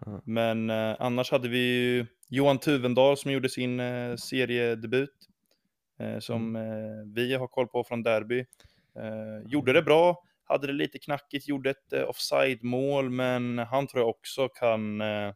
Ja. 0.05 0.21
Men 0.25 0.69
eh, 0.69 0.95
annars 0.99 1.31
hade 1.31 1.49
vi 1.49 1.57
ju 1.57 2.05
Johan 2.29 2.57
Tuvendal 2.57 3.17
som 3.17 3.31
gjorde 3.31 3.49
sin 3.49 3.79
eh, 3.79 4.15
seriedebut. 4.15 5.27
Eh, 6.01 6.19
som 6.19 6.55
eh, 6.55 7.13
vi 7.15 7.33
har 7.35 7.47
koll 7.47 7.67
på 7.67 7.83
från 7.83 8.03
Derby. 8.03 8.39
Eh, 8.95 9.49
gjorde 9.51 9.73
det 9.73 9.81
bra, 9.81 10.23
hade 10.51 10.67
det 10.67 10.73
lite 10.73 10.99
knackigt, 10.99 11.47
gjorde 11.47 11.69
ett 11.69 11.93
eh, 11.93 12.09
offside-mål, 12.09 13.09
men 13.09 13.57
han 13.57 13.87
tror 13.87 14.01
jag 14.01 14.09
också 14.09 14.49
kan 14.49 15.01
eh, 15.01 15.33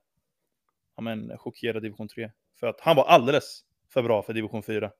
ja, 0.95 1.01
men, 1.01 1.37
chockera 1.37 1.79
division 1.79 2.07
3. 2.07 2.31
För 2.59 2.67
att 2.67 2.79
han 2.81 2.95
var 2.95 3.03
alldeles 3.05 3.61
för 3.89 4.03
bra 4.03 4.21
för 4.23 4.33
division 4.33 4.63
4. 4.63 4.91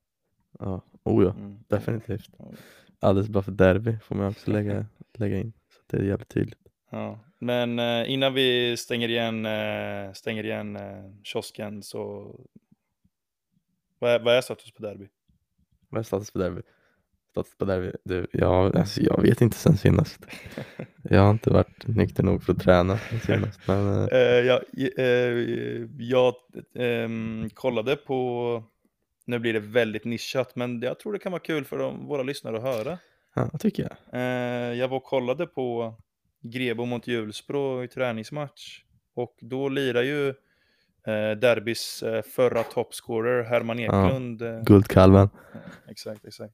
ja. 0.60 0.82
Oh 1.04 1.24
ja, 1.24 1.32
Mm. 1.32 1.60
definitivt. 1.68 2.30
Alldeles 3.00 3.30
bara 3.30 3.44
för 3.44 3.52
derby 3.52 3.98
får 4.04 4.16
man 4.16 4.28
också 4.28 4.52
lägga, 4.52 4.86
lägga 5.14 5.38
in. 5.38 5.54
Så 5.70 5.82
det 5.88 5.98
är 5.98 6.02
jävligt 6.04 6.30
tydligt. 6.30 6.60
Ja, 6.90 7.20
men 7.40 7.80
eh, 7.80 8.12
innan 8.12 8.34
vi 8.34 8.78
stänger 8.78 9.10
igen, 9.10 9.48
stänger 10.16 10.44
igen 10.46 10.78
kiosken 11.24 11.84
så... 11.84 12.36
Vad 14.00 14.12
är, 14.12 14.20
vad 14.20 14.36
är 14.36 14.42
status 14.42 14.72
på 14.72 14.82
derby? 14.82 15.08
Vad 15.90 16.00
är 16.00 16.04
status 16.04 16.32
på 16.32 16.40
derby? 16.40 16.62
Status 17.36 17.58
på 17.58 17.66
derby? 17.66 17.92
Du, 18.04 18.28
ja, 18.32 18.72
alltså, 18.76 19.02
jag 19.02 19.22
vet 19.22 19.42
inte 19.42 19.58
sen 19.58 19.78
senast. 19.78 20.26
Jag 21.10 21.22
har 21.22 21.32
inte 21.32 21.50
varit 21.50 21.88
nykter 21.88 22.24
nog 22.24 22.44
för 22.44 22.54
att 22.54 22.60
träna 22.60 22.98
sen 22.98 23.20
senast. 23.20 23.60
Men 23.68 24.10
Eh, 24.12 24.20
jag 24.20 24.62
eh, 24.98 25.06
jag 26.00 26.34
ehm, 26.76 27.50
kollade 27.54 27.96
på... 27.96 28.64
Nu 29.26 29.40
blir 29.40 29.54
det 29.54 29.60
väldigt 29.60 30.06
nischat, 30.06 30.56
men 30.56 30.82
jag 30.82 31.00
tror 31.00 31.14
det 31.14 31.20
kan 31.20 31.32
vara 31.32 31.42
kul 31.42 31.66
för 31.66 31.78
de, 31.78 32.08
våra 32.08 32.24
lyssnare 32.24 32.58
att 32.58 32.64
höra. 32.64 32.98
ja, 33.34 33.50
det 33.52 33.58
tycker 33.60 33.84
jag. 33.84 34.22
Eh, 34.22 34.74
jag 34.80 34.88
var 34.88 34.98
och 34.98 35.04
kollade 35.04 35.46
på 35.48 35.96
Grebo 36.42 36.86
mot 36.86 37.08
Hjulsbro 37.08 37.84
i 37.84 37.88
träningsmatch. 37.88 38.82
Och 39.16 39.36
då 39.42 39.70
lirar 39.70 40.02
ju 40.04 40.34
Derbys 41.42 42.04
förra 42.36 42.64
topscorer 42.64 43.44
Herman 43.44 43.80
Ja. 43.80 44.06
Eklund. 44.08 44.42
eh, 44.42 44.62
Guldkalven. 44.64 45.30
Ja, 45.54 45.60
exakt, 45.92 46.26
exakt. 46.26 46.54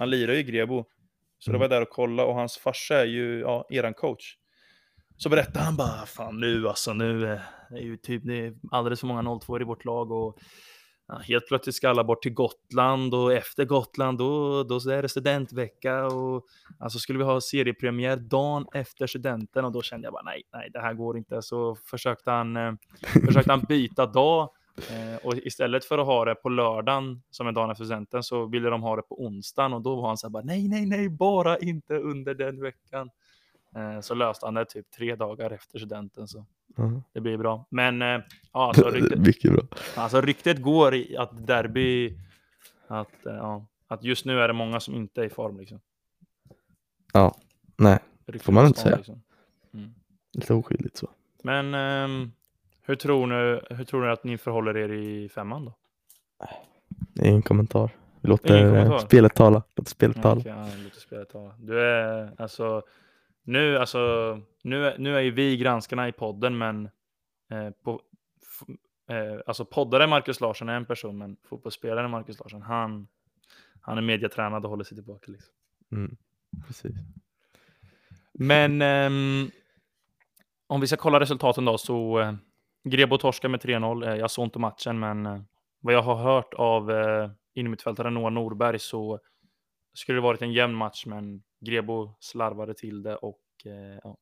Han 0.00 0.10
lirar 0.10 0.32
ju 0.32 0.38
i 0.38 0.42
Grebo. 0.42 0.84
Så 1.38 1.50
då 1.50 1.56
Mm. 1.56 1.58
var 1.58 1.64
jag 1.64 1.70
där 1.70 1.82
och 1.82 1.90
kollade 1.94 2.28
och 2.28 2.34
hans 2.34 2.58
farsa 2.58 3.00
är 3.00 3.04
ju 3.04 3.40
ja, 3.40 3.66
eran 3.70 3.94
coach. 3.94 4.36
Så 5.16 5.28
berättade 5.28 5.64
han 5.64 5.76
bara, 5.76 6.06
fan 6.06 6.40
nu 6.40 6.68
alltså, 6.68 6.92
nu 6.92 7.32
eh, 7.32 7.40
det 7.70 7.76
är 7.78 7.82
ju 7.82 7.96
typ, 7.96 8.22
det 8.24 8.46
är 8.46 8.54
alldeles 8.70 9.00
för 9.00 9.06
många 9.06 9.40
02 9.40 9.60
i 9.60 9.64
vårt 9.64 9.84
lag 9.84 10.10
och 10.10 10.38
ja, 11.08 11.18
helt 11.18 11.46
plötsligt 11.46 11.74
ska 11.74 11.88
alla 11.90 12.04
bort 12.04 12.22
till 12.22 12.32
Gotland 12.34 13.14
och 13.14 13.32
efter 13.32 13.64
Gotland 13.64 14.18
då, 14.18 14.62
då 14.62 14.74
är 14.90 15.02
det 15.02 15.08
studentvecka 15.08 16.06
och 16.06 16.44
alltså 16.78 16.98
skulle 16.98 17.18
vi 17.18 17.24
ha 17.24 17.40
seriepremiär 17.40 18.16
dagen 18.16 18.66
efter 18.74 19.06
studenten 19.06 19.64
och 19.64 19.72
då 19.72 19.82
kände 19.82 20.06
jag 20.06 20.12
bara 20.12 20.22
nej, 20.22 20.42
nej, 20.52 20.70
det 20.72 20.80
här 20.80 20.94
går 20.94 21.18
inte. 21.18 21.42
Så 21.42 21.74
försökte 21.74 22.30
han, 22.30 22.56
eh, 22.56 22.72
försökte 23.26 23.52
han 23.52 23.64
byta 23.68 24.06
dag 24.06 24.48
Eh, 24.90 25.16
och 25.26 25.34
istället 25.36 25.84
för 25.84 25.98
att 25.98 26.06
ha 26.06 26.24
det 26.24 26.34
på 26.34 26.48
lördagen 26.48 27.22
som 27.30 27.46
är 27.46 27.52
dagen 27.52 27.70
efter 27.70 27.84
studenten 27.84 28.22
så 28.22 28.46
ville 28.46 28.68
de 28.70 28.82
ha 28.82 28.96
det 28.96 29.02
på 29.02 29.24
onsdagen 29.24 29.72
och 29.72 29.82
då 29.82 29.96
var 30.00 30.08
han 30.08 30.16
så 30.18 30.26
här 30.26 30.30
bara 30.30 30.42
nej, 30.42 30.68
nej, 30.68 30.86
nej, 30.86 31.08
bara 31.08 31.58
inte 31.58 31.94
under 31.94 32.34
den 32.34 32.60
veckan. 32.62 33.10
Eh, 33.76 34.00
så 34.00 34.14
löste 34.14 34.46
han 34.46 34.54
det 34.54 34.64
typ 34.64 34.90
tre 34.90 35.16
dagar 35.16 35.50
efter 35.50 35.78
studenten 35.78 36.28
så 36.28 36.46
Ja. 36.76 37.02
det 37.12 37.20
blir 37.20 37.36
bra. 37.36 37.66
Men 37.70 38.02
eh, 38.02 38.08
ja, 38.08 38.20
alltså, 38.52 38.84
ryktet, 38.90 39.18
Mycket 39.18 39.52
bra. 39.52 39.62
alltså 39.96 40.20
ryktet 40.20 40.62
går 40.62 40.94
i 40.94 41.16
att 41.16 41.46
derby, 41.46 42.18
att, 42.86 43.26
eh, 43.26 43.34
ja, 43.34 43.66
att 43.86 44.04
just 44.04 44.24
nu 44.24 44.40
är 44.40 44.48
det 44.48 44.54
många 44.54 44.80
som 44.80 44.94
inte 44.94 45.20
är 45.20 45.24
i 45.24 45.30
form 45.30 45.58
liksom. 45.58 45.80
Ja, 47.12 47.36
nej, 47.76 47.98
Ryktet 48.26 48.42
Får 48.42 48.52
man 48.52 48.66
inte 48.66 48.80
sånt, 48.80 48.84
säga. 48.88 48.96
Liksom. 48.96 49.22
Mm. 49.74 49.94
lite 50.32 50.54
oskyldigt 50.54 50.96
så. 50.96 51.08
Men 51.42 51.74
ehm, 51.74 52.32
hur, 52.90 52.96
tror 52.96 53.26
ni, 53.26 53.60
hur 53.76 53.84
tror 53.84 54.02
ni 54.02 54.08
att 54.08 54.24
ni 54.24 54.38
förhåller 54.38 54.76
er 54.76 54.92
i 54.92 55.28
femman 55.28 55.64
då? 55.64 55.74
Ingen 57.22 57.42
kommentar. 57.42 57.90
Vi 58.20 58.28
låter 58.28 58.64
eh, 58.64 58.72
kommentar. 58.72 58.98
spelet 58.98 59.34
tala. 59.34 59.62
Låter 59.76 59.90
spelet 59.90 60.22
tala. 60.22 60.42
ja, 60.44 60.68
lite 60.84 61.00
spelet 61.00 61.28
tala. 61.28 61.54
Du 61.58 61.80
är 61.80 62.32
alltså 62.42 62.82
nu, 63.42 63.78
alltså 63.78 63.98
nu, 64.62 64.86
är- 64.86 64.98
nu 64.98 65.16
är 65.16 65.20
ju 65.20 65.30
vi 65.30 65.56
granskarna 65.56 66.08
i 66.08 66.12
podden, 66.12 66.58
men 66.58 66.84
eh, 67.50 67.70
på, 67.84 68.00
eh, 69.10 69.40
alltså 69.46 69.64
poddare 69.64 70.06
Marcus 70.06 70.40
Larsson 70.40 70.68
är 70.68 70.74
en 70.76 70.84
person, 70.86 71.18
men 71.18 71.36
fotbollsspelaren 71.48 72.10
Marcus 72.10 72.38
Larsson, 72.40 72.62
han, 72.62 73.08
han 73.80 73.98
är 73.98 74.02
mediatränad 74.02 74.64
och 74.64 74.70
håller 74.70 74.84
sig 74.84 74.96
tillbaka. 74.96 75.32
Liksom. 75.32 75.52
Mm, 75.92 76.16
precis. 76.66 76.92
Men 78.32 78.82
ehm, 78.82 79.50
om 80.66 80.80
vi 80.80 80.86
ska 80.86 80.96
kolla 80.96 81.20
resultaten 81.20 81.64
då, 81.64 81.78
så 81.78 82.20
eh, 82.20 82.34
Grebo 82.84 83.18
torskar 83.18 83.48
med 83.48 83.60
3-0. 83.60 84.08
Eh, 84.08 84.14
jag 84.16 84.30
såg 84.30 84.46
inte 84.46 84.58
matchen, 84.58 84.98
men 84.98 85.26
eh, 85.26 85.40
vad 85.80 85.94
jag 85.94 86.02
har 86.02 86.14
hört 86.16 86.54
av 86.54 86.90
eh, 86.90 87.30
innermittfältaren 87.54 88.14
Noah 88.14 88.32
Norberg 88.32 88.78
så 88.78 89.20
skulle 89.94 90.16
det 90.16 90.22
varit 90.22 90.42
en 90.42 90.52
jämn 90.52 90.74
match, 90.74 91.06
men 91.06 91.42
Grebo 91.60 92.14
slarvade 92.20 92.74
till 92.74 93.02
det 93.02 93.16
och 93.16 93.40
ja, 94.02 94.16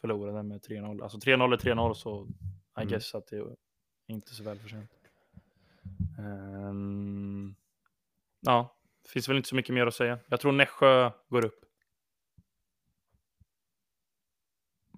förlorade 0.00 0.42
med 0.42 0.60
3-0. 0.64 1.02
Alltså 1.02 1.18
3-0 1.18 1.52
är 1.52 1.56
3-0, 1.56 1.94
så 1.94 2.26
I 2.26 2.80
Mm. 2.80 2.88
guess 2.88 3.14
att 3.14 3.26
det 3.26 3.36
är 3.36 3.56
inte 4.06 4.34
så 4.34 4.42
väl 4.44 4.58
förtjänt. 4.58 4.90
Ehm, 6.18 7.54
ja, 8.40 8.76
finns 9.08 9.28
väl 9.28 9.36
inte 9.36 9.48
så 9.48 9.54
mycket 9.56 9.74
mer 9.74 9.86
att 9.86 9.94
säga. 9.94 10.18
Jag 10.28 10.40
tror 10.40 10.52
Nässjö 10.52 11.10
går 11.28 11.44
upp. 11.44 11.64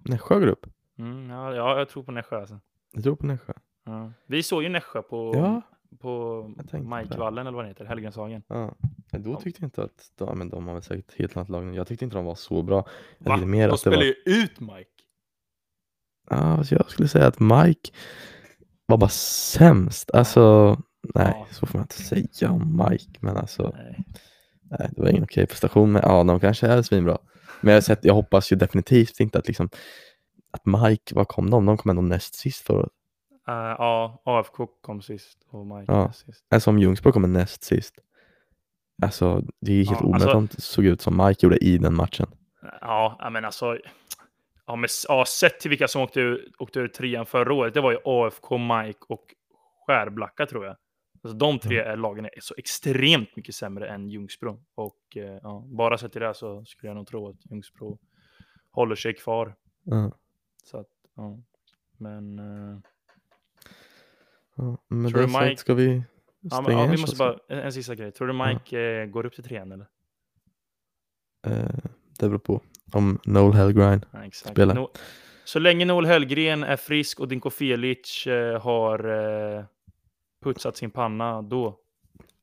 Nässjö 0.05 0.39
går 0.39 0.47
upp. 0.47 0.65
Mm, 0.97 1.29
ja, 1.29 1.55
ja, 1.55 1.77
jag 1.77 1.89
tror 1.89 2.03
på 2.03 2.11
Nässjö. 2.11 2.39
Alltså. 2.39 2.59
Jag 2.93 3.03
tror 3.03 3.15
på 3.15 3.25
Nässjö. 3.25 3.53
Ja. 3.85 4.11
Vi 4.25 4.43
såg 4.43 4.63
ju 4.63 4.69
Nässjö 4.69 5.01
på, 5.01 5.31
Ja, 5.35 5.61
på. 5.99 6.43
Majkvallen 6.83 7.47
eller 7.47 7.55
vad 7.55 7.65
det 7.65 7.69
heter, 7.69 7.85
Helgenshagen. 7.85 8.43
ja. 8.47 8.75
Men 9.11 9.23
Då 9.23 9.35
tyckte 9.41 9.61
jag 9.61 9.67
inte 9.67 9.83
att 9.83 10.11
de, 10.17 10.37
men 10.37 10.49
de 10.49 10.67
har 10.67 10.73
väl 10.73 10.83
säkert 10.83 11.19
helt 11.19 11.37
annat 11.37 11.49
lag. 11.49 11.75
Jag 11.75 11.87
tyckte 11.87 12.05
inte 12.05 12.17
de 12.17 12.25
var 12.25 12.35
så 12.35 12.61
bra. 12.61 12.87
Jag 13.17 13.37
Va? 13.39 13.45
mer 13.45 13.67
De 13.67 13.77
spelar 13.77 13.97
var... 13.97 14.03
ju 14.03 14.13
ut 14.25 14.59
Mike. 14.59 14.89
Ja, 16.29 16.35
alltså 16.37 16.75
jag 16.75 16.89
skulle 16.91 17.07
säga 17.07 17.27
att 17.27 17.39
Mike 17.39 17.91
var 18.85 18.97
bara 18.97 19.09
sämst. 19.09 20.11
Alltså, 20.11 20.69
nej, 21.15 21.33
Ja. 21.35 21.47
så 21.51 21.65
får 21.65 21.77
man 21.77 21.83
inte 21.83 22.03
säga 22.03 22.51
om 22.51 22.85
Mike. 22.89 23.19
Men 23.19 23.37
alltså, 23.37 23.73
Nej. 23.77 24.03
nej, 24.63 24.89
det 24.95 25.01
var 25.01 25.09
ingen 25.09 25.23
okej 25.23 25.47
prestation. 25.47 25.91
Men 25.91 26.01
ja, 26.05 26.23
de 26.23 26.39
kanske 26.39 26.67
är 26.67 26.81
svinbra. 26.81 27.17
Men 27.61 27.71
jag, 27.71 27.75
har 27.77 27.81
sett, 27.81 28.05
jag 28.05 28.13
hoppas 28.13 28.51
ju 28.51 28.55
definitivt 28.55 29.19
inte 29.19 29.39
att 29.39 29.47
liksom 29.47 29.69
att 30.51 30.65
Mike, 30.65 31.15
vad 31.15 31.27
kom 31.27 31.49
de? 31.49 31.65
De 31.65 31.77
kom 31.77 31.89
ändå 31.89 32.01
näst 32.01 32.35
sist 32.35 32.61
förra 32.67 32.77
året. 32.79 32.91
Eh, 33.47 33.53
ja, 33.53 34.21
AFK 34.25 34.67
kom 34.81 35.01
sist 35.01 35.37
och 35.49 35.65
Mike 35.67 35.91
Ja. 35.91 36.05
näst 36.07 36.25
sist. 36.25 36.45
Alltså 36.49 36.69
om 36.69 36.79
Ljungsbro 36.79 37.11
kommer 37.11 37.27
näst 37.27 37.63
sist. 37.63 37.95
Alltså 39.01 39.41
det 39.61 39.71
är 39.71 39.75
helt 39.77 39.89
Ja, 39.91 39.97
omöjligt 40.05 40.13
alltså- 40.27 40.37
att 40.37 40.51
de 40.51 40.61
såg 40.61 40.85
ut 40.85 41.01
som 41.01 41.17
Mike 41.27 41.45
gjorde 41.45 41.57
i 41.57 41.77
den 41.77 41.95
matchen. 41.95 42.27
Ja, 42.81 43.29
men 43.31 43.45
alltså. 43.45 43.77
Ja, 44.65 44.75
men, 44.75 44.89
ja, 45.07 45.25
sett 45.27 45.59
till 45.59 45.69
vilka 45.69 45.87
som 45.87 46.01
åkte 46.01 46.19
ur, 46.19 46.51
åkte 46.59 46.79
ur 46.79 46.87
trean 46.87 47.25
förra 47.25 47.53
året. 47.53 47.73
Det 47.73 47.81
var 47.81 47.91
ju 47.91 47.97
AFK, 48.05 48.57
Mike 48.57 48.99
och 49.09 49.23
Skärblacka 49.87 50.45
tror 50.45 50.65
jag. 50.65 50.75
Alltså, 51.23 51.37
de 51.37 51.59
tre 51.59 51.77
är 51.79 51.95
lagen 51.97 52.25
är 52.25 52.29
så 52.39 52.53
extremt 52.57 53.35
mycket 53.35 53.55
sämre 53.55 53.89
än 53.89 54.09
Ljungsbro. 54.09 54.63
Och 54.75 54.97
eh, 55.17 55.39
ja, 55.43 55.63
bara 55.67 55.97
sett 55.97 56.11
till 56.11 56.21
det 56.21 56.33
så 56.33 56.65
skulle 56.65 56.89
jag 56.89 56.95
nog 56.95 57.07
tro 57.07 57.29
att 57.29 57.45
Ljungsbro 57.51 57.99
håller 58.71 58.95
sig 58.95 59.13
kvar. 59.13 59.55
Ja. 59.83 60.11
Så 60.67 60.77
att, 60.77 60.87
ja. 61.15 61.37
Men, 61.97 62.39
eh, 62.39 62.79
Ja, 64.55 64.77
men 64.87 65.11
Tror 65.11 65.21
du 65.21 65.27
Mike- 65.27 65.55
ska 65.55 65.73
vi 65.73 66.03
ja, 66.39 66.49
stänga 66.49 66.61
men, 66.67 66.77
ja, 66.77 66.91
vi 66.91 66.97
måste 67.01 67.15
bara, 67.17 67.39
en, 67.49 67.59
en 67.59 67.73
sista 67.73 67.95
grej. 67.95 68.11
Tror 68.11 68.27
du 68.27 68.33
Mike 68.33 68.79
eh, 68.81 69.05
går 69.05 69.25
upp 69.25 69.33
till 69.33 69.43
trean 69.43 69.71
eller? 69.71 69.87
Eh, 71.47 71.69
det 72.19 72.27
beror 72.29 72.37
på 72.39 72.61
om 72.93 73.19
Noel 73.25 73.53
Hellgren 73.53 74.05
Ja, 74.11 74.31
spelar. 74.31 74.75
No, 74.75 74.89
så 75.43 75.59
länge 75.59 75.85
Noel 75.85 76.05
Hellgren 76.05 76.63
är 76.63 76.75
frisk 76.75 77.19
och 77.19 77.27
Dinko 77.27 77.49
Felic 77.49 78.27
eh, 78.27 78.61
har, 78.61 78.99
eh, 79.57 79.65
putsat 80.43 80.77
sin 80.77 80.91
panna, 80.91 81.41
då, 81.41 81.79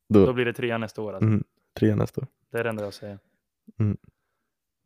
då 0.09 0.27
Då, 0.27 0.33
blir 0.33 0.45
det 0.45 0.53
trea 0.53 0.79
nästa 0.79 1.03
år. 1.03 1.13
Alltså. 1.13 1.27
mm, 1.29 1.45
tre 1.79 1.95
nästa 1.95 2.21
år. 2.21 2.27
Det 2.51 2.59
är 2.59 2.63
det 2.65 2.71
enda 2.71 2.85
jag 2.85 2.95
säger. 2.95 3.19
Mm. 3.79 3.97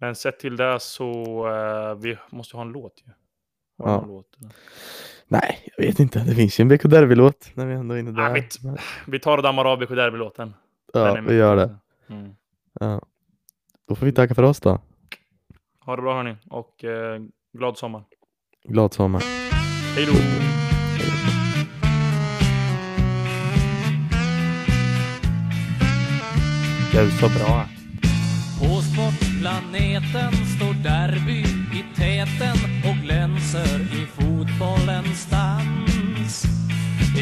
Men 0.00 0.14
sett 0.14 0.38
till 0.38 0.56
det 0.56 0.80
så 0.80 1.12
eh, 1.48 1.94
vi 1.94 2.18
måste 2.30 2.56
ha 2.56 2.62
en 2.62 2.72
låt 2.72 3.02
ju. 3.06 3.12
Har 3.78 3.90
Ja. 3.90 4.04
låt? 4.06 4.26
Nej, 5.28 5.58
jag 5.76 5.84
vet 5.86 6.00
inte. 6.00 6.18
Det 6.18 6.34
finns 6.34 6.60
ju 6.60 6.62
en 6.62 6.68
BK 6.68 6.82
Derby-låt 6.88 7.50
när 7.54 7.66
vi 7.66 7.74
ändå 7.74 7.94
är 7.94 7.98
inne 7.98 8.22
Ah, 8.22 8.28
där. 8.28 8.32
mitt- 8.34 8.58
Vi 9.06 9.18
tar 9.18 9.36
och 9.36 9.42
dammar 9.42 9.64
av 9.64 9.78
BK 9.78 9.94
Derby-låten. 9.94 10.54
Ja, 10.92 11.18
vi 11.28 11.34
gör 11.34 11.56
det. 11.56 11.76
Mm. 12.08 12.30
Ja. 12.80 13.00
Då 13.88 13.94
får 13.94 14.06
vi 14.06 14.12
tacka 14.12 14.34
för 14.34 14.42
oss 14.42 14.60
då. 14.60 14.80
Ha 15.84 15.96
det 15.96 16.02
bra 16.02 16.14
hörni 16.16 16.36
och 16.50 16.84
eh, 16.84 17.20
glad 17.58 17.78
sommar. 17.78 18.04
Glad 18.68 18.94
sommar. 18.94 19.22
Hej 19.96 20.06
då! 20.06 20.12
Gud 26.92 27.12
så 27.12 27.28
bra. 27.28 27.64
På 28.58 28.82
sportplaneten 28.82 30.32
står 30.56 30.74
derby 30.82 31.44
täten 31.96 32.56
och 32.84 32.96
glänser 33.04 33.80
i 33.80 34.06
fotbollens 34.06 35.26
dans. 35.26 36.46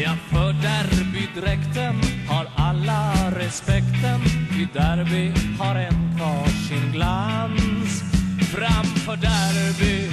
Ja, 0.03 0.13
för 0.29 0.53
derbydräkten 0.53 1.95
har 2.27 2.47
alla 2.55 3.13
respekten, 3.31 4.21
i 4.59 4.67
derby 4.73 5.31
har 5.59 5.75
en 5.75 6.17
kvar 6.17 6.47
sin 6.47 6.91
glans. 6.91 8.03
Framför 8.39 9.15
derby 9.15 10.07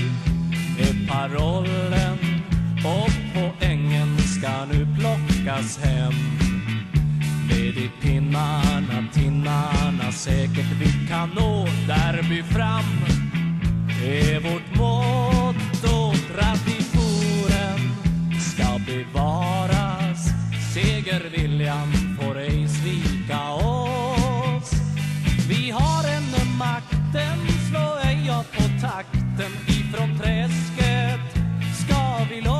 är 0.78 1.08
parollen 1.08 2.18
och 2.84 3.10
poängen 3.34 4.18
ska 4.18 4.64
nu 4.72 4.86
plockas 4.98 5.78
hem. 5.78 6.14
Med 7.48 7.76
i 7.76 7.90
pinnarna, 8.02 9.04
tinnarna 9.12 10.12
säkert 10.12 10.72
vi 10.80 11.08
kan 11.08 11.28
nå 11.28 11.66
derby 11.86 12.42
fram 12.42 13.23
är 14.04 14.40
vårt 14.40 14.76
motto. 14.76 16.12
Traditionen 16.34 17.78
ska 18.40 18.78
bevaras 18.86 20.28
Segerviljan 20.74 21.92
får 22.20 22.38
ej 22.38 22.68
svika 22.68 23.52
oss 23.52 24.72
Vi 25.48 25.70
har 25.70 26.04
ännu 26.08 26.56
makten, 26.58 27.38
slå 27.70 27.98
ej 28.04 28.30
av 28.30 28.42
på 28.42 28.80
takten 28.80 29.52
Ifrån 29.68 30.18
träsket 30.18 31.20
ska 31.74 32.24
vi 32.30 32.40
loss 32.40 32.54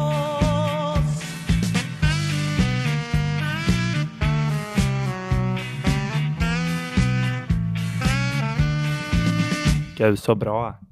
Gud 9.96 10.18
så 10.18 10.34
bra. 10.34 10.84